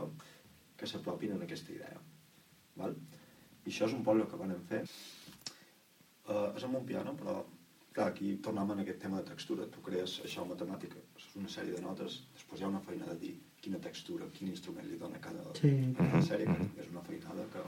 que 0.83 0.91
s'apropin 0.91 1.37
en 1.37 1.43
aquesta 1.47 1.71
idea. 1.71 1.99
Val? 2.81 2.97
I 3.63 3.71
això 3.71 3.87
és 3.87 3.95
un 3.95 4.03
poc 4.07 4.19
el 4.19 4.27
que 4.31 4.39
vam 4.41 4.53
fer. 4.71 4.83
Uh, 6.27 6.49
és 6.57 6.65
amb 6.67 6.79
un 6.81 6.87
piano, 6.87 7.13
però 7.19 7.37
clar, 7.95 8.09
aquí 8.11 8.33
tornem 8.43 8.71
en 8.75 8.83
aquest 8.83 8.99
tema 9.05 9.21
de 9.21 9.29
textura. 9.31 9.67
Tu 9.71 9.83
crees 9.87 10.17
això 10.27 10.45
matemàtica, 10.49 10.99
és 11.19 11.29
una 11.39 11.51
sèrie 11.55 11.77
de 11.77 11.83
notes, 11.85 12.21
després 12.35 12.61
hi 12.61 12.67
ha 12.67 12.71
una 12.73 12.81
feina 12.87 13.07
de 13.13 13.17
dir 13.21 13.33
quina 13.63 13.79
textura, 13.83 14.27
quin 14.35 14.51
instrument 14.51 14.89
li 14.91 14.99
dona 14.99 15.21
cada, 15.23 15.45
Sí. 15.61 15.71
cada 15.99 16.23
sèrie, 16.27 16.47
que 16.75 16.83
és 16.83 16.91
una 16.91 17.03
feinada 17.07 17.47
que, 17.55 17.63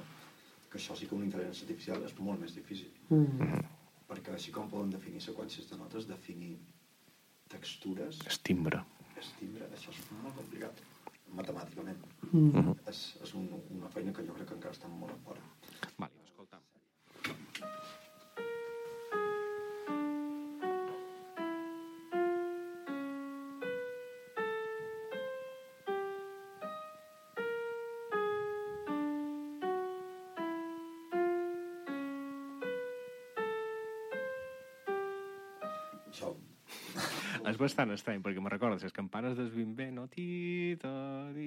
que 0.73 0.79
això 0.81 0.97
sí 0.99 1.07
que 1.07 1.15
una 1.15 1.27
intel·ligència 1.29 1.69
artificial 1.69 2.03
és 2.09 2.17
molt 2.19 2.41
més 2.41 2.55
difícil. 2.57 2.91
Uh 3.11 3.23
-huh. 3.23 3.63
Perquè 4.09 4.35
així 4.35 4.51
com 4.53 4.69
poden 4.71 4.91
definir 4.91 5.21
seqüències 5.23 5.71
de 5.71 5.77
notes, 5.77 6.07
definir 6.09 6.57
textures, 7.49 8.19
És 8.27 8.39
timbre. 8.43 8.83
és 9.17 9.31
timbre, 9.39 9.65
això 9.71 9.91
és 9.91 10.03
molt 10.23 10.35
complicat, 10.37 10.73
matemàticament. 11.41 12.07
Uh 12.31 12.41
-huh. 12.55 12.77
És, 12.93 13.03
és 13.23 13.35
un, 13.35 13.49
una 13.79 13.91
feina 13.97 14.13
que 14.13 14.27
jo 14.27 14.35
crec 14.39 14.49
que 14.49 14.59
encara 14.59 14.75
està 14.75 14.89
molt 14.89 15.13
a 15.13 15.21
fora. 15.27 15.41
Bastant 37.65 37.93
estrany, 37.95 38.21
perquè 38.25 38.43
me 38.45 38.51
recorda 38.53 38.77
les 38.83 38.93
campanes 38.97 39.37
del 39.39 39.51
bé, 39.79 39.91
no? 39.95 40.07
Tita, 40.13 40.93
ti... 41.37 41.47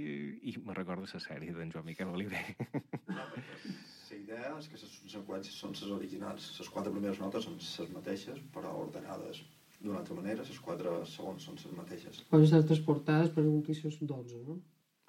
I 0.50 0.56
me 0.66 0.74
recorda 0.78 1.06
la 1.08 1.22
sèrie 1.24 1.54
d'en 1.56 1.72
Joan 1.74 1.86
Miquel 1.88 2.10
Oliver. 2.14 2.44
La 3.08 4.18
idea 4.18 4.54
és 4.58 4.68
que 4.72 4.80
les 4.80 4.96
seqüències 5.14 5.56
són 5.62 5.76
les 5.76 5.92
originals. 5.98 6.48
Les 6.60 6.70
quatre 6.74 6.92
primeres 6.94 7.20
notes 7.24 7.46
són 7.48 7.58
les 7.60 7.92
mateixes, 7.94 8.40
però 8.56 8.74
ordenades 8.86 9.44
d'una 9.82 10.00
altra 10.02 10.16
manera. 10.18 10.44
Les 10.48 10.60
quatre 10.64 10.94
segons 11.12 11.44
són 11.48 11.60
les 11.60 11.76
mateixes. 11.78 12.24
Poden 12.32 12.48
estar 12.50 12.64
transportades 12.72 13.30
per 13.36 13.46
un 13.46 13.62
pisos 13.68 14.00
12, 14.02 14.42
no? 14.48 14.58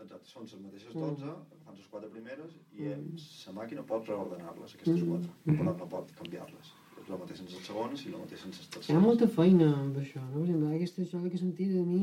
Exacte, 0.03 0.29
són 0.31 0.45
les 0.47 0.59
mateixes 0.63 0.95
Mm. 0.95 1.01
12, 1.07 1.31
agafant 1.55 1.79
les 1.81 1.89
quatre 1.95 2.09
primeres, 2.13 2.53
i 2.79 2.91
la 2.91 3.55
màquina 3.57 3.83
pot 3.87 4.07
reordenar-les, 4.07 4.75
aquestes 4.77 5.03
Mm. 5.03 5.09
quatre, 5.11 5.31
però 5.49 5.65
no 5.81 5.89
pot 5.97 6.13
canviar-les. 6.21 6.75
La 7.09 7.17
mateixa 7.17 7.43
en 7.45 7.49
les 7.53 7.67
segones 7.67 8.03
i 8.07 8.11
la 8.13 8.19
mateixa 8.25 8.45
en 8.49 8.53
les 8.57 8.89
Hi 8.91 8.97
ha 8.97 9.01
molta 9.01 9.29
feina 9.29 9.69
amb 9.83 9.97
això, 10.03 10.21
no? 10.27 10.41
Per 10.43 10.49
exemple, 10.49 10.75
aquesta 10.77 11.03
història 11.07 11.31
que 11.31 11.37
he 11.39 11.45
sentit 11.47 11.73
de 11.73 11.85
mi 11.87 12.03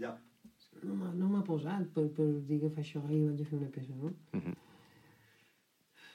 Ja, 0.00 0.16
no 0.82 0.94
m'ha 0.96 1.12
no 1.20 1.28
m'ha 1.28 1.42
posat 1.46 1.86
per, 1.94 2.08
per 2.16 2.26
dir 2.48 2.58
que 2.64 2.70
fa 2.74 2.80
això 2.82 3.02
i 3.12 3.20
vaig 3.28 3.40
a 3.44 3.46
fer 3.50 3.58
una 3.60 3.70
peça, 3.76 3.94
no? 4.00 4.10
Mhm. 4.38 4.56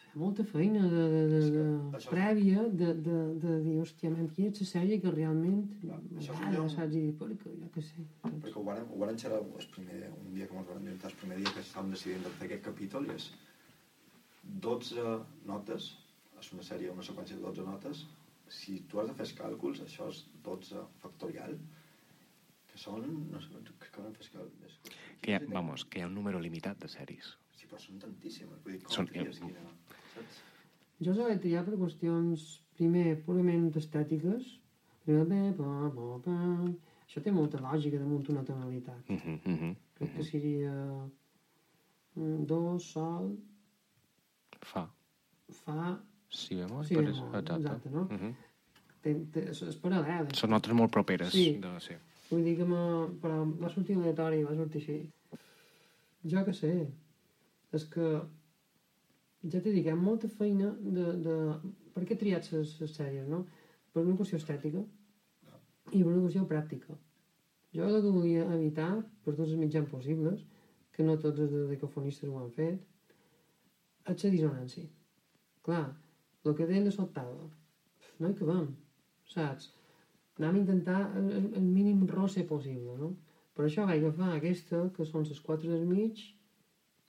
Hi 0.05 0.17
ha 0.17 0.19
molta 0.23 0.43
feina 0.47 0.81
de, 0.91 1.03
de, 1.13 1.23
de, 1.31 1.39
de, 1.55 1.63
això- 1.97 2.11
prèvia 2.11 2.61
de, 2.81 2.89
de, 3.07 3.15
de 3.45 3.55
dir, 3.65 3.73
hòstia, 3.83 4.09
men, 4.13 4.29
quina 4.35 4.51
és 4.51 4.61
la 4.63 4.67
sèrie 4.69 4.99
que 5.03 5.11
realment 5.11 5.65
Clar, 5.81 5.97
això 6.01 6.21
és 6.21 6.29
m'agrada, 6.29 6.51
millor. 6.53 6.69
saps? 6.75 6.95
I 6.95 7.01
dir, 7.05 7.15
perquè, 7.19 7.55
jo 7.63 7.71
què 7.75 7.83
sé. 7.87 8.05
saps? 8.21 8.37
perquè 8.45 8.55
ho 8.61 8.63
vàrem, 8.69 8.85
ho 8.95 8.99
vàrem 9.03 9.17
xerrar 9.23 9.41
el 9.43 9.67
primer, 9.75 9.99
un 10.21 10.33
dia 10.37 10.47
que 10.47 10.55
ens 10.59 10.69
vam 10.71 10.79
inventar, 10.83 11.11
el 11.11 11.17
primer 11.23 11.37
dia 11.41 11.51
que 11.55 11.63
estàvem 11.67 11.91
decidint 11.95 12.23
de 12.27 12.31
fer 12.39 12.47
aquest 12.49 12.63
capítol, 12.69 13.05
i 13.11 13.15
és 13.15 13.27
12 14.67 15.07
notes, 15.51 15.89
és 16.39 16.51
una 16.53 16.63
sèrie, 16.63 16.91
una 16.95 17.03
seqüència 17.03 17.35
de 17.39 17.43
12 17.49 17.65
notes, 17.67 18.05
si 18.49 18.81
tu 18.89 18.99
has 18.99 19.07
de 19.09 19.13
fer 19.13 19.25
els 19.25 19.33
càlculs, 19.37 19.81
això 19.81 20.09
és 20.09 20.25
12 20.45 20.83
factorial, 21.01 21.57
que 22.69 22.77
són, 22.77 23.05
no 23.31 23.41
sé, 23.41 23.49
que 23.63 23.73
que 23.79 23.87
fer 23.89 24.31
càlculs. 24.35 24.79
Que 25.21 25.31
hi 25.31 25.35
ha, 25.37 25.41
vamos, 25.47 25.85
que 25.85 25.99
hi 25.99 26.03
ha 26.03 26.07
un 26.07 26.15
número 26.15 26.39
limitat 26.39 26.79
de 26.79 26.87
sèries. 26.91 27.35
Sí, 27.55 27.67
però 27.67 27.79
són 27.81 27.99
tantíssimes, 27.99 28.61
vull 28.63 28.75
dir, 28.75 28.83
com 28.83 28.95
Són- 28.97 29.07
tries, 29.07 29.39
quina, 29.39 29.63
saps? 30.13 30.41
Jo 31.03 31.11
els 31.11 31.19
vaig 31.19 31.41
triar 31.43 31.63
per 31.67 31.77
qüestions, 31.79 32.43
primer, 32.77 33.17
purament 33.25 33.71
estètiques. 33.75 34.53
Primer, 35.05 35.25
bé, 35.31 35.41
pa, 35.57 35.89
pa, 35.95 36.19
pa. 36.25 36.35
Això 37.05 37.21
té 37.21 37.31
molta 37.31 37.59
lògica 37.61 37.99
damunt 38.01 38.29
una 38.33 38.43
tonalitat. 38.43 39.09
Uh 39.09 39.15
-huh, 39.15 39.39
uh 39.45 39.57
-huh. 39.61 39.75
Crec 39.95 40.15
que 40.15 40.23
seria 40.23 40.71
mm, 42.15 42.45
do, 42.45 42.79
sol, 42.79 43.37
Fa. 44.61 44.89
fa... 45.51 46.01
Si 46.35 46.57
bemol, 46.59 46.83
Si 46.85 46.97
per 46.97 47.05
bemol, 47.05 47.27
exacte. 47.29 47.55
exacte, 47.61 47.93
no? 47.93 48.03
Uh 48.09 48.19
-huh. 48.21 48.33
Té, 49.05 49.13
té, 49.33 49.45
és, 49.51 49.81
paral·lel. 49.81 50.31
Són 50.35 50.49
notes 50.49 50.73
molt 50.73 50.91
properes. 50.91 51.31
Sí. 51.31 51.59
De, 51.61 51.73
sí. 51.79 51.95
Vull 52.29 52.43
dir 52.43 52.55
que 52.57 52.65
me, 52.65 52.81
però 53.21 53.43
va 53.61 53.69
sortir 53.69 53.95
aleatori, 53.95 54.43
va 54.43 54.55
sortir 54.55 54.81
així. 54.81 54.97
Jo 56.31 56.41
què 56.45 56.53
sé, 56.57 56.71
és 57.77 57.85
que 57.93 58.07
ja 59.51 59.61
t'he 59.61 59.71
dit 59.71 59.83
que 59.83 59.91
hi 59.91 59.93
ha 59.93 59.95
molta 59.95 60.27
feina 60.27 60.71
de... 60.81 61.05
de... 61.27 61.35
Per 61.95 62.03
què 62.03 62.15
he 62.15 62.19
triat 62.19 62.47
les, 62.51 62.71
les 62.81 62.95
sèries, 62.97 63.27
no? 63.31 63.45
Per 63.93 64.01
una 64.03 64.17
qüestió 64.19 64.39
estètica 64.41 64.81
i 65.91 66.01
per 66.01 66.09
una 66.11 66.23
qüestió 66.25 66.43
pràctica. 66.49 66.97
Jo 67.75 67.85
el 67.87 68.01
que 68.01 68.11
volia 68.17 68.47
evitar, 68.55 68.89
per 69.23 69.35
tots 69.35 69.51
els 69.51 69.59
mitjans 69.59 69.89
possibles, 69.91 70.41
que 70.95 71.05
no 71.07 71.15
tots 71.19 71.43
els 71.45 71.55
decafonistes 71.69 72.29
ho 72.31 72.41
han 72.41 72.51
fet, 72.57 72.81
és 74.11 74.25
la 74.25 74.31
dissonància. 74.33 74.89
Clar, 75.67 75.85
el 76.51 76.57
que 76.57 76.67
deien 76.69 76.85
de 76.87 76.93
sobtada, 76.93 77.49
no 78.19 78.29
hi 78.29 78.37
cabem, 78.39 78.69
saps? 79.31 79.71
Anem 80.39 80.57
a 80.57 80.61
intentar 80.63 80.99
el, 81.15 81.29
el, 81.31 81.45
el 81.61 81.65
mínim 81.65 82.03
rosse 82.11 82.43
possible, 82.47 82.97
no? 82.99 83.13
Per 83.55 83.65
això 83.65 83.85
vaig 83.87 84.03
agafar 84.03 84.33
aquesta, 84.35 84.81
que 84.95 85.07
són 85.07 85.23
les 85.27 85.39
quatre 85.39 85.71
del 85.71 85.85
mig, 85.87 86.19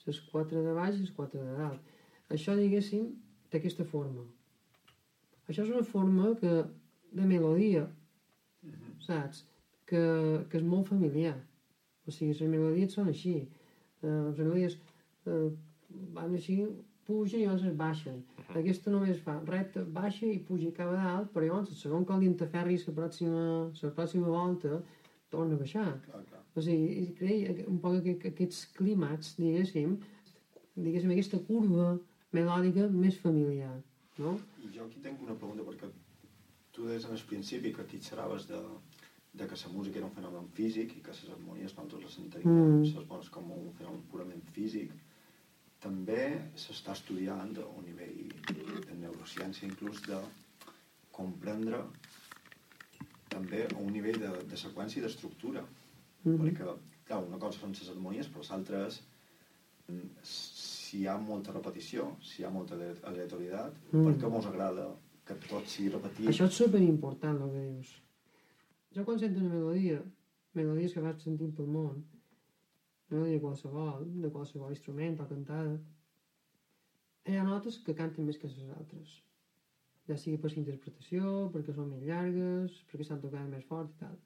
les 0.06 0.20
quatre 0.30 0.62
de 0.62 0.74
baix 0.76 0.94
i 0.94 1.02
les 1.02 1.14
quatre 1.14 1.42
de 1.42 1.54
dalt. 1.58 1.94
Això, 2.30 2.54
diguéssim, 2.58 3.08
té 3.50 3.58
aquesta 3.58 3.86
forma. 3.86 4.22
Això 5.46 5.64
és 5.64 5.72
una 5.72 5.82
forma 5.86 6.32
que, 6.40 6.52
de 7.18 7.26
melodia, 7.26 7.84
saps? 9.02 9.44
Que, 9.86 10.02
que 10.50 10.58
és 10.58 10.66
molt 10.66 10.90
familiar. 10.90 11.36
O 12.06 12.14
sigui, 12.14 12.34
les 12.34 12.50
melodies 12.50 12.94
són 12.94 13.10
així. 13.10 13.36
Uh, 14.02 14.28
les 14.28 14.38
melodies 14.38 14.78
uh, 15.26 15.50
van 16.14 16.34
així, 16.38 16.60
pugen 17.06 17.40
i 17.40 17.46
llavors 17.46 17.76
baixen. 17.78 18.22
Aquesta 18.54 18.90
només 18.90 19.20
fa 19.24 19.38
recta, 19.46 19.84
baixa 19.98 20.26
i 20.26 20.38
puja 20.38 20.68
i 20.68 20.72
acaba 20.74 20.96
dalt, 20.98 21.32
però 21.34 21.46
llavors, 21.46 21.74
segon 21.80 22.04
que 22.06 22.14
el 22.14 22.36
t'aferris 22.40 22.86
la 22.88 22.94
pròxima, 23.00 23.44
la 23.82 23.92
pròxima 23.98 24.26
volta, 24.28 24.82
torna 25.30 25.54
a 25.54 25.58
baixar. 25.58 25.88
Clar, 26.06 26.22
clar. 26.30 26.42
O 26.56 26.62
sigui, 26.64 27.12
creia 27.18 27.54
un 27.68 27.78
poc 27.82 28.02
que, 28.04 28.16
que 28.22 28.32
aquests 28.32 28.66
clímax, 28.78 29.34
diguéssim, 29.38 29.96
diguéssim, 30.76 31.12
aquesta 31.12 31.40
curva 31.48 31.96
melòdica 32.32 32.88
més 32.92 33.18
familiar, 33.20 33.74
no? 34.18 34.36
I 34.64 34.70
jo 34.74 34.86
aquí 34.86 35.00
tinc 35.04 35.20
una 35.24 35.36
pregunta, 35.36 35.64
perquè 35.66 35.90
tu 36.72 36.86
deies 36.88 37.04
en 37.08 37.16
el 37.16 37.24
principi 37.28 37.72
que 37.72 37.82
aquí 37.84 38.00
xerraves 38.02 38.48
de, 38.48 38.60
de 39.36 39.46
que 39.48 39.58
la 39.62 39.72
música 39.72 39.98
era 40.00 40.08
un 40.08 40.16
fenomen 40.16 40.48
físic 40.56 40.96
i 40.96 41.02
que 41.04 41.12
les 41.12 41.28
harmonies 41.32 41.76
nosaltres 41.76 42.04
les 42.04 42.18
enteníem 42.24 42.56
Mm. 42.56 42.82
les 42.96 43.06
bones 43.08 43.28
com 43.30 43.50
un 43.52 43.72
fenomen 43.78 44.02
purament 44.10 44.42
físic. 44.56 44.92
També 45.86 46.22
s'està 46.58 46.94
estudiant 46.96 47.52
a 47.62 47.66
un 47.78 47.84
nivell 47.86 48.32
de 48.88 48.94
neurociència, 48.98 49.68
inclús 49.68 50.00
de 50.08 50.18
comprendre 51.14 51.78
també 53.30 53.64
a 53.68 53.78
un 53.78 53.92
nivell 53.94 54.18
de, 54.22 54.30
de 54.50 54.58
seqüència 54.58 54.98
i 55.00 55.04
d'estructura. 55.04 55.62
Mhm. 56.24 56.40
Perquè, 56.42 56.66
clar, 57.06 57.20
una 57.28 57.38
cosa 57.38 57.60
són 57.60 57.74
les 57.76 57.90
harmonies, 57.92 58.28
però 58.32 58.42
l'altra 58.48 58.80
és 58.88 58.98
mm, 59.86 60.08
si 60.26 61.02
hi 61.02 61.06
ha 61.06 61.16
molta 61.22 61.52
repetició, 61.54 62.08
si 62.22 62.42
hi 62.42 62.46
ha 62.46 62.50
molta 62.50 62.74
ale- 62.74 62.96
aleatorietat, 63.12 63.76
Mm. 63.92 64.00
mm. 64.00 64.06
perquè 64.08 64.30
mos 64.32 64.46
agrada 64.50 64.88
que 65.26 65.34
tot 65.46 65.66
sigui 65.70 65.90
repetit. 65.94 66.26
Això 66.32 66.46
és 66.50 66.54
superimportant, 66.64 67.38
el 67.42 67.50
que 67.54 67.62
dius. 67.70 67.94
Jo 68.94 69.04
quan 69.04 69.18
sento 69.18 69.40
una 69.40 69.54
melodia, 69.54 70.02
melodies 70.54 70.92
que 70.94 71.00
vaig 71.04 71.20
sentint 71.22 71.54
pel 71.54 71.66
món, 71.66 72.02
melodia 73.10 73.42
qualsevol, 73.42 74.06
de 74.22 74.30
qualsevol 74.34 74.74
instrument 74.74 75.20
o 75.22 75.28
cantada, 75.30 75.76
hi 77.26 77.36
ha 77.36 77.44
notes 77.46 77.78
que 77.86 77.94
canten 77.98 78.26
més 78.26 78.38
que 78.38 78.50
les 78.50 78.72
altres. 78.78 79.14
Ja 80.06 80.16
sigui 80.22 80.38
per 80.42 80.52
la 80.52 80.60
interpretació, 80.62 81.30
perquè 81.54 81.74
són 81.74 81.90
més 81.90 82.04
llargues, 82.06 82.80
perquè 82.90 83.06
s'han 83.06 83.22
tocat 83.22 83.48
més 83.50 83.66
fort 83.70 83.90
i 83.94 84.00
tal. 84.02 84.18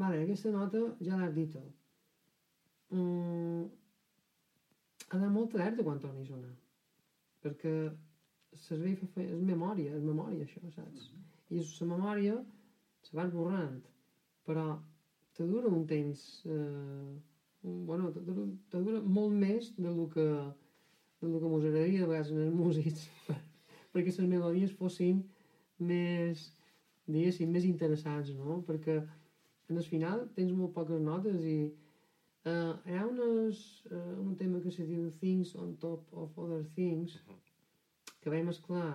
Vale, 0.00 0.22
aquesta 0.24 0.52
nota 0.54 0.80
ja 1.06 1.18
l'has 1.20 1.34
dita. 1.36 1.60
Mm, 2.94 3.66
ha 5.10 5.18
d'anar 5.18 5.34
molt 5.34 5.54
alerta 5.58 5.84
quan 5.86 6.00
torni 6.02 6.24
a 6.24 6.30
sonar. 6.30 6.54
Perquè 7.44 7.74
servei 8.64 8.96
fa 8.96 9.10
fe... 9.14 9.28
és 9.36 9.44
memòria, 9.52 9.92
és 9.98 10.06
memòria 10.06 10.46
això, 10.46 10.64
saps? 10.74 11.10
I 11.52 11.60
la 11.60 11.90
memòria 11.92 12.40
se 13.04 13.16
va 13.16 13.28
esborrant, 13.28 13.78
però 14.48 14.64
te 15.36 15.46
dura 15.46 15.68
un 15.68 15.84
temps, 15.90 16.24
eh, 16.46 16.56
un- 16.56 17.22
bueno, 17.64 18.10
te 18.12 18.20
dura, 18.20 18.44
te 18.70 18.80
dura 18.82 19.00
molt 19.00 19.32
més 19.40 19.70
de 19.76 19.90
lo 19.90 20.08
que, 20.12 20.24
de 21.20 21.28
lo 21.28 21.40
que 21.40 21.48
mos 21.48 21.64
agradaria 21.64 22.02
de 22.02 22.08
vegades 22.10 22.32
en 22.32 22.42
els 22.44 22.54
músics, 22.54 23.06
perquè 23.94 24.12
les 24.12 24.28
melodies 24.28 24.74
fossin 24.80 25.22
més, 25.78 26.50
diguéssim, 27.06 27.50
més 27.50 27.64
interessants, 27.68 28.34
no? 28.36 28.60
Perquè 28.68 28.98
en 29.00 29.80
el 29.80 29.88
final 29.88 30.26
tens 30.36 30.52
molt 30.52 30.74
poques 30.76 31.00
notes 31.00 31.40
i 31.48 31.58
eh, 31.64 32.72
hi 32.84 32.98
ha 32.98 33.06
unes, 33.08 33.64
eh, 33.90 34.14
un 34.20 34.36
tema 34.36 34.60
que 34.60 34.72
se 34.74 34.84
diu 34.84 35.08
Things 35.22 35.54
on 35.56 35.76
top 35.80 36.12
of 36.12 36.36
other 36.38 36.62
things, 36.76 37.16
que 38.20 38.32
vaig 38.32 38.44
mesclar 38.44 38.90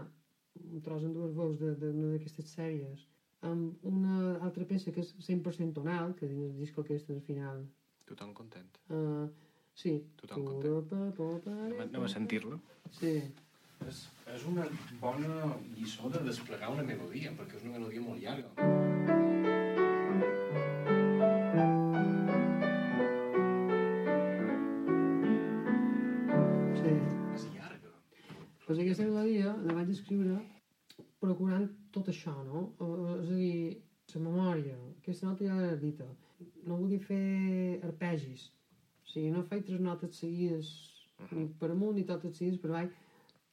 un 0.60 0.82
tros 0.86 1.06
en 1.06 1.14
dues 1.16 1.34
veus 1.34 1.58
d'una 1.58 2.14
d'aquestes 2.14 2.54
sèries 2.54 3.08
amb 3.42 3.86
una 3.88 4.38
altra 4.44 4.66
peça 4.68 4.92
que 4.92 5.04
és 5.04 5.14
100% 5.26 5.76
tonal, 5.78 6.14
que 6.18 6.28
dins 6.28 6.50
el 6.50 6.58
disc 6.60 6.78
orquestra 6.78 7.16
al 7.16 7.24
final. 7.24 7.62
Tothom 8.10 8.34
content. 8.34 8.78
Uh, 8.90 9.28
sí. 9.78 9.92
Tothom 10.18 10.48
Anem 11.68 11.84
Anem 11.86 12.06
a 12.08 12.10
sentir-la. 12.10 12.58
Sí. 12.98 13.14
És, 13.88 14.00
és 14.34 14.46
una 14.50 14.66
bona 15.02 15.50
lliçó 15.76 16.10
de 16.14 16.24
desplegar 16.26 16.72
una 16.74 16.86
melodia, 16.88 17.32
perquè 17.38 17.60
és 17.60 17.68
una 17.68 17.78
melodia 17.78 18.02
molt 18.02 18.24
llarga. 18.24 18.50
sí. 26.80 26.96
És 27.36 27.46
llarga. 27.54 27.94
Pues 28.66 28.80
aquesta 28.80 29.06
melodia 29.06 29.54
la 29.68 29.78
vaig 29.78 29.94
escriure 29.94 30.40
procurant 31.22 31.70
tot 31.94 32.10
això, 32.10 32.34
no? 32.48 32.66
És 33.20 33.30
a 33.30 33.38
dir, 33.38 33.78
la 34.16 34.26
memòria, 34.26 34.76
aquesta 34.98 35.30
nota 35.30 35.46
ja 35.46 35.62
l'he 35.62 35.78
dita. 35.86 36.10
No 36.68 36.78
volia 36.78 37.00
fer 37.00 37.80
arpegis. 37.84 38.48
O 39.04 39.08
sigui, 39.12 39.30
no 39.34 39.44
faig 39.44 39.66
tres 39.68 39.82
notes 39.84 40.20
seguides 40.22 40.70
ni 41.36 41.46
per 41.60 41.72
amunt 41.74 41.96
ni 41.98 42.06
totes 42.08 42.38
seguides 42.38 42.60
per 42.64 42.70
avall 42.72 42.92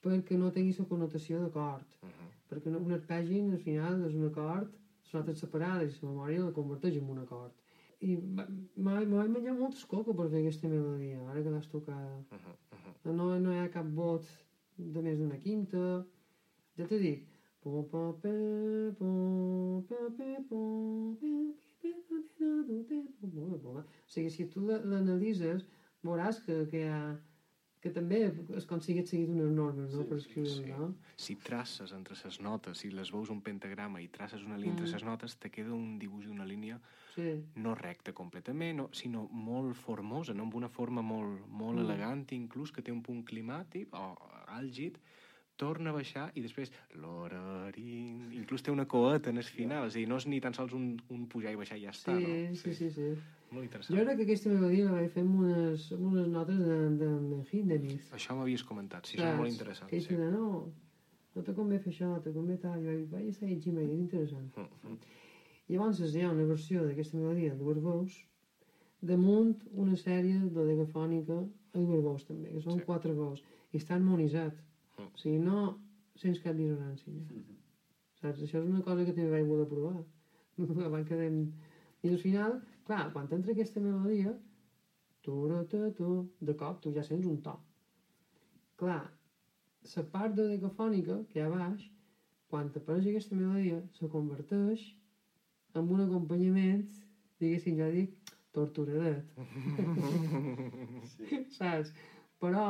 perquè 0.05 0.37
no 0.39 0.53
tingui 0.55 0.74
la 0.78 0.89
connotació 0.91 1.41
d'acord. 1.43 1.87
Uh 2.03 2.09
-huh. 2.09 2.28
Perquè 2.49 2.74
un 2.76 2.93
arpegi 2.93 3.41
al 3.41 3.59
final 3.59 4.05
és 4.07 4.14
un 4.14 4.26
acord 4.26 4.70
les 5.03 5.14
notes 5.14 5.39
separades 5.41 5.97
i 5.97 6.05
la 6.05 6.11
memòria 6.11 6.45
la 6.45 6.53
converteix 6.59 6.97
en 6.97 7.09
un 7.11 7.18
acord. 7.18 7.53
I 8.01 8.16
va- 8.37 8.49
m'ha 8.76 9.01
m'ha 9.05 9.26
menjat 9.28 9.59
moltes 9.59 9.84
coco 9.84 10.14
per 10.14 10.28
fer 10.30 10.41
aquesta 10.41 10.68
melodia, 10.68 11.18
ara 11.30 11.43
que 11.43 11.51
l'has 11.51 11.68
tocada. 11.68 12.18
Uh 12.18 12.37
-huh, 12.37 12.57
uh 12.74 12.78
-huh. 13.05 13.12
No, 13.16 13.39
no 13.41 13.53
hi 13.53 13.59
ha 13.59 13.70
cap 13.70 13.87
vot 13.87 14.24
de 14.76 15.01
més 15.03 15.18
d'una 15.18 15.39
quinta. 15.39 16.07
Ja 16.76 16.87
t'he 16.87 16.99
dit. 16.99 17.20
Po, 17.62 17.82
po, 17.91 18.18
pe, 18.22 18.32
po, 18.99 19.82
pe, 19.89 19.97
pe, 20.16 20.28
po, 20.49 21.16
pe, 21.20 21.28
pe, 21.28 21.66
O 23.76 23.84
sigui, 24.07 24.30
si 24.30 24.47
tu 24.51 24.61
la- 24.66 24.82
l'analitzes, 24.84 25.66
veuràs 26.05 26.41
que, 26.45 26.66
que 26.70 26.84
hi 26.84 26.91
ha 26.91 27.01
que 27.82 27.91
també 27.95 28.32
es 28.57 28.64
com 28.66 28.80
si 28.82 28.93
hagués 28.95 29.11
seguit 29.12 29.28
unes 29.30 29.53
normes, 29.55 29.93
no?, 29.95 30.03
Sí, 30.03 30.09
per 30.09 30.16
escriure, 30.18 30.51
sí. 30.51 30.70
no? 30.72 30.87
Si 31.16 31.37
traces 31.37 31.93
entre 31.93 32.16
les 32.24 32.41
notes, 32.43 32.78
si 32.78 32.91
les 32.91 33.12
veus 33.14 33.30
un 33.30 33.43
pentagrama 33.43 34.01
i 34.03 34.09
traces 34.09 34.43
una 34.43 34.57
línia 34.59 34.72
entre 34.72 34.89
Mm. 34.89 34.93
les 34.95 35.05
notes, 35.05 35.37
te 35.39 35.51
queda 35.51 35.72
un 35.72 35.99
dibuix 35.99 36.26
i 36.26 36.30
una 36.32 36.45
línia 36.47 36.80
Sí, 37.14 37.45
no 37.57 37.74
recta 37.74 38.12
completament, 38.12 38.76
no, 38.76 38.89
sinó 38.93 39.28
molt 39.30 39.76
formosa, 39.76 40.34
no? 40.34 40.43
amb 40.45 40.55
una 40.55 40.68
forma 40.68 41.01
molt, 41.03 41.47
molt 41.49 41.78
Mm. 41.78 41.84
elegant, 41.84 42.32
inclús, 42.32 42.72
que 42.72 42.82
té 42.82 42.91
un 42.91 43.03
punt 43.03 43.22
climàtic 43.24 43.93
o 43.93 44.16
àlgid, 44.49 44.99
torna 45.57 45.91
a 45.91 45.97
baixar 45.97 46.31
i 46.37 46.43
després 46.45 46.71
l'horarín... 47.01 48.27
Inclús 48.37 48.63
té 48.63 48.71
una 48.73 48.87
coeta 48.89 49.31
en 49.31 49.39
el 49.41 49.45
final, 49.49 49.87
és 49.89 49.95
a 49.97 49.99
dir, 49.99 50.07
no 50.11 50.19
és 50.21 50.27
ni 50.29 50.41
tan 50.45 50.55
sols 50.57 50.75
un, 50.77 50.97
un 51.13 51.27
pujar 51.33 51.53
i 51.55 51.59
baixar 51.61 51.79
i 51.81 51.85
ja 51.87 51.93
sí, 51.95 52.01
està, 52.03 52.17
no? 52.21 52.55
sí, 52.61 52.75
sí, 52.75 52.91
sí. 52.91 53.09
Molt 53.47 53.63
Jo 53.63 53.65
interessant. 53.69 54.01
crec 54.03 54.17
que 54.19 54.25
aquesta 54.27 54.51
melodia 54.51 54.85
la 54.89 54.97
vaig 54.99 55.13
fer 55.15 55.23
amb 55.23 55.39
unes, 55.41 55.87
amb 55.95 56.07
unes 56.13 56.29
notes 56.33 56.59
de, 56.59 56.79
de, 57.01 57.11
de 57.31 57.39
Hindemith. 57.53 58.09
Això 58.19 58.35
m'havies 58.37 58.65
comentat, 58.67 59.07
sí, 59.07 59.21
són 59.21 59.37
molt 59.39 59.53
interessants. 59.53 59.91
Que 59.93 60.01
Sí. 60.01 60.09
sí. 60.15 60.19
no, 60.19 60.49
no 61.37 61.43
te 61.47 61.55
convé 61.55 61.79
fer 61.85 61.93
això, 61.95 62.11
te 62.25 62.33
convé 62.35 62.57
tal. 62.63 62.81
Jo 62.83 62.91
vaig, 62.91 63.05
vaig 63.13 63.29
estar 63.31 63.47
llegint, 63.49 63.79
és 63.85 63.93
interessant. 63.95 64.49
Mm, 64.57 64.91
mm. 64.91 64.99
Llavors 65.69 66.01
hi 66.03 66.23
ha 66.23 66.31
una 66.33 66.45
versió 66.47 66.83
d'aquesta 66.87 67.17
melodia 67.19 67.55
de 67.55 67.59
dues 67.63 67.81
veus 67.83 68.19
damunt 69.07 69.57
una 69.73 69.97
sèrie 69.99 70.39
de 70.51 70.65
degafònica 70.73 71.37
a 71.39 71.79
dues 71.79 72.03
veus 72.05 72.25
també, 72.27 72.51
que 72.51 72.61
són 72.65 72.79
Sí. 72.79 72.83
sí. 72.83 72.87
quatre 72.87 73.13
veus, 73.15 73.43
i 73.73 73.79
està 73.79 73.95
harmonitzat. 73.95 74.55
Mm. 74.97 75.09
O 75.13 75.21
sigui, 75.21 75.39
no 75.45 75.63
sents 76.21 76.41
cap 76.45 76.57
dissonància. 76.59 77.13
Saps? 78.21 78.43
Això 78.43 78.61
és 78.63 78.69
una 78.69 78.83
cosa 78.85 79.05
que 79.05 79.15
també 79.17 79.31
vaig 79.35 79.49
voler 79.49 79.69
provar. 79.71 79.97
Abans 80.89 81.09
quedem... 81.09 81.41
I 82.05 82.13
al 82.13 82.21
final, 82.23 82.59
clar, 82.87 83.07
quan 83.13 83.29
entra 83.33 83.53
aquesta 83.53 83.83
melodia, 83.83 84.33
tu, 85.25 85.37
tu, 85.71 85.81
tu, 85.99 86.11
de 86.49 86.55
cop 86.61 86.81
tu 86.83 86.93
ja 86.95 87.03
sents 87.07 87.27
un 87.27 87.41
to. 87.45 87.55
Clar, 88.81 89.03
la 89.95 90.05
part 90.13 90.37
de 90.37 90.47
decafònica, 90.53 91.19
que 91.31 91.41
hi 91.41 91.43
ha 91.43 91.49
a 91.49 91.55
baix, 91.55 91.89
quan 92.53 92.71
apareix 92.81 93.09
aquesta 93.11 93.39
melodia, 93.39 93.81
se 93.99 94.09
converteix 94.13 94.85
en 95.77 95.91
un 95.97 96.05
acompanyament, 96.05 96.85
diguéssim, 97.43 97.81
jo 97.81 97.89
dic, 97.97 98.33
torturadet. 98.57 99.35
Sí. 101.17 101.43
saps? 101.59 101.93
Però 102.41 102.67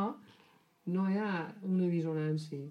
no 0.87 1.07
hi 1.11 1.16
ha 1.18 1.30
una 1.66 1.89
dissonància, 1.93 2.66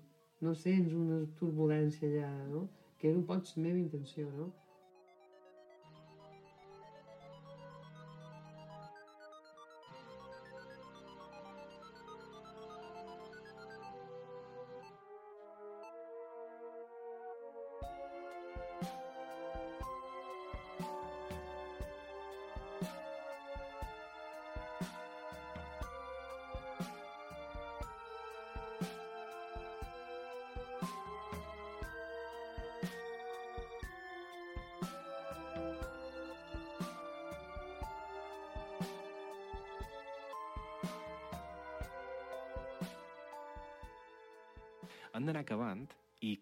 no 0.46 0.54
sents 0.56 0.94
una 0.96 1.22
turbulència 1.40 2.08
allà, 2.10 2.32
no? 2.52 2.68
Que 3.00 3.10
era 3.12 3.20
un 3.20 3.26
poc 3.32 3.50
la 3.56 3.64
meva 3.66 3.82
intenció, 3.82 4.30
no? 4.38 4.52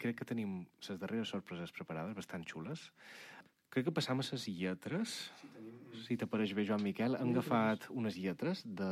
Crec 0.04 0.20
que 0.22 0.28
tenim 0.30 0.58
les 0.88 1.00
darreres 1.02 1.32
sorpreses 1.34 1.72
preparades, 1.76 2.16
bastant 2.18 2.44
xules. 2.50 2.90
Crec 3.74 3.88
que 3.88 3.94
passam 3.96 4.20
a 4.22 4.26
les 4.30 4.48
lletres. 4.52 5.20
Sí, 5.42 5.48
tenim... 5.56 5.80
Si 6.04 6.18
t'apareix 6.20 6.52
bé, 6.58 6.66
Joan 6.68 6.82
Miquel, 6.84 7.16
hem 7.20 7.32
agafat 7.36 7.88
unes 7.94 8.18
lletres 8.20 8.66
de... 8.66 8.90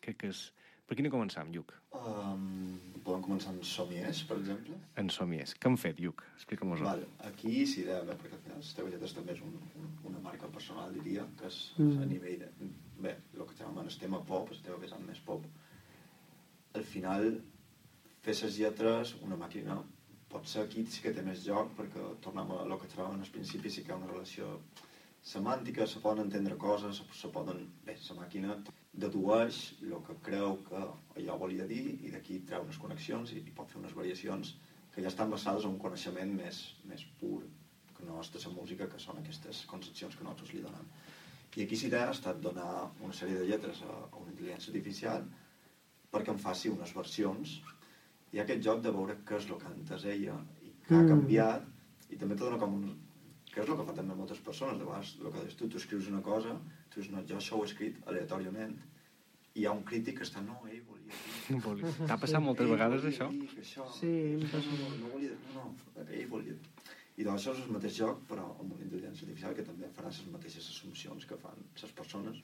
Crec 0.00 0.24
que 0.24 0.32
és... 0.34 0.48
Per 0.86 0.94
quina 0.94 1.10
començam, 1.10 1.48
Lluc? 1.50 1.72
Um, 1.98 2.76
podem 3.02 3.24
començar 3.24 3.50
amb 3.50 3.64
Somies, 3.66 4.20
per 4.28 4.36
exemple. 4.38 4.76
En 5.02 5.08
Somies. 5.10 5.56
Què 5.58 5.66
han 5.66 5.78
fet, 5.82 5.98
Lluc? 5.98 6.22
Explica'm-ho. 6.36 6.76
Val, 6.78 7.02
aquí 7.26 7.64
sí, 7.66 7.82
de, 7.88 7.96
bé, 8.06 8.14
perquè 8.20 8.36
al 8.38 8.42
final 8.44 8.60
les 8.62 8.70
teves 8.78 8.94
lletres 8.94 9.14
també 9.16 9.34
és 9.34 9.42
un, 9.42 9.56
un, 9.80 9.88
una 10.12 10.22
marca 10.22 10.46
personal, 10.54 10.94
diria, 10.94 11.26
que 11.40 11.50
és 11.50 11.58
Mm. 11.82 11.98
a 12.04 12.06
nivell 12.12 12.38
de... 12.44 12.70
Bé, 13.02 13.16
el 13.34 13.42
que 13.50 13.58
chamem 13.58 13.82
el 13.82 13.98
tema 13.98 14.22
pop, 14.30 14.52
el 14.54 14.62
tema 14.62 14.78
vessant 14.84 15.02
més 15.08 15.18
pop. 15.26 15.42
Al 16.78 16.86
final, 16.86 17.32
fer 18.22 18.36
les 18.44 18.60
lletres, 18.62 19.16
una 19.26 19.36
màquina, 19.42 19.80
pot 20.32 20.48
ser 20.50 20.64
aquí 20.64 20.84
sí 20.90 21.02
que 21.04 21.14
té 21.14 21.22
més 21.26 21.44
joc, 21.46 21.72
perquè 21.78 22.02
tornem 22.24 22.52
a 22.54 22.62
el 22.64 22.76
que 22.80 22.90
trobàvem 22.92 23.22
al 23.22 23.34
principi, 23.34 23.70
sí 23.70 23.84
que 23.84 23.92
hi 23.92 23.96
ha 23.96 24.00
una 24.00 24.12
relació 24.12 24.50
semàntica, 25.26 25.86
se 25.90 26.00
poden 26.02 26.26
entendre 26.26 26.58
coses, 26.62 27.02
se 27.20 27.30
poden... 27.34 27.66
Bé, 27.86 27.96
la 28.08 28.18
màquina 28.20 28.56
dedueix 29.04 29.60
el 29.82 29.98
que 30.06 30.16
creu 30.28 30.58
que 30.68 30.82
allò 31.20 31.36
volia 31.42 31.66
dir 31.68 31.84
i 32.06 32.12
d'aquí 32.14 32.40
treu 32.48 32.64
unes 32.64 32.78
connexions 32.82 33.34
i, 33.34 33.42
i 33.42 33.54
pot 33.56 33.70
fer 33.72 33.80
unes 33.82 33.94
variacions 33.98 34.54
que 34.94 35.04
ja 35.04 35.12
estan 35.12 35.32
basades 35.32 35.66
en 35.66 35.74
un 35.74 35.80
coneixement 35.82 36.32
més, 36.38 36.62
més 36.88 37.04
pur 37.20 37.42
que 37.96 38.06
no 38.06 38.20
és 38.20 38.46
la 38.46 38.52
música, 38.54 38.88
que 38.92 39.00
són 39.02 39.18
aquestes 39.20 39.64
concepcions 39.70 40.16
que 40.16 40.24
nosaltres 40.24 40.54
li 40.54 40.62
donem. 40.64 40.88
I 41.56 41.64
aquí 41.64 41.78
l'idea 41.80 42.10
ha 42.10 42.14
estat 42.14 42.40
donar 42.44 42.70
una 43.00 43.16
sèrie 43.16 43.38
de 43.40 43.46
lletres 43.48 43.82
a, 43.84 43.92
a 44.12 44.16
una 44.20 44.32
intel·ligència 44.32 44.72
artificial 44.72 45.24
perquè 46.12 46.32
em 46.32 46.40
faci 46.40 46.72
unes 46.72 46.92
versions 46.96 47.56
i 48.34 48.40
aquest 48.42 48.62
joc 48.66 48.82
de 48.84 48.90
veure 48.92 49.16
què 49.28 49.36
és 49.38 49.46
el 49.50 49.58
que 49.60 49.66
antes 49.70 50.04
ella 50.04 50.36
i 50.62 50.72
que 50.86 50.94
ha 50.94 51.02
Mm. 51.02 51.08
canviat 51.08 51.62
i 52.10 52.16
també 52.16 52.34
te 52.34 52.44
dona 52.44 52.58
com 52.58 52.74
un... 52.74 52.96
que 53.52 53.62
és 53.62 53.68
el 53.68 53.76
que 53.78 53.84
fa 53.88 53.94
també 53.96 54.14
moltes 54.14 54.40
persones 54.44 54.78
de 54.78 54.84
vegades 54.84 55.14
el 55.20 55.32
que 55.32 55.40
dius 55.46 55.56
tu, 55.56 55.68
tu 55.68 55.76
escrius 55.78 56.08
una 56.08 56.20
cosa 56.22 56.58
tu 56.90 57.00
dius 57.00 57.10
no, 57.12 57.22
jo 57.26 57.36
això 57.38 57.56
ho 57.56 57.62
he 57.64 57.70
escrit 57.70 57.96
aleatòriament 58.06 58.76
i 59.54 59.60
hi 59.60 59.66
ha 59.66 59.72
un 59.72 59.82
crític 59.88 60.18
que 60.18 60.24
està 60.28 60.42
no, 60.44 60.58
ell 60.68 60.82
volia 60.84 61.16
dir 61.48 62.06
T'ha 62.06 62.18
passat 62.20 62.42
moltes 62.42 62.66
ell 62.66 62.74
vegades, 62.74 63.04
això? 63.08 63.30
dir 63.32 63.48
això 63.62 63.86
Sí, 63.96 64.10
em 64.34 64.42
no, 64.42 64.50
passa 64.52 64.76
no, 64.82 64.90
no, 65.00 65.08
volia, 65.14 65.32
no, 65.54 65.64
no, 65.96 66.06
ell 66.10 66.28
volia 66.28 66.52
dir 66.58 66.92
i 67.16 67.24
doncs 67.24 67.46
això 67.46 67.54
és 67.56 67.62
el 67.64 67.72
mateix 67.72 67.94
joc 67.96 68.18
però 68.28 68.44
amb 68.60 68.74
una 68.76 68.84
intel·ligència 68.84 69.24
artificial 69.24 69.54
que 69.56 69.64
també 69.64 69.88
farà 69.96 70.10
les 70.12 70.18
mateixes 70.34 70.66
assumpcions 70.74 71.24
que 71.24 71.38
fan 71.40 71.62
les 71.82 71.92
persones 72.02 72.42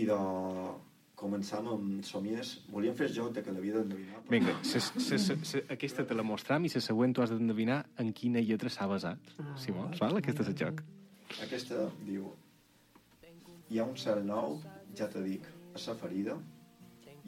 i 0.00 0.06
de 0.08 0.16
començam 1.20 1.66
amb 1.68 2.04
somies 2.06 2.54
volíem 2.72 2.94
fer 2.96 3.08
el 3.10 3.14
joc 3.14 3.32
de 3.36 3.42
que 3.44 3.52
l'havia 3.52 3.78
d'endevinar 3.78 4.22
però- 4.22 4.30
Vinga, 4.34 4.54
se, 4.64 4.80
se, 4.80 5.18
se, 5.18 5.36
se, 5.44 5.64
aquesta 5.76 6.06
te 6.06 6.16
la 6.16 6.24
mostram 6.26 6.64
i 6.64 6.72
la 6.74 6.80
següent 6.80 7.14
tu 7.14 7.22
has 7.22 7.32
d'endevinar 7.34 7.82
en 8.02 8.12
quina 8.16 8.40
lletra 8.40 8.70
s'ha 8.72 8.86
basat. 8.90 9.34
Ah. 9.38 9.56
Si 9.60 9.74
vols, 9.76 10.00
val? 10.00 10.16
Aquest 10.22 10.40
és 10.40 10.48
el 10.52 10.56
joc. 10.62 10.80
Aquesta 11.46 11.90
diu 12.06 12.30
Hi 13.70 13.78
ha 13.78 13.84
un 13.86 13.94
cel 14.02 14.24
nou, 14.26 14.56
ja 14.98 15.06
te 15.06 15.20
dic, 15.22 15.44
a 15.74 15.78
sa 15.78 15.92
ferida 15.94 16.34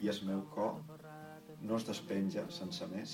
i 0.03 0.09
el 0.11 0.17
meu 0.27 0.41
cor 0.51 0.81
no 1.61 1.77
es 1.77 1.85
despenja 1.87 2.43
sense 2.51 2.87
més. 2.91 3.13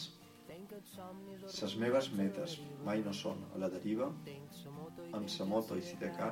Ses 1.53 1.75
meves 1.77 2.09
metes 2.17 2.55
mai 2.87 3.03
no 3.05 3.13
són 3.13 3.43
a 3.53 3.61
la 3.61 3.69
deriva, 3.69 4.09
amb 5.13 5.29
sa 5.29 5.45
moto 5.45 5.77
i 5.77 5.85
sidecar 5.85 6.31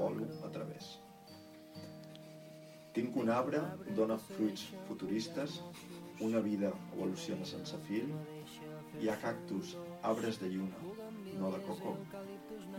volo 0.00 0.30
a 0.46 0.50
través. 0.54 0.94
Tinc 2.96 3.16
un 3.20 3.28
arbre, 3.30 3.60
dona 3.96 4.16
fruits 4.18 4.64
futuristes, 4.88 5.60
una 6.26 6.40
vida 6.40 6.70
evoluciona 6.94 7.46
sense 7.46 7.78
fil, 7.86 8.08
hi 8.98 9.10
ha 9.10 9.16
cactus, 9.22 9.74
arbres 10.10 10.40
de 10.42 10.48
lluna, 10.54 10.80
no 11.40 11.50
de 11.54 11.60
coco, 11.66 11.94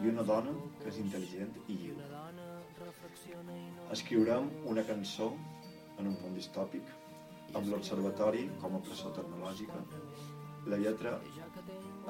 i 0.01 0.09
una 0.11 0.25
dona 0.31 0.55
que 0.79 0.89
és 0.91 0.99
intel·ligent 1.03 1.53
i 1.67 1.77
lliure. 1.83 2.09
Escriurem 3.95 4.49
una 4.73 4.83
cançó 4.89 5.29
en 5.99 6.11
un 6.11 6.17
món 6.23 6.35
distòpic, 6.39 6.91
amb 7.53 7.71
l'observatori 7.71 8.45
com 8.61 8.75
a 8.75 8.83
presó 8.89 9.13
tecnològica. 9.15 9.79
La 10.73 10.81
lletra 10.83 11.15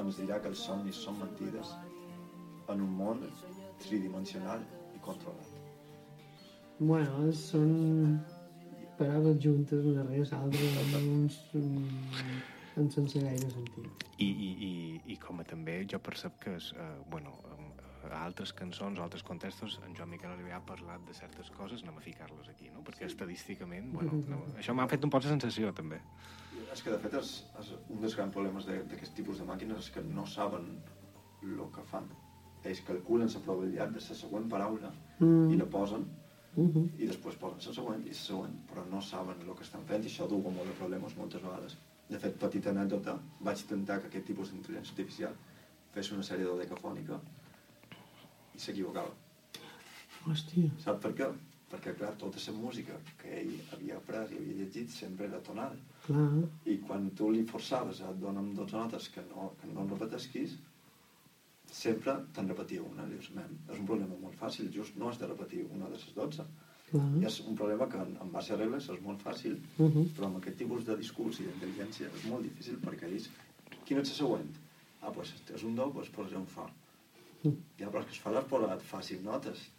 ens 0.01 0.19
dirà 0.23 0.41
que 0.41 0.51
els 0.53 0.65
somnis 0.65 1.03
són 1.05 1.21
mentides 1.21 1.75
en 2.73 2.83
un 2.85 2.99
món 3.03 3.25
tridimensional 3.85 4.65
i 4.95 5.01
controlat. 5.05 5.59
Bueno, 6.80 7.27
són 7.36 8.19
paraules 8.99 9.39
juntes, 9.43 9.84
una 9.86 10.03
l'altra, 10.32 10.69
amb 10.84 10.95
uns, 11.11 11.39
en 12.80 12.89
sense 12.93 13.19
gaire 13.19 13.49
sentit. 13.51 14.05
I, 14.19 14.27
i, 14.27 14.49
i, 14.69 14.71
i 15.13 15.17
com 15.19 15.39
a 15.41 15.45
també 15.47 15.82
jo 15.91 15.99
percep 16.03 16.38
que 16.43 16.53
és, 16.55 16.69
eh, 16.80 16.88
bueno, 17.11 17.34
a 18.09 18.21
altres 18.23 18.53
cançons 18.55 18.97
altres 19.03 19.21
contextos 19.27 19.75
en 19.86 19.93
Joan 19.95 20.09
Miquel 20.13 20.32
Oliver 20.32 20.53
ha 20.55 20.61
parlat 20.65 21.03
de 21.07 21.13
certes 21.13 21.49
coses 21.51 21.84
anem 21.84 21.97
a 21.99 22.03
ficar-les 22.03 22.47
aquí, 22.49 22.69
no? 22.73 22.80
Perquè 22.88 23.05
estadísticament, 23.09 23.91
bueno, 23.93 24.15
no, 24.32 24.39
això 24.57 24.73
m'ha 24.73 24.88
fet 24.88 25.03
un 25.03 25.11
poc 25.11 25.25
de 25.25 25.34
sensació 25.34 25.73
també. 25.75 25.99
És 26.71 26.82
que 26.84 26.91
de 26.95 26.99
fet 27.03 27.13
és, 27.19 27.34
és 27.59 27.73
un 27.89 27.99
dels 27.99 28.15
grans 28.15 28.34
problemes 28.34 28.65
de- 28.65 28.84
d'aquest 28.88 29.13
tipus 29.19 29.39
de 29.43 29.45
màquines 29.51 29.77
és 29.84 29.91
que 29.91 30.01
no 30.01 30.25
saben 30.25 30.80
el 31.43 31.59
que 31.75 31.84
fan. 31.91 32.07
Ells 32.63 32.82
calculen 32.88 33.27
la 33.32 33.39
probabilitat 33.43 33.91
de 33.95 34.01
la 34.07 34.15
següent 34.23 34.49
paraula 34.49 34.91
Mm. 35.19 35.51
i 35.51 35.57
la 35.59 35.65
posen 35.67 36.05
Uh 36.55 36.67
-huh. 36.75 36.89
i 36.97 37.07
després 37.07 37.35
posen 37.35 37.57
la 37.67 37.73
següent 37.73 38.05
i 38.05 38.09
la 38.09 38.15
següent, 38.15 38.55
però 38.71 38.85
no 38.89 39.01
saben 39.01 39.41
el 39.41 39.55
que 39.55 39.63
estan 39.63 39.85
fent 39.85 40.03
i 40.03 40.07
això 40.07 40.27
du 40.27 40.37
a 40.37 40.51
molt 40.51 40.67
de 40.67 40.79
problemes 40.79 41.15
moltes 41.17 41.41
vegades. 41.41 41.77
De 42.09 42.19
fet, 42.19 42.39
petita 42.39 42.69
anècdota, 42.69 43.19
vaig 43.39 43.63
tentar 43.69 43.99
que 44.01 44.07
aquest 44.07 44.25
tipus 44.25 44.51
d'intel·ligència 44.51 44.91
artificial 44.91 45.35
fes 45.93 46.11
una 46.11 46.23
sèrie 46.23 46.45
de 46.45 46.57
decafònica 46.63 47.19
i 48.55 48.59
s'equivocava. 48.59 49.13
Hòstia. 50.25 50.71
Sap 50.83 51.01
per 51.03 51.13
què? 51.19 51.29
Perquè, 51.69 51.93
clar, 51.99 52.15
tota 52.17 52.41
la 52.47 52.57
música 52.57 52.95
que 53.21 53.29
ell 53.41 53.51
havia 53.75 53.97
après 53.97 54.31
i 54.31 54.37
havia 54.37 54.55
llegit 54.63 54.89
sempre 54.89 55.27
era 55.27 55.39
tonal. 55.49 55.75
Clar. 56.07 56.43
I 56.65 56.77
quan 56.87 57.11
tu 57.19 57.29
li 57.29 57.43
forçaves 57.51 58.01
a 58.01 58.13
donar 58.23 58.43
12 58.57 58.77
notes 58.77 59.09
que 59.13 59.21
no, 59.29 59.51
que 59.61 59.67
no 59.67 59.85
repetesquis, 59.91 60.57
sempre 61.72 62.15
te'n 62.34 62.49
repetia 62.49 62.82
una. 62.84 63.05
Dius, 63.09 63.30
"Nen, 63.36 63.57
és 63.70 63.80
un 63.80 63.86
problema 63.86 64.15
molt 64.22 64.36
fàcil, 64.39 64.72
just 64.74 64.95
no 64.95 65.09
has 65.09 65.20
de 65.20 65.28
repetir 65.28 65.65
una 65.70 65.86
de 65.86 65.91
les 65.91 66.05
12. 66.15 66.45
Clar. 66.89 67.05
I 67.22 67.26
és 67.26 67.39
un 67.45 67.55
problema 67.55 67.88
que 67.88 67.97
en, 67.97 68.17
en 68.22 68.32
base 68.32 68.53
a 68.53 68.57
regles 68.57 68.89
és 68.89 69.01
molt 69.01 69.22
fàcil, 69.22 69.59
Uh 69.78 69.86
-huh. 69.86 70.05
però 70.15 70.26
amb 70.26 70.38
aquest 70.38 70.57
tipus 70.57 70.86
de 70.86 70.95
discurs 70.97 71.39
i 71.39 71.43
d'intel·ligència 71.43 72.09
és 72.15 72.26
molt 72.26 72.43
difícil 72.43 72.78
perquè 72.78 73.05
ells... 73.05 73.30
Quina 73.86 74.01
és 74.01 74.09
la 74.09 74.15
següent? 74.15 74.49
Ah, 75.01 75.11
doncs 75.11 75.34
és 75.55 75.63
un 75.63 75.76
do, 75.76 75.91
doncs 75.93 76.09
posaré 76.09 76.38
un 76.38 76.45
fa. 76.45 76.70
Mm. 77.43 77.55
Ja, 77.78 77.89
però 77.89 77.99
és 77.99 78.05
que 78.05 78.11
es 78.11 78.20
fa 78.20 78.80
fa 78.80 79.01
cinc 79.01 79.22
notes. 79.24 79.72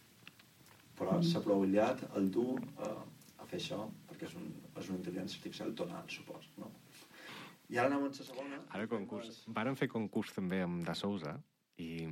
Però 0.97 1.21
s'ha 1.23 1.41
probabilitat 1.41 2.15
el 2.15 2.31
dur 2.31 2.61
a, 2.77 2.87
a 3.37 3.45
fer 3.45 3.59
això, 3.59 3.89
perquè 4.07 4.25
és, 4.25 4.35
un, 4.35 4.53
és 4.77 4.89
una 4.89 4.97
intel·ligència 4.97 5.37
artificial 5.37 5.73
tonal, 5.73 6.03
supos, 6.07 6.49
no? 6.57 6.71
I 7.69 7.77
ara 7.77 7.87
anem 7.87 8.03
a 8.03 8.07
la 8.07 8.13
segona. 8.13 8.59
Ara 8.69 8.87
concurs. 8.87 9.43
Varen 9.47 9.75
fer 9.75 9.87
concurs 9.87 10.33
també 10.33 10.61
amb 10.61 10.85
Da 10.85 10.93
Sousa 10.93 11.41
i, 11.77 12.07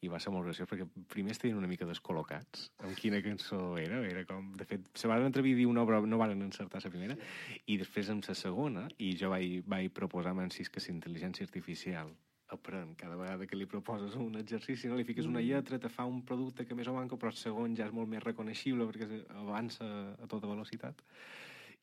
i 0.00 0.10
va 0.12 0.20
ser 0.22 0.32
molt 0.34 0.46
graciós 0.46 0.70
perquè 0.70 0.86
primer 1.10 1.34
estaven 1.34 1.58
una 1.58 1.70
mica 1.70 1.88
descol·locats 1.88 2.68
amb 2.86 2.94
quina 3.00 3.20
cançó 3.24 3.60
era, 3.80 3.98
era 4.06 4.24
com... 4.28 4.52
De 4.58 4.66
fet, 4.68 4.86
se 4.94 5.10
van 5.10 5.26
atrevir 5.26 5.56
a 5.56 5.60
dir 5.62 5.66
una 5.66 5.82
obra, 5.82 6.00
no 6.06 6.20
van 6.20 6.36
encertar 6.38 6.84
la 6.84 6.94
primera, 6.94 7.18
i 7.66 7.78
després 7.82 8.12
amb 8.14 8.24
la 8.28 8.38
segona, 8.38 8.86
i 8.98 9.12
jo 9.18 9.32
vaig, 9.34 9.60
vaig 9.66 9.92
proposar 9.94 10.36
a 10.36 10.40
Mancis 10.40 10.70
que 10.70 10.82
la 10.84 10.94
intel·ligència 10.94 11.46
artificial 11.48 12.14
aprèn 12.48 12.94
cada 12.96 13.16
vegada 13.16 13.46
que 13.46 13.56
li 13.56 13.66
proposes 13.68 14.14
un 14.16 14.38
exercici, 14.40 14.88
no 14.88 14.96
li 14.96 15.04
fiques 15.04 15.28
una 15.28 15.42
lletra, 15.44 15.78
te 15.78 15.90
fa 15.92 16.06
un 16.08 16.22
producte 16.24 16.64
que 16.64 16.76
més 16.76 16.88
o 16.88 16.94
manco, 16.96 17.18
però 17.20 17.32
el 17.32 17.36
segon 17.36 17.76
ja 17.76 17.86
és 17.88 17.94
molt 17.94 18.08
més 18.08 18.24
reconeixible 18.24 18.86
perquè 18.88 19.22
avança 19.36 19.88
a 20.16 20.28
tota 20.30 20.48
velocitat. 20.48 21.02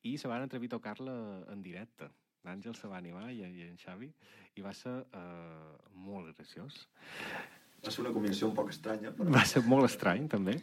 I 0.02 0.16
se 0.18 0.30
van 0.30 0.42
atrevir 0.42 0.70
a 0.72 0.76
tocar-la 0.76 1.14
en 1.52 1.62
directe. 1.62 2.10
L'Àngel 2.46 2.76
se 2.78 2.90
va 2.90 2.98
animar 2.98 3.30
i, 3.34 3.40
i 3.42 3.66
en 3.66 3.78
Xavi, 3.78 4.10
i 4.56 4.64
va 4.64 4.72
ser 4.76 4.92
uh, 4.92 5.74
molt 6.06 6.32
graciós. 6.36 6.78
Va 7.84 7.92
ser 7.92 8.02
una 8.02 8.12
combinació 8.14 8.48
un 8.48 8.54
poc 8.56 8.70
estranya, 8.72 9.12
però... 9.16 9.28
Va 9.34 9.44
ser 9.48 9.62
molt 9.68 9.88
estrany, 9.88 10.24
també. 10.32 10.56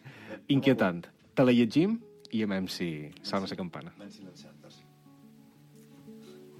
Inquietant. 0.55 1.03
Te 1.37 1.45
la 1.45 1.53
llegim 1.55 1.99
i 2.33 2.41
amem 2.45 2.67
si 2.71 2.89
sona 3.21 3.49
la 3.49 3.59
campana. 3.59 3.93
Ben 3.99 4.09
silenciades. 4.11 4.81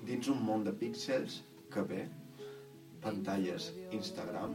Dins 0.05 0.29
un 0.29 0.43
món 0.45 0.65
de 0.67 0.75
píxels 0.77 1.41
que 1.73 1.84
ve, 1.89 2.03
pantalles 3.03 3.71
Instagram, 3.95 4.53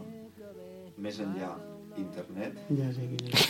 més 1.02 1.18
enllà 1.24 1.50
internet, 1.98 2.62
Ja 2.78 2.92
sé 2.94 3.08
quin 3.10 3.32
és. 3.32 3.48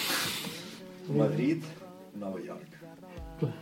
Madrid, 1.12 1.68
Nova 2.16 2.41
York. 2.45 2.81
Clar. 3.43 3.55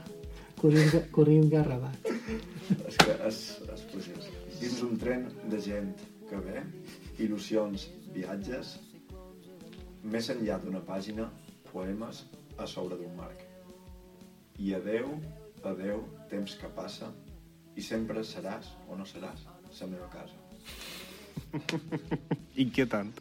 Corrent, 0.56 0.96
corrent 1.12 1.50
garrabat. 1.52 2.10
És 2.86 2.96
que 3.02 3.16
és, 3.28 3.40
és 3.74 3.86
preciós. 3.92 4.36
Dins 4.61 4.82
un 4.86 4.96
tren 5.00 5.26
de 5.52 5.59
gent 5.61 5.92
que 6.30 6.38
ve, 6.42 6.62
il·lusions, 7.22 7.88
viatges, 8.14 8.76
més 10.14 10.30
enllà 10.32 10.57
d'una 10.62 10.80
pàgina, 10.86 11.28
poemes 11.70 12.22
a 12.57 12.66
sobre 12.70 12.96
d'un 13.00 13.12
marc. 13.18 13.42
I 14.62 14.72
adeu, 14.78 15.12
adeu, 15.70 16.02
temps 16.30 16.57
que 16.61 16.70
passa, 16.78 17.11
i 17.76 17.84
sempre 17.84 18.24
seràs 18.24 18.72
o 18.88 18.96
no 18.96 19.04
seràs 19.09 19.44
la 19.80 19.88
meva 19.92 20.09
casa. 20.12 20.38
Inquietant. 22.64 23.12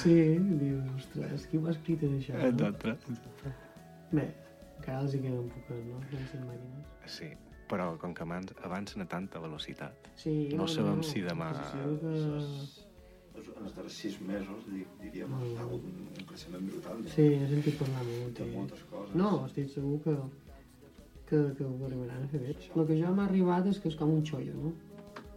Sí, 0.00 0.14
dius, 0.62 0.86
ostres, 0.96 1.44
qui 1.50 1.60
ho 1.60 1.66
ha 1.66 1.74
escrit 1.74 2.06
això? 2.08 2.38
No? 2.38 2.70
Exacte. 2.72 3.52
Bé, 4.14 4.24
encara 4.78 5.02
els 5.02 5.12
hi 5.12 5.20
queden 5.26 5.52
poques, 5.52 5.84
no? 5.90 6.00
Màquines. 6.48 7.12
Sí, 7.18 7.28
però 7.68 7.96
com 8.00 8.14
que 8.14 8.22
avancen 8.22 9.02
a 9.02 9.06
tanta 9.06 9.38
velocitat, 9.38 10.08
Sí, 10.16 10.48
No 10.56 10.66
sabem 10.66 11.02
si 11.02 11.20
demà-. 11.22 11.52
És- 11.52 12.84
En 13.58 13.64
els 13.64 13.74
darrers 13.76 13.92
sis 13.94 14.20
mesos, 14.20 14.64
di- 14.66 14.84
diríem, 15.00 15.28
Mm. 15.30 15.56
ha 15.58 15.60
hagut 15.62 15.84
un, 15.84 16.08
un 16.18 16.24
creixement 16.26 16.66
brutal 16.70 17.02
de, 17.04 17.10
Sí, 17.10 17.22
he 17.22 17.48
sentit 17.48 17.78
parlar 17.78 18.02
molt. 18.04 18.38
de 18.38 18.46
moltes 18.52 18.82
coses. 18.90 19.14
No, 19.14 19.46
estic 19.46 19.68
segur 19.70 20.00
que, 20.02 20.14
que, 21.28 21.54
que 21.56 21.64
ho 21.64 21.86
arribaran 21.86 22.24
a 22.24 22.28
fer 22.28 22.40
bé. 22.40 22.56
El 22.74 22.86
que 22.86 22.96
jo 23.00 23.14
m'ha 23.14 23.26
arribat 23.26 23.66
és 23.66 23.78
que 23.78 23.88
és 23.88 23.96
com 23.96 24.10
un 24.10 24.24
xollo, 24.26 24.54
no? 24.54 24.72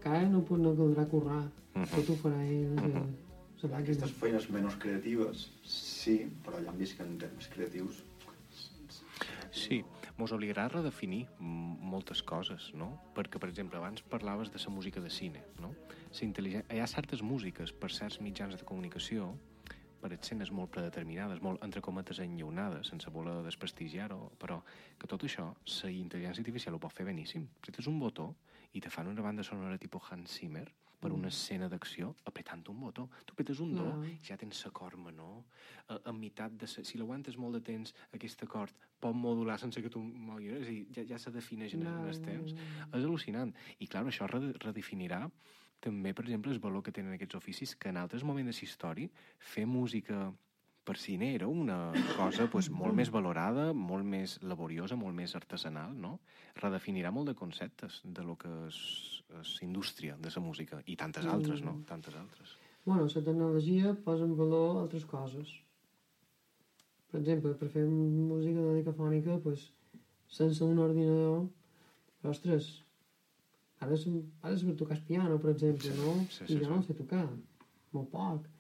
Que 0.02 0.10
ara 0.10 0.28
no, 0.30 0.42
pot- 0.44 0.60
no 0.60 0.74
caldrà 0.76 1.06
currar. 1.08 1.44
Mhm. 1.76 1.86
Tot 1.94 2.10
ho 2.10 2.16
farà 2.24 2.42
ell. 2.48 2.70
Mhm. 2.72 2.86
Uh 2.86 3.06
-huh. 3.06 3.76
Aquestes 3.78 4.12
feines 4.14 4.50
menys 4.50 4.76
creatives, 4.78 5.52
sí, 5.64 6.28
però 6.44 6.58
ja 6.64 6.72
hem 6.72 6.78
vist 6.80 6.98
que 6.98 7.04
en 7.04 7.18
termes 7.20 7.48
creatius 7.48 8.04
Sí, 9.52 9.84
mos 10.22 10.34
obligarà 10.36 10.68
a 10.68 10.72
redefinir 10.72 11.24
moltes 11.40 12.22
coses, 12.22 12.70
no? 12.78 12.92
Perquè, 13.18 13.40
per 13.42 13.50
exemple, 13.50 13.80
abans 13.80 14.04
parlaves 14.06 14.52
de 14.54 14.62
la 14.62 14.74
música 14.74 15.02
de 15.02 15.10
cine, 15.10 15.42
no? 15.60 15.74
Hi 16.14 16.80
ha 16.80 16.88
certes 16.88 17.24
músiques 17.26 17.74
per 17.74 17.90
certs 17.92 18.22
mitjans 18.22 18.56
de 18.56 18.68
comunicació 18.68 19.32
per 20.02 20.12
escenes 20.14 20.50
molt 20.52 20.72
predeterminades, 20.74 21.42
molt, 21.46 21.62
entre 21.66 21.82
cometes, 21.82 22.20
enllaunades, 22.20 22.90
sense 22.90 23.10
voler 23.14 23.40
desprestigiar-ho, 23.46 24.32
però 24.42 24.62
que 24.98 25.10
tot 25.10 25.26
això, 25.28 25.52
la 25.84 25.92
intel·ligència 25.94 26.42
artificial 26.42 26.78
ho 26.78 26.82
pot 26.82 26.94
fer 26.94 27.06
beníssim. 27.06 27.48
Si 27.62 27.74
tens 27.74 27.90
un 27.90 28.00
botó 28.02 28.32
i 28.74 28.82
te 28.82 28.90
fan 28.90 29.12
una 29.12 29.22
banda 29.22 29.46
sonora 29.46 29.78
tipus 29.78 30.10
Hans 30.10 30.40
Zimmer 30.40 30.68
per 31.02 31.12
una 31.12 31.30
escena 31.34 31.68
d'acció, 31.72 32.12
apretant 32.30 32.62
un 32.70 32.80
botó. 32.80 33.08
Tu 33.26 33.34
apretes 33.34 33.60
un 33.64 33.74
do 33.76 33.84
No. 33.90 34.04
i 34.06 34.20
ja 34.24 34.38
tens 34.38 34.60
l'acord 34.66 35.00
menor. 35.02 35.42
A, 35.90 35.98
a 36.06 36.14
meitat 36.14 36.54
de... 36.62 36.68
sa- 36.70 36.84
Si 36.86 36.98
l'aguantes 37.00 37.38
molt 37.42 37.58
de 37.58 37.62
temps, 37.72 37.94
aquest 38.14 38.44
acord 38.46 38.76
pot 39.02 39.16
modular 39.18 39.58
sense 39.60 39.82
que 39.82 39.90
tu 39.90 40.00
moguis. 40.00 40.54
És 40.62 40.68
a 40.68 40.70
dir, 40.70 40.86
ja, 40.96 41.04
ja 41.16 41.18
se 41.20 41.32
defineix 41.34 41.74
en, 41.74 41.88
en 41.88 42.06
els 42.08 42.22
temps. 42.22 42.54
És 42.54 43.02
al·lucinant. 43.02 43.52
I, 43.80 43.88
clar, 43.88 44.06
això 44.06 44.28
re- 44.30 44.54
redefinirà 44.62 45.26
també, 45.82 46.14
per 46.14 46.26
exemple, 46.28 46.52
el 46.54 46.60
valor 46.62 46.84
que 46.86 46.92
tenen 46.94 47.14
aquests 47.18 47.36
oficis, 47.36 47.76
que 47.76 47.90
en 47.90 47.98
altres 47.98 48.24
moments 48.24 48.54
de 48.54 48.66
història 48.68 49.10
fer 49.40 49.66
música 49.66 50.28
per 50.92 51.00
cine 51.00 51.30
era 51.34 51.48
una 51.48 51.94
cosa 52.18 52.50
pues, 52.52 52.68
molt 52.68 52.92
més 52.98 53.08
valorada, 53.16 53.70
molt 53.72 54.04
més 54.04 54.34
laboriosa, 54.44 54.98
molt 55.00 55.16
més 55.16 55.32
artesanal, 55.40 55.94
no? 55.96 56.18
Redefinirà 56.60 57.14
molt 57.16 57.32
de 57.32 57.36
conceptes 57.40 58.02
de 58.04 58.26
lo 58.28 58.36
que 58.42 58.52
és, 58.68 58.80
és 59.40 59.54
indústria 59.64 60.18
de 60.20 60.34
la 60.36 60.44
música, 60.44 60.82
i 60.92 60.98
tantes 61.00 61.30
altres, 61.32 61.64
no? 61.64 61.78
Tantes 61.88 62.18
altres. 62.20 62.58
Bueno, 62.84 63.08
la 63.08 63.24
tecnologia 63.24 63.94
posa 64.04 64.28
en 64.28 64.36
valor 64.36 64.82
altres 64.82 65.08
coses. 65.08 65.54
Per 67.14 67.22
exemple, 67.22 67.56
per 67.56 67.72
fer 67.72 67.88
música 67.88 68.60
dodecafònica, 68.60 69.40
pues, 69.48 69.70
sense 70.28 70.60
un 70.68 70.84
ordinador, 70.90 71.46
ostres, 72.36 72.72
ara, 73.80 73.96
és- 73.96 74.10
ara 74.42 74.58
saber 74.58 74.76
tocar 74.76 74.98
el 75.00 75.06
piano, 75.08 75.40
per 75.40 75.56
exemple, 75.56 75.96
no? 76.04 76.18
sí, 76.28 76.44
sí, 76.48 76.54
I 76.58 76.66
jo 76.66 76.68
no 76.76 76.82
sí. 76.82 76.92
sé 76.92 77.00
tocar, 77.00 77.30
molt 77.96 78.12
poc. 78.12 78.52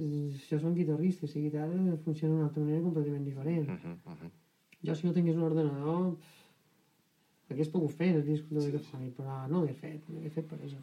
Això 0.00 0.58
són 0.58 0.74
guitarristes, 0.74 1.34
i 1.36 1.42
guitarra 1.48 1.96
funciona 2.04 2.34
d'una 2.34 2.46
altra 2.48 2.62
manera 2.62 2.84
completament 2.86 3.24
diferent. 3.24 3.68
Uh 3.68 3.74
-huh, 3.74 3.96
uh 4.06 4.16
-huh. 4.22 4.30
Jo, 4.82 4.94
si 4.94 5.06
no 5.06 5.12
tingués 5.12 5.36
un 5.36 5.42
ordenador, 5.42 6.16
hagués 7.50 7.68
pogut 7.68 7.92
fer 7.92 8.14
el 8.16 8.24
disc 8.24 8.44
dodecafònic, 8.50 9.14
però 9.16 9.46
no 9.48 9.64
l'he 9.64 9.74
fet, 9.74 10.08
no 10.08 10.20
l'he 10.20 10.30
fet 10.30 10.48
per 10.48 10.58
això. 10.58 10.80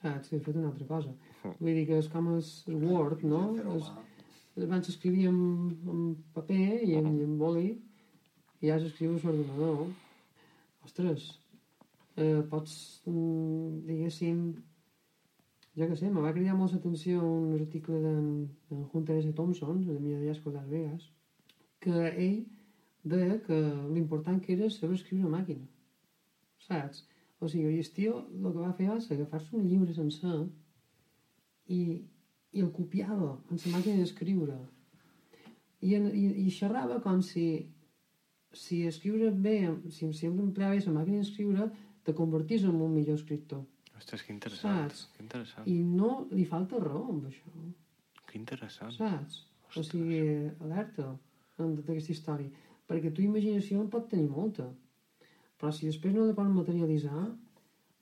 Saps? 0.00 0.32
He 0.32 0.40
fet 0.40 0.56
una 0.56 0.68
altra 0.68 0.86
cosa. 0.86 1.12
Mm. 1.44 1.54
Vull 1.60 1.74
dir 1.74 1.86
que 1.86 1.98
és 1.98 2.08
com 2.08 2.28
el 2.34 2.42
el 2.72 2.84
Word, 2.84 3.22
no? 3.22 3.42
És, 3.76 3.90
mà. 4.56 4.64
abans 4.66 4.86
s'escrivia 4.86 5.28
en, 5.28 5.38
en 5.94 6.16
paper 6.34 6.82
i 6.88 6.94
en, 6.94 7.06
i 7.18 7.22
en 7.28 7.38
boli, 7.38 7.68
i 8.60 8.70
ara 8.70 8.82
s'escriu 8.82 9.14
a 9.14 9.20
l'ordinador. 9.22 9.86
Ostres, 10.84 11.28
eh, 12.16 12.42
pots, 12.50 12.74
mm, 13.06 13.86
diguéssim, 13.86 14.42
jo 15.78 15.88
què 15.88 15.96
sé, 15.96 16.10
me 16.12 16.20
va 16.20 16.34
cridar 16.36 16.54
molt 16.56 16.74
l'atenció 16.76 17.22
un 17.24 17.54
article 17.56 18.00
d'en 18.02 18.26
Hunter 18.92 19.18
S. 19.22 19.32
Thompson, 19.36 19.80
de 19.86 19.98
mi 19.98 20.12
de 20.12 20.34
Las 20.56 20.68
Vegas, 20.68 21.06
que 21.80 22.10
ell 22.10 22.42
deia 23.02 23.38
que 23.46 23.58
l'important 23.94 24.40
que 24.40 24.52
era 24.52 24.68
saber 24.70 24.98
escriure 24.98 25.26
a 25.26 25.32
màquina. 25.32 25.64
Saps? 26.66 27.06
O 27.40 27.48
sigui, 27.48 27.78
el 27.78 27.88
tio 27.96 28.18
el 28.28 28.52
que 28.52 28.60
va 28.60 28.74
fer 28.78 28.88
va 28.90 29.00
ser 29.00 29.16
agafar-se 29.16 29.56
un 29.58 29.66
llibre 29.66 29.94
sencer 29.96 30.36
i, 31.66 31.80
i 32.52 32.60
el 32.60 32.70
copiava 32.76 33.32
en 33.50 33.58
la 33.64 33.72
màquina 33.72 33.98
d'escriure. 33.98 34.60
I, 35.82 35.96
i, 35.96 36.26
I 36.44 36.50
xerrava 36.54 37.00
com 37.02 37.24
si, 37.26 37.46
si 38.54 38.84
escriure 38.86 39.32
bé, 39.32 39.56
si, 39.90 40.12
si 40.14 40.28
empleava 40.30 40.78
la 40.84 40.98
màquina 41.00 41.24
d'escriure, 41.24 41.72
te 42.04 42.14
convertís 42.14 42.68
en 42.68 42.76
un 42.76 42.92
millor 42.94 43.18
escriptor. 43.18 43.64
Ostres, 44.02 44.24
que 44.26 44.34
interessant. 44.34 44.90
Saps? 44.90 45.06
Que 45.16 45.22
interessant. 45.22 45.68
I 45.70 45.78
no 45.86 46.26
li 46.34 46.44
falta 46.48 46.80
raó 46.82 47.08
amb 47.14 47.28
això, 47.30 47.52
Que 48.26 48.38
interessant. 48.38 48.92
saps? 48.96 49.42
O 49.62 49.68
Ostres. 49.68 49.88
sigui, 49.92 50.20
alerta 50.60 51.10
en 51.58 51.76
tota 51.76 51.92
aquesta 51.92 52.12
història. 52.12 52.50
Perquè 52.88 53.12
tu 53.14 53.22
imaginació 53.22 53.80
en 53.80 53.90
pot 53.90 54.08
tenir 54.10 54.28
molta. 54.28 54.66
Però 55.58 55.70
si 55.72 55.86
després 55.86 56.14
no 56.14 56.26
la 56.26 56.34
pots 56.34 56.50
materialitzar, 56.50 57.28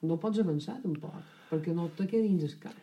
no 0.03 0.17
pots 0.19 0.39
avançar 0.39 0.81
tampoc. 0.83 1.21
Perquè 1.51 1.75
no 1.75 1.91
te 1.91 2.07
quedi 2.07 2.29
dins 2.29 2.47
el 2.49 2.59
cap. 2.63 2.75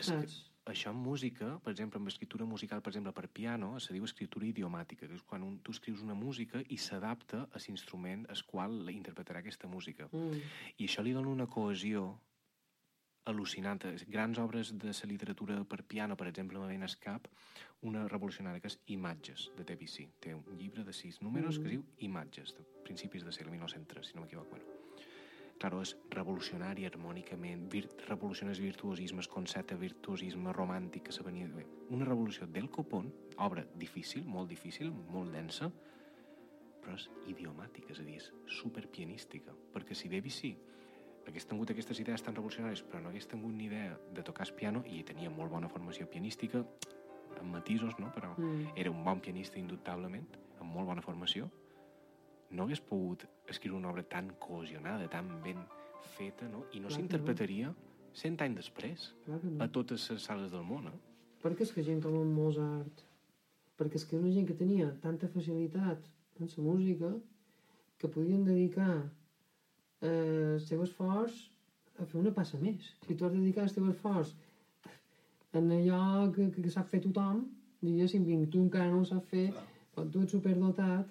Saps? 0.00 0.42
això 0.66 0.90
en 0.90 0.96
música, 0.98 1.60
per 1.62 1.70
exemple, 1.70 2.00
amb 2.00 2.08
escriptura 2.10 2.44
musical, 2.44 2.80
per 2.82 2.90
exemple, 2.90 3.12
per 3.12 3.28
piano, 3.28 3.78
se 3.78 3.94
diu 3.94 4.04
escriptura 4.04 4.48
idiomàtica, 4.48 5.06
que 5.06 5.14
és 5.14 5.22
quan 5.22 5.44
un, 5.46 5.60
tu 5.62 5.70
escrius 5.70 6.02
una 6.02 6.14
música 6.18 6.58
i 6.68 6.76
s'adapta 6.76 7.44
a 7.52 7.60
l'instrument 7.62 8.26
al 8.28 8.42
qual 8.50 8.84
la 8.84 8.90
interpretarà 8.90 9.38
aquesta 9.44 9.68
música. 9.68 10.08
Mm. 10.10 10.40
I 10.82 10.88
això 10.88 11.04
li 11.06 11.14
dona 11.14 11.30
una 11.30 11.46
cohesió 11.46 12.18
al·lucinant. 13.26 13.82
Grans 14.08 14.38
obres 14.38 14.72
de 14.78 14.92
la 14.92 15.08
literatura 15.10 15.58
per 15.64 15.82
piano, 15.84 16.16
per 16.16 16.28
exemple, 16.28 16.58
me 16.58 16.66
ven 16.66 16.86
cap 17.00 17.28
una 17.82 18.06
revolucionària 18.08 18.60
que 18.60 18.68
és 18.68 18.78
Imatges, 18.86 19.50
de 19.56 19.64
Debussy. 19.64 20.08
Té 20.20 20.34
un 20.34 20.44
llibre 20.56 20.84
de 20.84 20.92
sis 20.92 21.20
números 21.22 21.58
que 21.58 21.66
es 21.66 21.70
diu 21.76 21.84
Imatges, 21.98 22.54
de 22.56 22.64
principis 22.84 23.24
del 23.24 23.32
segle 23.32 23.50
1903, 23.52 24.06
si 24.06 24.14
no 24.16 24.22
m'equivoco. 24.22 24.50
Bueno. 24.50 24.64
Claro, 25.58 25.80
és 25.80 25.94
revolucionari 26.12 26.84
harmònicament, 26.84 27.62
vir 27.72 27.86
revoluciona 28.06 28.52
el 28.52 28.60
virtuosisme, 28.60 29.22
el 29.24 29.28
concepte 29.32 29.74
de 29.74 29.80
virtuosisme 29.80 30.52
romàntic 30.52 31.04
que 31.08 31.12
se 31.12 31.22
venia... 31.24 31.48
de- 31.48 31.64
Una 31.88 32.04
revolució 32.04 32.46
del 32.46 32.68
copón, 32.70 33.12
obra 33.38 33.64
difícil, 33.74 34.26
molt 34.26 34.50
difícil, 34.50 34.90
molt 34.92 35.32
densa, 35.32 35.70
però 36.82 36.94
és 36.94 37.08
idiomàtica, 37.26 37.92
és 37.94 38.00
a 38.00 38.04
dir, 38.04 38.18
és 38.20 38.28
superpianística. 38.60 39.54
Perquè 39.72 39.94
si 39.96 40.10
Debussy 40.12 40.52
hagués 41.26 41.46
tingut 41.48 41.70
aquestes 41.70 42.00
idees 42.00 42.22
tan 42.22 42.36
revolucionàries 42.36 42.82
però 42.86 43.00
no 43.02 43.10
hagués 43.10 43.26
tingut 43.28 43.52
ni 43.54 43.66
idea 43.66 43.96
de 44.14 44.22
tocar 44.22 44.46
el 44.46 44.54
piano 44.54 44.82
i 44.86 45.02
tenia 45.02 45.30
molt 45.30 45.50
bona 45.50 45.68
formació 45.68 46.06
pianística, 46.06 46.64
amb 47.40 47.52
matisos, 47.52 47.98
no? 47.98 48.12
però 48.14 48.34
Mm. 48.38 48.72
era 48.76 48.90
un 48.90 49.04
bon 49.04 49.20
pianista 49.20 49.58
indubtablement, 49.58 50.26
amb 50.60 50.74
molt 50.74 50.86
bona 50.86 51.02
formació, 51.02 51.50
no 52.50 52.64
hagués 52.64 52.80
pogut 52.80 53.26
escriure 53.48 53.76
una 53.78 53.90
obra 53.90 54.02
tan 54.02 54.30
cohesionada, 54.38 55.08
tan 55.08 55.42
ben 55.42 55.58
feta, 56.16 56.48
no? 56.48 56.64
i 56.72 56.80
no 56.80 56.90
s'interpretaria 56.90 57.74
cent 58.16 58.40
anys 58.40 58.56
després 58.56 59.14
no. 59.26 59.40
a 59.60 59.68
totes 59.68 60.10
les 60.10 60.22
sales 60.22 60.50
del 60.52 60.62
món. 60.64 60.86
Eh? 60.86 60.98
Perquè 61.42 61.66
és 61.66 61.72
que 61.72 61.84
gent 61.84 62.00
com 62.02 62.14
en 62.14 62.32
Mozart, 62.32 63.02
perquè 63.76 64.00
és 64.00 64.06
que 64.08 64.16
una 64.16 64.32
gent 64.32 64.46
que 64.48 64.54
tenia 64.54 64.94
tanta 65.02 65.28
facilitat 65.28 66.06
en 66.40 66.48
la 66.48 66.62
música 66.62 67.12
que 67.98 68.08
podien 68.08 68.44
dedicar 68.44 69.10
eh, 70.02 70.54
el 70.54 70.60
seu 70.60 70.82
esforç 70.82 71.50
a 71.98 72.04
fer 72.04 72.20
una 72.20 72.32
passa 72.34 72.58
més. 72.60 72.92
Si 73.06 73.14
tu 73.14 73.24
has 73.24 73.32
de 73.32 73.38
dedicar 73.40 73.64
el 73.64 73.72
teu 73.74 73.88
esforç 73.90 74.34
en 75.56 75.70
allò 75.72 76.30
que, 76.34 76.50
que, 76.52 76.62
que 76.62 76.70
sap 76.70 76.88
fer 76.92 77.00
tothom, 77.00 77.46
diguéssim, 77.80 78.24
vinc, 78.28 78.50
tu 78.52 78.60
encara 78.60 78.90
no 78.92 79.00
ho 79.00 79.04
saps 79.08 79.28
fer, 79.30 79.46
quan 79.94 80.10
tu 80.12 80.20
ets 80.20 80.32
superdotat, 80.36 81.08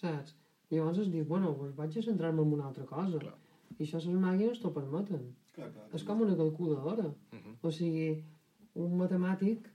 saps? 0.00 0.34
Llavors 0.70 0.98
es 0.98 1.10
diu, 1.12 1.24
bueno, 1.24 1.52
doncs 1.54 1.76
vaig 1.78 1.94
a 1.98 2.02
centrar-me 2.02 2.42
en 2.42 2.52
una 2.56 2.66
altra 2.66 2.84
cosa. 2.90 3.20
Clar. 3.22 3.36
I 3.78 3.84
això 3.84 4.00
les 4.02 4.18
màquines 4.18 4.58
t'ho 4.62 4.72
permeten. 4.74 5.28
Clar, 5.54 5.70
clar. 5.70 5.86
És 5.94 6.02
com 6.02 6.20
una 6.24 6.34
calculadora. 6.36 7.06
Uh 7.06 7.38
-huh. 7.38 7.54
O 7.62 7.70
sigui, 7.70 8.24
un 8.74 8.96
matemàtic, 8.98 9.68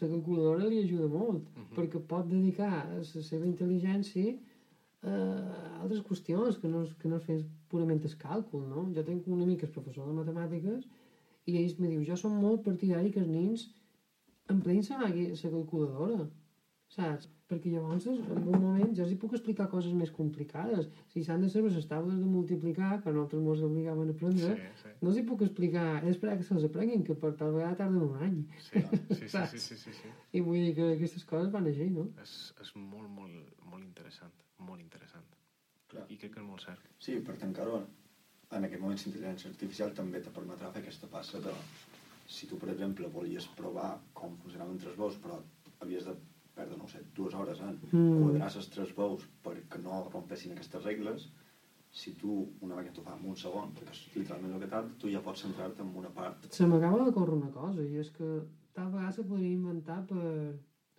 la 0.00 0.08
calculadora 0.08 0.68
li 0.68 0.82
ajuda 0.82 1.08
molt, 1.08 1.48
Mhm. 1.56 1.74
perquè 1.76 1.98
pot 2.06 2.26
dedicar 2.28 2.86
la 2.92 3.02
seva 3.04 3.46
intel·ligència 3.46 4.36
a 5.02 5.80
altres 5.82 6.02
qüestions 6.04 6.58
que 6.60 6.68
no, 6.68 6.82
és- 6.84 6.94
que 7.00 7.08
no 7.08 7.16
és 7.16 7.24
fer 7.24 7.38
purament 7.68 8.02
el 8.04 8.16
càlcul, 8.20 8.66
no? 8.68 8.86
Jo 8.94 9.02
tinc 9.06 9.26
un 9.28 9.42
amic 9.42 9.60
que 9.60 9.66
és 9.66 9.72
professor 9.72 10.06
de 10.06 10.12
matemàtiques 10.18 10.84
i 11.46 11.56
ell 11.56 11.74
me 11.80 11.88
diu, 11.88 12.02
jo 12.04 12.16
som 12.16 12.32
molt 12.40 12.62
partidari 12.64 13.10
que 13.10 13.20
els 13.20 13.28
nens 13.28 13.68
empleïn 14.50 14.82
la 14.82 15.08
la 15.44 15.50
calculadora, 15.56 16.24
saps? 16.88 17.28
Perquè 17.50 17.70
llavors, 17.72 18.04
en 18.06 18.20
un 18.46 18.60
moment, 18.62 18.92
jo 18.94 19.02
els 19.02 19.10
hi 19.10 19.16
puc 19.18 19.32
explicar 19.34 19.68
coses 19.70 19.92
més 19.92 20.10
complicades. 20.14 20.88
Si 21.10 21.22
s'han 21.24 21.40
de 21.42 21.48
saber 21.50 21.72
les 21.74 21.86
taules 21.90 22.20
de 22.20 22.26
multiplicar, 22.26 23.00
que 23.02 23.10
nosaltres 23.10 23.42
ens 23.42 23.62
obligaven 23.66 24.08
a 24.08 24.12
aprendre, 24.12 24.52
sí. 24.82 24.88
no 25.02 25.10
els 25.10 25.18
hi 25.18 25.24
puc 25.26 25.42
explicar, 25.42 25.86
he 26.02 26.06
d'esperar 26.06 26.36
que 26.38 26.44
se'ls 26.46 26.64
aprenguin, 26.68 27.02
que 27.02 27.14
per 27.14 27.32
tal 27.40 27.52
vegada 27.56 27.74
tarden 27.80 28.02
un 28.02 28.14
any. 28.22 28.36
Sí, 28.68 28.84
sí, 29.16 29.26
sí, 29.28 29.46
sí, 29.50 29.58
sí, 29.58 29.76
sí, 29.82 29.92
sí. 30.02 30.12
I 30.32 30.40
vull 30.46 30.62
dir 30.62 30.74
que 30.76 30.92
aquestes 30.92 31.24
coses 31.24 31.50
van 31.50 31.66
així, 31.66 31.90
no? 31.90 32.06
És, 32.22 32.54
és 32.62 32.70
molt, 32.76 33.10
molt, 33.10 33.50
molt 33.66 33.82
interessant, 33.82 34.30
molt 34.60 34.80
interessant. 34.82 35.26
Clar. 35.90 36.04
I 36.08 36.16
crec 36.16 36.34
que 36.34 36.40
és 36.40 36.46
molt 36.46 36.62
cert. 36.62 36.84
Sí, 37.02 37.16
per 37.26 37.36
tancar-ho, 37.40 37.80
en 38.50 38.64
aquest 38.66 38.82
moment 38.82 38.98
l'intel·ligència 38.98 39.50
artificial 39.50 39.94
també 39.94 40.20
te 40.22 40.30
permetrà 40.34 40.70
fer 40.74 40.82
aquesta 40.84 41.08
passa 41.10 41.40
de... 41.40 41.54
Si 42.30 42.46
tu, 42.46 42.56
per 42.62 42.68
exemple, 42.70 43.08
volies 43.10 43.48
provar 43.58 43.96
com 44.14 44.36
funcionaven 44.38 44.78
tres 44.78 44.96
veus, 44.98 45.16
però 45.18 45.40
havies 45.82 46.04
de 46.06 46.14
perdre, 46.54 46.76
no 46.78 46.84
ho 46.86 46.88
sé, 46.92 47.00
dues 47.16 47.34
hores 47.34 47.58
en 47.60 47.78
Mm. 47.90 48.22
quadrar 48.22 48.50
les 48.54 48.68
tres 48.70 48.92
veus 48.96 49.24
perquè 49.42 49.80
no 49.82 50.08
rompessin 50.12 50.52
aquestes 50.52 50.84
regles, 50.84 51.28
si 51.90 52.12
tu 52.20 52.36
una 52.60 52.76
vegada 52.76 52.94
t'ho 52.94 53.02
fa 53.02 53.16
en 53.16 53.24
un 53.26 53.36
segon, 53.36 53.72
perquè 53.74 53.90
és 53.90 54.02
literalment 54.14 54.54
el 54.54 54.60
que 54.60 54.68
tarda, 54.70 54.94
tu 54.98 55.10
ja 55.10 55.20
pots 55.20 55.42
centrar-te 55.42 55.82
en 55.82 55.90
una 55.96 56.10
part. 56.14 56.46
Se 56.52 56.66
m'acaba 56.66 57.04
de 57.04 57.12
córrer 57.12 57.34
una 57.34 57.50
cosa, 57.50 57.82
i 57.82 57.96
és 57.98 58.10
que 58.14 58.28
tal 58.74 58.92
vegada 58.92 59.10
se 59.12 59.24
podria 59.24 59.50
inventar 59.56 60.06
per, 60.06 60.54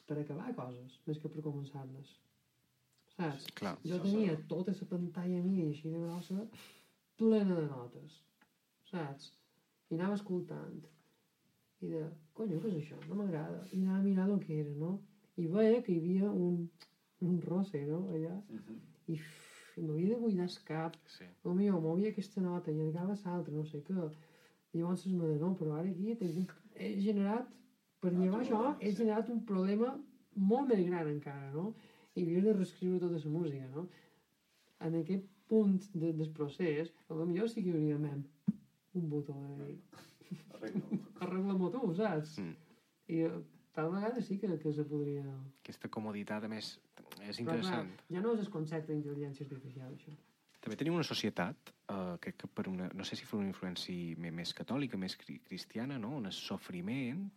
per 0.07 0.19
acabar 0.19 0.53
coses, 0.55 0.99
més 1.07 1.17
que 1.17 1.29
per 1.29 1.41
començar-les. 1.45 2.11
Saps? 3.21 3.47
Clar. 3.59 3.75
Jo 3.85 3.99
tenia 4.01 4.35
tota 4.49 4.73
la 4.77 4.87
pantalla 4.89 5.41
mia 5.45 5.67
així 5.69 5.91
de 5.93 5.99
grossa, 6.01 6.45
plena 7.21 7.57
de 7.59 7.67
notes, 7.69 8.17
saps? 8.89 9.29
I 9.91 9.97
anava 9.99 10.17
escoltant. 10.17 10.79
I 11.81 11.89
de, 11.91 12.01
conyo, 12.37 12.59
què 12.63 12.71
és 12.71 12.79
això? 12.81 12.97
No 13.09 13.19
m'agrada. 13.19 13.61
I 13.73 13.81
anava 13.81 13.99
a 13.99 14.05
mirar 14.05 14.27
el 14.29 14.41
que 14.43 14.59
era, 14.63 14.73
no? 14.79 14.95
I 15.41 15.47
veia 15.51 15.81
que 15.85 15.93
hi 15.93 15.99
havia 16.01 16.31
un, 16.31 16.65
un 17.27 17.39
rosse, 17.45 17.81
no? 17.89 18.03
Allà. 18.15 18.35
I, 19.07 19.17
ff, 19.17 19.77
i 19.77 19.85
m'havia 19.85 20.15
de 20.15 20.19
buidar 20.21 20.47
el 20.49 20.57
cap. 20.67 20.97
Sí. 21.15 21.27
O 21.43 21.53
millor, 21.57 21.81
movia 21.83 22.11
aquesta 22.13 22.43
nota 22.43 22.71
i 22.73 22.77
agafava 22.81 23.17
l'altra, 23.17 23.55
no 23.55 23.65
sé 23.69 23.81
què. 23.87 24.09
Llavors 24.73 25.05
es 25.05 25.13
me 25.13 25.33
no, 25.41 25.53
però 25.59 25.77
ara 25.79 25.89
aquí 25.89 26.13
he 26.13 26.93
generat, 27.03 27.49
per 28.01 28.13
Ah, 28.13 28.17
llevar 28.17 28.41
això, 28.41 28.61
he 28.79 28.91
sí. 28.91 28.97
generat 29.01 29.29
un 29.29 29.41
problema 29.45 29.89
molt 30.51 30.69
més 30.69 30.85
gran 30.87 31.09
encara, 31.11 31.51
no? 31.51 31.73
I 32.15 32.25
havia 32.25 32.45
de 32.47 32.55
reescriure 32.57 32.99
tota 33.03 33.19
la 33.23 33.31
música, 33.31 33.67
no? 33.75 33.87
En 34.81 34.97
aquest 34.99 35.27
punt 35.51 35.77
de, 35.93 36.11
del 36.17 36.31
procés, 36.35 36.91
a 37.09 37.15
lo 37.15 37.25
millor 37.25 37.49
sí 37.51 37.63
que 37.63 37.71
hi 37.71 37.75
hauria 37.75 37.99
mem, 38.01 38.23
un 38.99 39.09
botó 39.11 39.35
de 39.59 39.67
dir, 39.67 39.79
arregla-m'ho 41.23 41.69
tu, 41.73 41.83
saps? 41.97 42.37
Mm. 42.41 42.55
I 43.11 43.21
eh, 43.27 43.39
tal 43.75 43.91
vegada 43.93 44.23
sí 44.23 44.37
que, 44.39 44.51
que 44.59 44.73
se 44.73 44.85
podria... 44.87 45.23
Aquesta 45.61 45.91
comoditat, 45.91 46.47
a 46.47 46.51
més, 46.51 46.73
és 46.97 47.07
Però, 47.07 47.21
clar, 47.21 47.39
interessant. 47.39 47.95
ja 48.11 48.23
no 48.23 48.35
és 48.35 48.43
el 48.45 48.51
concepte 48.53 48.93
d'intel·ligència 48.93 49.47
artificial, 49.47 49.95
això. 49.95 50.15
També 50.61 50.77
tenim 50.77 50.93
una 50.93 51.07
societat, 51.07 51.71
eh, 51.89 52.15
crec 52.21 52.37
que 52.43 52.49
per 52.59 52.67
una, 52.69 52.89
no 52.93 53.07
sé 53.07 53.17
si 53.17 53.25
per 53.25 53.39
una 53.39 53.49
influència 53.49 54.31
més 54.31 54.53
catòlica, 54.57 54.99
més 55.01 55.17
cri 55.17 55.39
cristiana, 55.47 55.97
no? 56.01 56.19
el 56.21 56.31
sofriment 56.35 57.31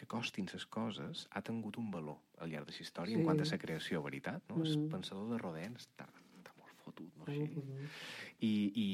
que 0.00 0.08
costin 0.08 0.48
les 0.52 0.64
coses 0.72 1.26
ha 1.36 1.42
tingut 1.44 1.76
un 1.78 1.90
valor 1.92 2.16
al 2.40 2.48
llarg 2.50 2.66
de 2.70 2.72
la 2.72 2.84
història 2.86 3.12
Sí. 3.14 3.20
en 3.20 3.26
quant 3.26 3.40
a 3.42 3.44
la 3.50 3.58
creació, 3.60 4.02
veritat? 4.02 4.42
No? 4.48 4.62
El 4.64 4.78
Mm. 4.78 4.88
pensador 4.94 5.28
de 5.30 5.38
Rodin 5.38 5.74
està, 5.76 6.06
està 6.40 6.54
molt 6.58 6.72
fotut, 6.84 7.10
no? 7.16 7.26
Molt 7.26 7.28
Així. 7.34 7.46
fotut. 7.54 8.00
I, 8.40 8.52
i, 8.74 8.86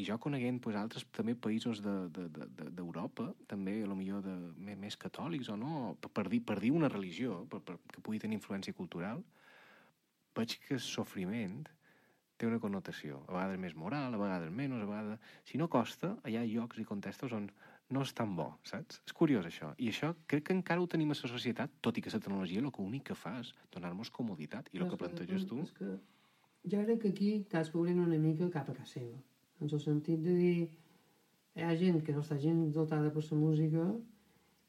i 0.00 0.04
jo 0.08 0.16
coneguent 0.18 0.58
pues, 0.64 0.76
altres 0.80 1.04
també 1.12 1.34
països 1.36 1.82
d'Europa, 1.84 2.28
de, 2.38 2.46
de, 2.48 2.70
d'Europa, 2.70 3.26
també 3.46 3.82
a 3.82 3.86
lo 3.86 3.94
millor 3.94 4.22
de, 4.24 4.34
més, 4.56 4.78
més 4.78 4.96
catòlics 4.96 5.50
o 5.52 5.56
no, 5.60 5.96
per, 6.00 6.10
per, 6.10 6.28
dir, 6.32 6.40
per 6.42 6.58
dir 6.60 6.70
una 6.72 6.88
religió 6.88 7.42
per, 7.52 7.60
per, 7.60 7.76
que 7.92 8.00
pugui 8.00 8.18
tenir 8.18 8.38
influència 8.40 8.72
cultural, 8.72 9.22
veig 10.34 10.56
que 10.66 10.74
el 10.74 10.80
sofriment 10.80 11.66
té 12.36 12.46
una 12.48 12.58
connotació, 12.60 13.22
a 13.28 13.32
vegades 13.32 13.58
més 13.60 13.74
moral, 13.74 14.12
a 14.14 14.18
vegades 14.20 14.50
menys, 14.52 14.82
a 14.82 14.88
vegades... 14.88 15.20
Si 15.48 15.56
no 15.60 15.68
costa, 15.72 16.16
hi 16.28 16.36
ha 16.36 16.44
llocs 16.44 16.78
i 16.78 16.84
contextos 16.84 17.32
on 17.32 17.50
no 17.90 18.02
és 18.02 18.12
tan 18.18 18.34
bo, 18.36 18.48
saps? 18.66 19.00
És 19.06 19.12
curiós, 19.12 19.46
això. 19.46 19.74
I 19.78 19.88
això 19.92 20.14
crec 20.26 20.48
que 20.48 20.56
encara 20.56 20.80
ho 20.82 20.86
tenim 20.90 21.12
a 21.12 21.14
la 21.14 21.28
societat, 21.30 21.70
tot 21.80 21.98
i 21.98 22.02
que 22.02 22.10
la 22.10 22.18
tecnologia 22.20 22.60
el 22.60 22.72
que 22.72 22.82
únic 22.82 23.04
que 23.10 23.14
fa 23.14 23.38
és 23.40 23.52
donar-nos 23.72 24.10
comoditat. 24.10 24.68
I 24.72 24.78
el 24.78 24.90
que 24.90 24.96
planteges 24.96 25.46
tu... 25.46 25.60
És 25.62 25.72
que 25.72 25.92
jo 26.66 26.82
crec 26.82 27.00
que 27.02 27.08
aquí 27.14 27.30
cadascú 27.50 27.84
una 27.86 28.18
mica 28.18 28.50
cap 28.50 28.68
a 28.70 28.74
casa 28.74 28.98
seva. 28.98 29.16
En 29.60 29.70
el 29.70 29.80
sentit 29.80 30.20
de 30.20 30.34
dir 30.34 30.68
hi 31.56 31.62
ha 31.62 31.76
gent 31.76 32.02
que 32.04 32.12
no 32.12 32.20
està 32.20 32.36
gens 32.38 32.74
dotada 32.74 33.10
per 33.10 33.22
la 33.30 33.38
música 33.38 33.86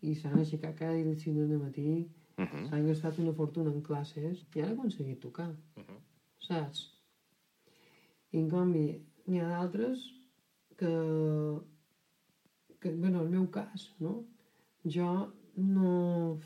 i 0.01 0.13
s'han 0.15 0.39
aixecat 0.39 0.77
cada 0.77 0.93
dia 0.93 1.03
a 1.05 1.09
les 1.09 1.23
5 1.23 1.47
del 1.47 1.59
matí, 1.59 2.07
Uh 2.37 2.45
-huh. 2.45 2.69
s'han 2.69 2.85
gastat 2.85 3.17
una 3.17 3.33
fortuna 3.33 3.71
en 3.71 3.81
classes 3.81 4.45
i 4.53 4.61
han 4.61 4.73
aconseguit 4.73 5.19
tocar, 5.19 5.49
Uh 5.49 5.83
-huh. 5.83 5.99
saps? 6.37 6.93
I 8.31 8.37
en 8.37 8.49
canvi, 8.49 9.01
n'hi 9.25 9.39
ha 9.39 9.47
d'altres 9.49 9.97
que, 10.77 10.91
que 12.81 12.93
bueno, 12.93 13.21
el 13.21 13.29
meu 13.29 13.47
cas, 13.51 13.91
no? 13.99 14.23
Jo 14.85 15.09
no 15.57 16.37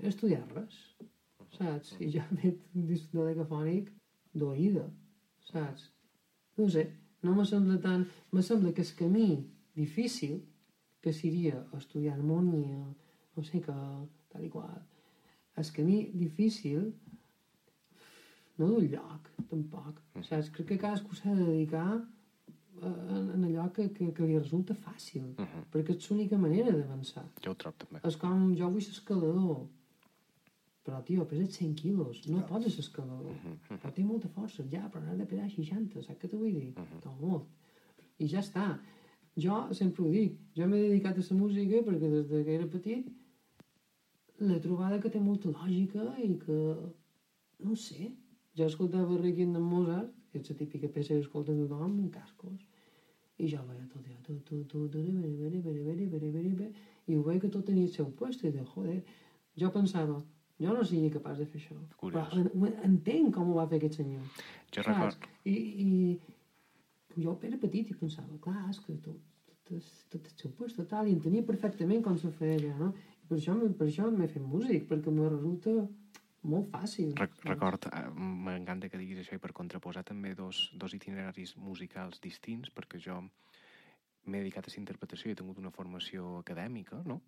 he 0.00 0.08
estudiat 0.08 0.50
res, 0.56 0.78
saps? 1.56 1.94
I 2.00 2.10
ja 2.16 2.24
m'he 2.32 2.54
de 2.74 3.26
decafònic 3.30 3.92
d'oïda, 4.34 4.86
saps? 5.50 5.90
No 6.58 6.68
sé, 6.70 6.88
no 7.22 7.34
me 7.36 7.44
sembla 7.48 7.78
tan... 7.82 8.06
Me 8.32 8.42
sembla 8.42 8.72
que 8.72 8.82
el 8.82 8.94
camí 8.98 9.28
difícil, 9.74 10.42
que 11.02 11.12
seria 11.12 11.60
estudiar 11.76 12.16
harmonia, 12.16 12.82
no 13.36 13.44
sé 13.44 13.60
què, 13.62 13.78
tal 14.32 14.44
i 14.46 14.50
qual, 14.50 14.80
el 15.60 15.70
camí 15.76 15.98
difícil 16.14 16.92
no 18.58 18.70
d'un 18.70 18.86
lloc, 18.90 19.30
tampoc. 19.50 20.00
Saps? 20.22 20.50
Crec 20.54 20.68
que 20.72 20.80
cadascú 20.80 21.16
s'ha 21.18 21.34
de 21.34 21.46
dedicar 21.46 21.88
en, 22.82 23.30
en 23.34 23.44
allò 23.44 23.70
que, 23.72 23.88
que, 23.92 24.12
que 24.12 24.26
li 24.26 24.38
resulta 24.38 24.74
fàcil, 24.74 25.24
Uh 25.38 25.44
-huh. 25.44 25.64
perquè 25.72 25.96
és 25.96 26.10
l'única 26.10 26.36
manera 26.38 26.70
d'avançar. 26.72 27.24
Jo 27.44 27.50
ho 27.50 27.54
trobo 27.54 27.76
també. 27.78 28.00
És 28.08 28.16
com, 28.16 28.54
jo 28.56 28.70
vull 28.70 28.80
ser 28.82 28.92
escalador, 28.92 29.66
però, 30.84 31.02
tio, 31.04 31.24
peses 31.26 31.56
100 31.56 31.74
quilos, 31.74 32.26
no 32.28 32.38
Ja. 32.38 32.46
pots 32.46 32.66
ser 32.72 32.80
escalador. 32.80 33.32
Però 33.68 33.92
té 33.92 34.02
molta 34.04 34.28
força, 34.28 34.62
ja, 34.70 34.88
però 34.90 35.00
n'has 35.04 35.18
de 35.18 35.24
pesar 35.26 35.48
60, 35.50 36.02
saps 36.02 36.18
què 36.20 36.28
t'ho 36.28 36.38
vull 36.38 36.52
dir? 36.52 36.74
No 37.04 37.16
molt. 37.20 37.44
I 38.18 38.26
ja 38.28 38.40
està. 38.40 38.78
Jo 39.36 39.72
sempre 39.74 40.04
ho 40.04 40.10
dic, 40.10 40.38
jo 40.54 40.66
m'he 40.66 40.78
dedicat 40.88 41.16
a 41.18 41.22
la 41.30 41.36
música 41.40 41.76
perquè 41.82 42.08
des 42.10 42.28
de 42.28 42.44
que 42.44 42.54
era 42.54 42.66
petit 42.66 43.06
l'he 44.40 44.60
trobada 44.60 45.00
que 45.00 45.08
té 45.10 45.18
molta 45.20 45.48
lògica 45.48 46.16
i 46.22 46.36
que, 46.38 46.76
no 47.60 47.74
sé, 47.74 48.12
jo 48.56 48.64
escoltava 48.66 49.16
Requiem 49.18 49.52
de 49.52 49.58
Mozart, 49.58 50.10
és 50.40 50.50
la 50.50 50.56
típica 50.56 50.88
peça 50.88 51.14
que 51.14 51.20
escolta 51.24 51.54
tothom 51.56 51.98
en 52.02 52.08
cascos, 52.14 52.60
i 53.38 53.48
jo 53.50 53.62
veia 53.68 53.86
tot, 53.92 54.04
ja, 54.06 54.18
tot, 54.26 54.40
tot, 54.46 54.66
tot, 54.70 54.90
tot, 54.92 55.00
bere, 55.00 55.32
bere, 55.40 55.60
bere, 55.62 55.82
bere, 55.84 56.06
bere, 56.12 56.30
bere, 56.36 56.52
bere, 56.60 56.70
i 57.06 57.16
ho 57.18 57.22
veia 57.26 57.40
que 57.42 57.48
tot 57.50 57.64
tenia 57.66 57.84
el 57.88 57.92
seu 57.94 58.06
puesto, 58.20 58.46
i 58.46 58.52
de, 58.54 58.62
joder, 58.74 59.00
jo 59.58 59.70
pensava, 59.74 60.20
jo 60.62 60.72
no 60.76 60.84
seria 60.86 61.10
capaç 61.16 61.38
de 61.42 61.46
fer 61.50 61.60
això. 61.60 61.76
Curiós. 61.98 62.30
Però 62.30 62.66
en- 62.68 62.78
entenc 62.90 63.34
com 63.34 63.50
ho 63.50 63.56
va 63.58 63.66
fer 63.70 63.80
aquest 63.82 63.98
senyor. 64.02 64.22
Jo 64.70 64.82
Saps? 64.82 64.88
record... 64.92 65.28
I, 65.44 65.56
i 65.84 67.22
jo 67.22 67.34
era 67.42 67.58
petit 67.62 67.90
i 67.90 67.94
pensava, 67.98 68.38
clar, 68.42 68.68
és 68.70 68.78
que 68.82 68.94
tot, 69.04 69.18
tot, 69.68 69.90
tot 70.14 70.30
el 70.30 70.38
seu 70.40 70.50
puesto 70.58 70.86
tal, 70.90 71.06
i 71.10 71.12
entenia 71.18 71.42
perfectament 71.46 72.02
com 72.06 72.16
se 72.18 72.30
feia 72.38 72.72
no? 72.78 72.92
I 73.24 73.26
per 73.28 73.36
això, 73.38 73.54
per 73.78 73.86
això 73.88 74.08
m'he 74.12 74.26
fet 74.30 74.42
músic, 74.46 74.86
perquè 74.88 75.12
me 75.14 75.28
resulta 75.28 75.74
molt 76.44 76.70
fàcil. 76.72 77.14
Rec 77.18 77.36
record, 77.44 77.86
eh, 77.92 78.10
m'encanta 78.14 78.88
que 78.88 79.00
diguis 79.00 79.18
això 79.22 79.36
i 79.36 79.42
per 79.42 79.52
contraposar 79.52 80.04
també 80.04 80.34
dos, 80.34 80.70
dos 80.74 80.94
itineraris 80.94 81.56
musicals 81.56 82.20
distints, 82.20 82.70
perquè 82.70 83.00
jo 83.00 83.20
m'he 84.26 84.38
dedicat 84.40 84.68
a 84.68 84.72
la 84.72 84.80
interpretació 84.80 85.28
i 85.28 85.32
he 85.32 85.36
tingut 85.36 85.58
una 85.58 85.70
formació 85.70 86.38
acadèmica, 86.38 87.02
no? 87.04 87.20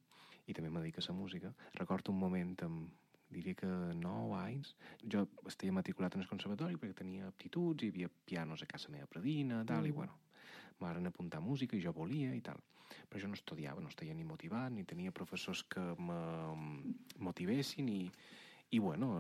I 0.47 0.55
també 0.55 0.71
me 0.71 0.81
dedico 0.81 1.01
a 1.01 1.09
la 1.09 1.19
música. 1.19 1.55
Recordo 1.75 2.13
un 2.13 2.19
moment 2.19 2.55
amb, 2.63 2.93
diria 3.29 3.55
que 3.55 3.67
9 3.67 4.37
anys, 4.39 4.77
jo 5.03 5.27
estia 5.47 5.73
matriculat 5.73 6.15
en 6.15 6.23
el 6.23 6.29
conservatori 6.29 6.77
perquè 6.77 6.95
tenia 6.95 7.27
aptituds, 7.27 7.83
hi 7.83 7.91
havia 7.91 8.09
pianos 8.09 8.63
a 8.63 8.67
casa 8.67 8.89
meva 8.89 9.07
predina, 9.07 9.65
tal, 9.65 9.87
i 9.87 9.91
Mm. 9.91 9.95
bueno, 9.95 10.19
m'aren 10.81 11.07
apuntar 11.07 11.41
música 11.41 11.77
i 11.77 11.83
jo 11.83 11.93
volia 11.93 12.35
i 12.35 12.41
tal. 12.41 12.61
Però 13.11 13.21
jo 13.21 13.29
no 13.29 13.35
estudiava, 13.35 13.81
no 13.81 13.89
estava 13.89 14.15
ni 14.15 14.25
motivat, 14.25 14.71
ni 14.73 14.85
tenia 14.85 15.11
professors 15.11 15.65
que 15.65 15.81
me 15.99 16.21
motivessin 17.19 17.89
i, 17.89 18.11
i 18.71 18.79
bueno, 18.79 19.11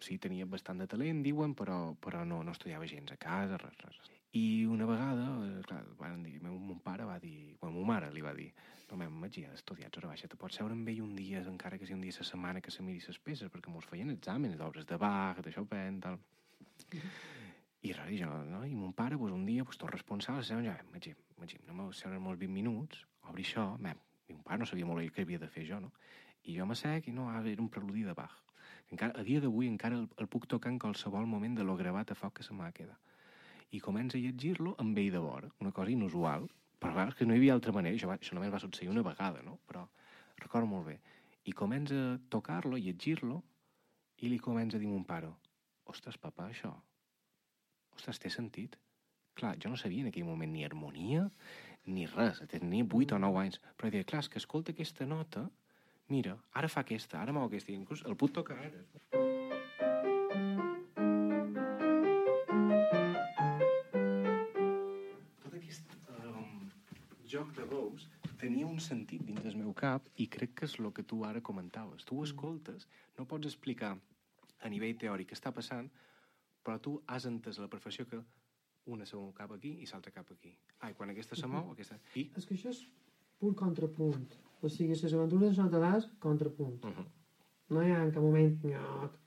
sí, 0.00 0.18
tenia 0.22 0.46
bastant 0.46 0.78
de 0.78 0.86
talent, 0.86 1.22
diuen, 1.24 1.56
però, 1.58 1.94
però 1.98 2.22
no, 2.24 2.42
no 2.46 2.52
estudiava 2.54 2.86
gens 2.86 3.10
a 3.12 3.18
casa, 3.20 3.58
res, 3.58 3.78
res. 3.82 4.10
I 4.38 4.64
una 4.64 4.86
vegada, 4.88 5.24
eh, 5.44 5.62
clar, 5.66 5.82
van 5.98 6.22
dir, 6.22 6.38
meu, 6.40 6.54
mon 6.56 6.78
pare 6.80 7.04
va 7.04 7.18
dir, 7.20 7.56
bueno, 7.60 7.80
ma 7.80 7.94
mare 7.94 8.12
li 8.14 8.22
va 8.24 8.32
dir, 8.36 8.48
no, 8.90 8.96
meu, 9.00 9.10
Magí, 9.10 9.42
has 9.44 9.58
estudiat 9.58 9.96
hora 9.98 10.12
baixa, 10.12 10.28
te 10.28 10.38
pots 10.40 10.56
seure 10.60 10.76
amb 10.76 10.88
ell 10.88 11.02
un 11.04 11.16
dia, 11.16 11.42
encara 11.50 11.78
que 11.80 11.88
sigui 11.88 11.98
un 11.98 12.06
dia 12.06 12.14
a 12.14 12.22
la 12.22 12.28
setmana, 12.28 12.62
que 12.62 12.70
se 12.70 12.84
miri 12.86 13.02
les 13.04 13.18
peces, 13.18 13.50
perquè 13.52 13.72
mos 13.72 13.88
feien 13.90 14.12
exàmens 14.14 14.56
d'obres 14.60 14.86
de 14.86 14.98
Bach, 15.00 15.42
de 15.44 15.52
Chopin, 15.52 15.98
tal. 16.00 16.20
I 17.82 17.92
res, 17.98 18.14
jo, 18.20 18.30
no? 18.48 18.62
I 18.64 18.76
mon 18.78 18.94
pare, 18.94 19.18
pues, 19.18 19.32
un 19.34 19.44
dia, 19.44 19.64
pues, 19.64 19.80
tot 19.80 19.90
responsable, 19.90 20.44
se 20.44 20.60
ja, 20.62 20.78
Magí, 20.92 21.14
Magí, 21.40 21.58
no 21.66 21.74
m'ho 21.74 21.90
seure 21.92 22.20
molts 22.22 22.40
20 22.40 22.54
minuts, 22.54 23.02
obri 23.28 23.42
això, 23.42 23.66
mem, 23.78 23.98
i 24.28 24.36
mon 24.36 24.44
pare 24.46 24.62
no 24.62 24.70
sabia 24.70 24.86
molt 24.86 25.02
bé 25.02 25.10
què 25.10 25.26
havia 25.26 25.42
de 25.42 25.48
fer 25.50 25.66
jo, 25.66 25.80
no? 25.80 25.92
I 26.44 26.56
jo 26.56 26.66
m'assec 26.66 27.08
i 27.08 27.16
no, 27.16 27.28
ah, 27.30 27.42
era 27.42 27.62
un 27.62 27.68
preludi 27.68 28.04
de 28.06 28.14
Bach. 28.14 28.38
Encara, 28.92 29.16
a 29.16 29.24
dia 29.24 29.40
d'avui 29.40 29.70
encara 29.72 29.96
el, 29.96 30.08
el 30.20 30.28
puc 30.28 30.44
tocar 30.52 30.70
en 30.72 30.78
qualsevol 30.80 31.24
moment 31.26 31.54
de 31.56 31.64
lo 31.64 31.78
gravat 31.78 32.12
a 32.12 32.16
foc 32.18 32.38
que 32.38 32.44
se 32.44 32.52
m'ha 32.56 32.72
quedat. 32.76 32.98
I 33.72 33.80
comença 33.80 34.18
a 34.18 34.20
llegir-lo 34.20 34.74
amb 34.82 34.98
ell 35.00 35.08
de 35.14 35.22
vora, 35.24 35.48
una 35.64 35.72
cosa 35.72 35.94
inusual, 35.94 36.44
però 36.82 36.92
clar, 36.92 37.14
que 37.16 37.24
no 37.24 37.32
hi 37.32 37.40
havia 37.40 37.54
altra 37.56 37.72
manera, 37.72 37.96
això, 37.96 38.10
va, 38.10 38.18
això 38.20 38.36
només 38.36 38.52
va 38.52 38.60
succeir 38.60 38.90
una 38.92 39.04
vegada, 39.06 39.40
no? 39.46 39.56
Però 39.70 39.86
recordo 40.42 40.68
molt 40.68 40.90
bé. 40.90 40.98
I 41.48 41.56
comença 41.56 41.96
a 42.10 42.18
tocar-lo, 42.34 42.76
a 42.76 42.84
llegir-lo, 42.84 43.40
i 44.20 44.28
li 44.28 44.38
comença 44.38 44.76
a 44.76 44.82
dir 44.82 44.90
mon 44.90 45.06
pare, 45.08 45.32
ostres, 45.88 46.18
papa, 46.20 46.50
això, 46.52 46.74
ostres, 47.96 48.20
té 48.20 48.30
sentit? 48.30 48.76
Clar, 49.38 49.54
jo 49.56 49.72
no 49.72 49.80
sabia 49.80 50.04
en 50.04 50.12
aquell 50.12 50.28
moment 50.28 50.52
ni 50.52 50.66
harmonia 50.66 51.24
ni 51.86 52.04
res, 52.06 52.42
tenia 52.52 52.84
8 52.84 53.16
o 53.16 53.22
9 53.24 53.40
anys, 53.40 53.58
però 53.78 53.90
deia, 53.90 54.06
clar, 54.06 54.22
que 54.28 54.38
escolta 54.38 54.76
aquesta 54.76 55.08
nota, 55.08 55.48
mira, 56.12 56.36
ara 56.52 56.68
fa 56.68 56.82
aquesta, 56.84 57.20
ara 57.22 57.32
mou 57.32 57.46
aquesta, 57.48 57.72
inclús 57.72 58.02
el 58.08 58.16
puc 58.20 58.34
tocar 58.36 58.58
ara. 58.60 58.82
Tot 65.40 65.56
aquest 65.56 65.96
um, 66.18 66.68
joc 67.34 67.54
de 67.56 67.64
veus 67.70 68.04
tenia 68.42 68.68
un 68.68 68.80
sentit 68.82 69.24
dins 69.24 69.40
del 69.46 69.56
meu 69.62 69.72
cap 69.84 70.12
i 70.20 70.28
crec 70.36 70.54
que 70.60 70.68
és 70.68 70.76
el 70.82 70.92
que 70.92 71.06
tu 71.14 71.22
ara 71.24 71.40
comentaves. 71.40 72.04
Tu 72.04 72.18
ho 72.18 72.28
escoltes, 72.28 72.88
no 73.16 73.28
pots 73.32 73.48
explicar 73.48 73.94
a 74.60 74.72
nivell 74.76 74.98
teòric 75.00 75.32
què 75.32 75.38
està 75.38 75.54
passant, 75.56 75.88
però 76.62 76.76
tu 76.78 76.98
has 77.08 77.24
entès 77.30 77.58
la 77.62 77.72
perfecció 77.72 78.06
que 78.10 78.20
una 78.92 79.06
se 79.06 79.16
cap 79.38 79.52
aquí 79.56 79.76
i 79.80 79.88
l'altra 79.88 80.12
cap 80.12 80.30
aquí. 80.36 80.52
Ai, 80.80 80.92
quan 80.98 81.10
aquesta 81.10 81.38
se 81.38 81.48
mou, 81.48 81.72
aquesta... 81.72 81.96
I... 82.18 82.28
És 82.36 82.44
que 82.44 82.58
això 82.58 82.74
és 82.74 82.84
pur 83.38 83.54
contrapunt. 83.58 84.26
O 84.62 84.68
sigui, 84.70 84.94
les 84.94 85.14
aventures 85.14 85.56
de 85.56 85.62
Notalàs, 85.62 86.08
contrapunt. 86.22 86.84
Uh 86.84 86.90
-huh. 86.90 87.06
No 87.74 87.82
hi 87.82 87.90
ha 87.90 88.02
en 88.04 88.12
cap 88.14 88.22
moment 88.22 88.64
nyoc, 88.64 89.18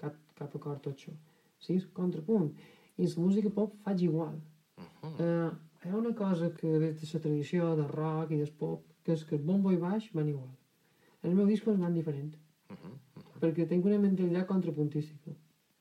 cap, 0.00 0.14
cap 0.34 0.54
acord 0.56 0.82
tot 0.82 0.94
això. 0.94 1.12
Sí, 1.58 1.74
és 1.74 1.86
contrapunt. 2.00 2.52
I 2.96 3.06
la 3.06 3.22
música 3.22 3.50
pop 3.50 3.74
faig 3.84 4.02
igual. 4.02 4.36
Uh 4.76 4.84
-huh. 4.84 5.12
Uh, 5.24 5.50
hi 5.82 5.88
ha 5.90 5.96
una 5.96 6.14
cosa 6.14 6.50
que 6.54 6.78
ve 6.78 6.92
de 6.92 7.06
la 7.12 7.20
tradició 7.20 7.76
del 7.76 7.88
rock 7.88 8.30
i 8.30 8.36
del 8.36 8.52
pop, 8.52 8.82
que 9.04 9.12
és 9.12 9.24
que 9.24 9.36
el 9.36 9.42
bombo 9.42 9.72
i 9.72 9.76
baix 9.76 10.12
van 10.14 10.28
igual. 10.28 10.54
El 11.22 11.34
meu 11.34 11.46
disco 11.46 11.76
van 11.76 11.94
diferent, 11.94 12.34
Uh 12.70 12.76
-huh. 12.76 13.38
perquè 13.40 13.66
tinc 13.66 13.84
una 13.84 13.98
mentalitat 13.98 14.46
contrapuntística, 14.46 15.30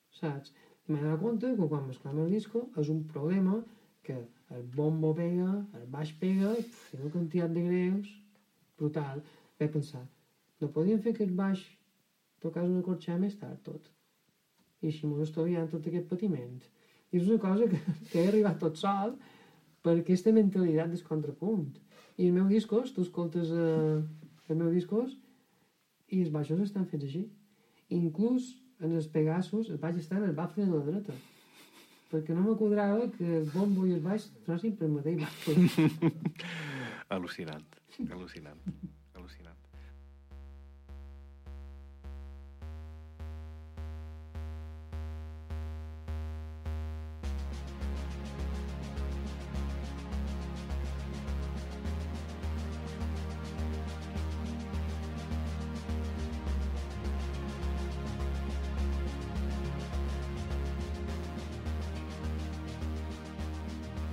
saps? 0.09 0.53
I 0.85 0.91
m'he 0.91 1.01
donat 1.01 1.21
compte 1.21 1.55
que 1.55 1.67
quan 1.67 1.87
mesclam 1.87 2.19
el 2.19 2.29
disco 2.31 2.69
és 2.77 2.89
un 2.89 3.03
problema 3.13 3.63
que 4.01 4.17
el 4.55 4.63
bombo 4.63 5.13
pega, 5.13 5.67
el 5.73 5.85
baix 5.95 6.13
pega, 6.13 6.49
i 6.59 6.63
té 6.91 6.97
una 7.01 7.11
quantitat 7.11 7.51
de 7.51 7.61
greus 7.69 8.07
brutal. 8.79 9.23
Vaig 9.59 9.73
pensar, 9.73 10.03
no 10.61 10.71
podíem 10.73 11.01
fer 11.01 11.13
que 11.17 11.25
el 11.25 11.33
baix 11.37 11.63
tocàs 12.43 12.67
una 12.69 12.83
corxà 12.85 13.17
més 13.21 13.37
tard 13.41 13.61
tot. 13.65 13.89
I 14.81 14.91
així 14.91 15.09
m'ho 15.09 15.21
estalviant 15.25 15.69
tot 15.71 15.87
aquest 15.89 16.07
patiment. 16.09 16.59
I 17.11 17.19
és 17.19 17.29
una 17.29 17.41
cosa 17.41 17.67
que, 17.71 17.79
que 18.11 18.21
he 18.21 18.27
arribat 18.29 18.59
tot 18.61 18.77
sol 18.77 19.15
per 19.85 19.95
aquesta 19.97 20.33
mentalitat 20.35 20.93
del 20.93 21.03
contrapunt. 21.07 21.71
I 22.17 22.29
el 22.29 22.35
meu 22.35 22.47
discos, 22.49 22.93
tu 22.93 23.05
escoltes 23.05 23.51
eh, 23.53 23.97
el 24.49 24.59
meu 24.59 24.71
discos 24.73 25.13
i 26.09 26.21
els 26.23 26.31
baixos 26.33 26.61
estan 26.63 26.87
fets 26.89 27.07
així. 27.07 27.25
Inclús 27.93 28.53
en 28.83 28.93
els 28.97 29.09
pegassos 29.13 29.71
el 29.73 29.81
baix 29.81 29.97
està 30.01 30.17
en 30.19 30.29
el 30.29 30.37
bafle 30.37 30.65
de 30.65 30.73
la 30.73 30.85
dreta. 30.85 31.15
Perquè 32.11 32.35
no 32.35 32.45
me 32.45 32.55
quadrava 32.59 33.09
que 33.17 33.25
el 33.41 33.49
bombo 33.51 33.85
i 33.87 33.93
el 33.97 34.03
baix 34.03 34.29
trossin 34.45 34.77
per 34.79 34.87
el 34.87 34.95
mateix 34.95 35.19
bafle. 35.21 35.89
Al·lucinant, 37.17 37.65
al·lucinant, 38.13 38.59
al·lucinant. 39.15 39.57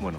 Bueno, 0.01 0.19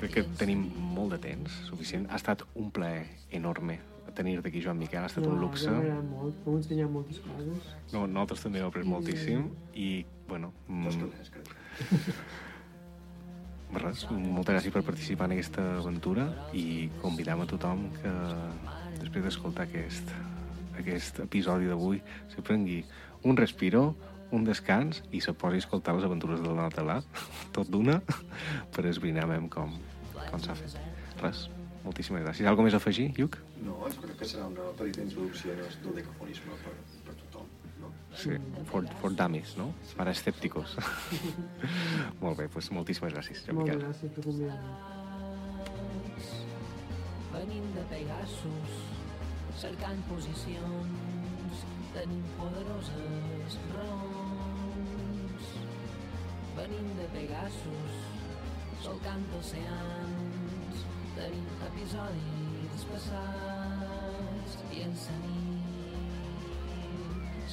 crec 0.00 0.14
que 0.16 0.22
tenim 0.34 0.64
molt 1.02 1.16
de 1.16 1.22
temps 1.26 1.62
suficient. 1.66 2.06
Ha 2.10 2.20
estat 2.22 2.46
un 2.54 2.70
plaer 2.70 3.08
enorme 3.34 3.80
tenir-te 4.14 4.48
aquí, 4.48 4.62
Joan 4.62 4.78
Miquel. 4.78 5.02
Ha 5.02 5.10
estat 5.10 5.26
un 5.26 5.40
luxe. 5.40 5.70
Agradat 5.70 6.04
molt, 6.08 6.40
m'ho 6.46 6.56
ensenyat 6.60 6.90
moltes 6.92 7.20
coses. 7.24 7.68
No, 7.92 8.06
nosaltres 8.06 8.44
també 8.44 8.60
hem 8.60 8.68
après 8.68 8.86
moltíssim 8.86 9.48
i, 9.74 10.04
bueno, 10.28 10.52
mm, 10.68 10.88
res, 13.82 14.04
moltes 14.12 14.52
gràcies 14.52 14.74
per 14.74 14.84
participar 14.84 15.30
en 15.30 15.36
aquesta 15.38 15.64
aventura 15.78 16.28
i 16.52 16.90
convidam 17.00 17.42
a 17.42 17.48
tothom 17.48 17.88
que 17.96 18.12
després 19.00 19.24
d'escoltar 19.24 19.64
aquest, 19.68 20.12
aquest 20.78 21.22
episodi 21.24 21.70
d'avui 21.70 22.02
se 22.34 22.44
prengui 22.44 22.82
un 23.24 23.38
respiro, 23.38 23.94
un 24.32 24.44
descans 24.44 25.02
i 25.12 25.20
se 25.24 25.32
posi 25.32 25.60
a 25.60 25.64
escoltar 25.64 25.96
les 25.96 26.04
aventures 26.08 26.40
del 26.44 26.56
Natalà, 26.58 27.00
tot 27.56 27.70
d'una, 27.72 28.00
per 28.72 28.88
esbrinar 28.92 29.28
com, 29.48 29.78
com 30.28 30.40
s'ha 30.42 30.58
fet. 30.58 30.91
Res, 31.22 31.44
moltíssimes 31.84 32.24
gràcies. 32.24 32.46
Algo 32.50 32.64
més 32.66 32.74
a 32.74 32.78
afegir, 32.82 33.08
Lluc? 33.18 33.36
No, 33.62 33.76
jo 33.94 34.00
crec 34.02 34.16
que 34.22 34.26
serà 34.26 34.44
una 34.50 34.64
petita 34.78 35.04
introducció 35.04 35.52
al 35.54 35.76
dodecafonisme 35.84 36.56
per, 36.64 36.74
per 37.06 37.14
tothom. 37.20 37.46
No? 37.82 37.90
Sí, 38.18 38.38
for, 38.70 38.88
for 39.02 39.14
dummies, 39.18 39.50
no? 39.58 39.68
Para 39.98 40.10
escèpticos. 40.16 40.74
Molt 42.22 42.36
bé, 42.40 42.48
doncs 42.50 42.72
moltíssimes 42.74 43.14
gràcies, 43.14 43.44
Joan 43.46 43.60
Moltes 43.60 43.76
Miquel. 43.76 43.86
gràcies 43.86 44.10
per 44.16 44.22
convidar-me. 44.26 44.70
Venim 47.32 47.64
de 47.76 47.84
Pegasus, 47.92 48.70
cercant 49.62 50.00
posicions, 50.10 51.62
tenim 51.94 52.22
poderoses 52.40 53.50
raons. 53.76 55.44
Venim 56.58 56.86
de 56.98 57.06
Pegasus, 57.14 57.94
solcant 58.84 59.24
oceans, 59.38 60.31
tenim 61.22 61.46
episodis 61.68 62.84
passats 62.90 64.56
i 64.74 64.82
ens 64.86 65.06
tenim. 65.10 65.60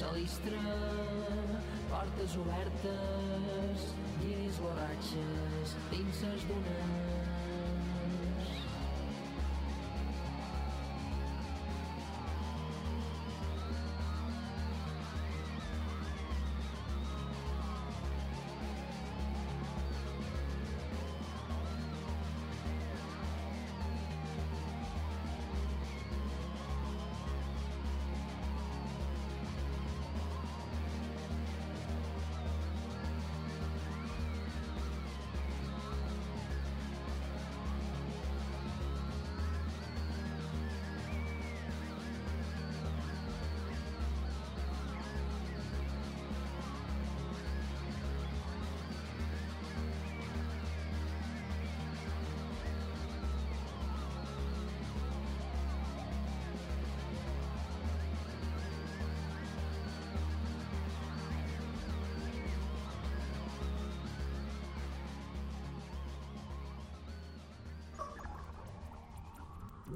Salistre, 0.00 0.62
portes 1.92 2.36
obertes, 2.42 3.86
lliris 4.22 4.60
borratxes, 4.64 5.76
dins 5.92 6.22
ses 6.24 6.48
dunes. 6.50 7.19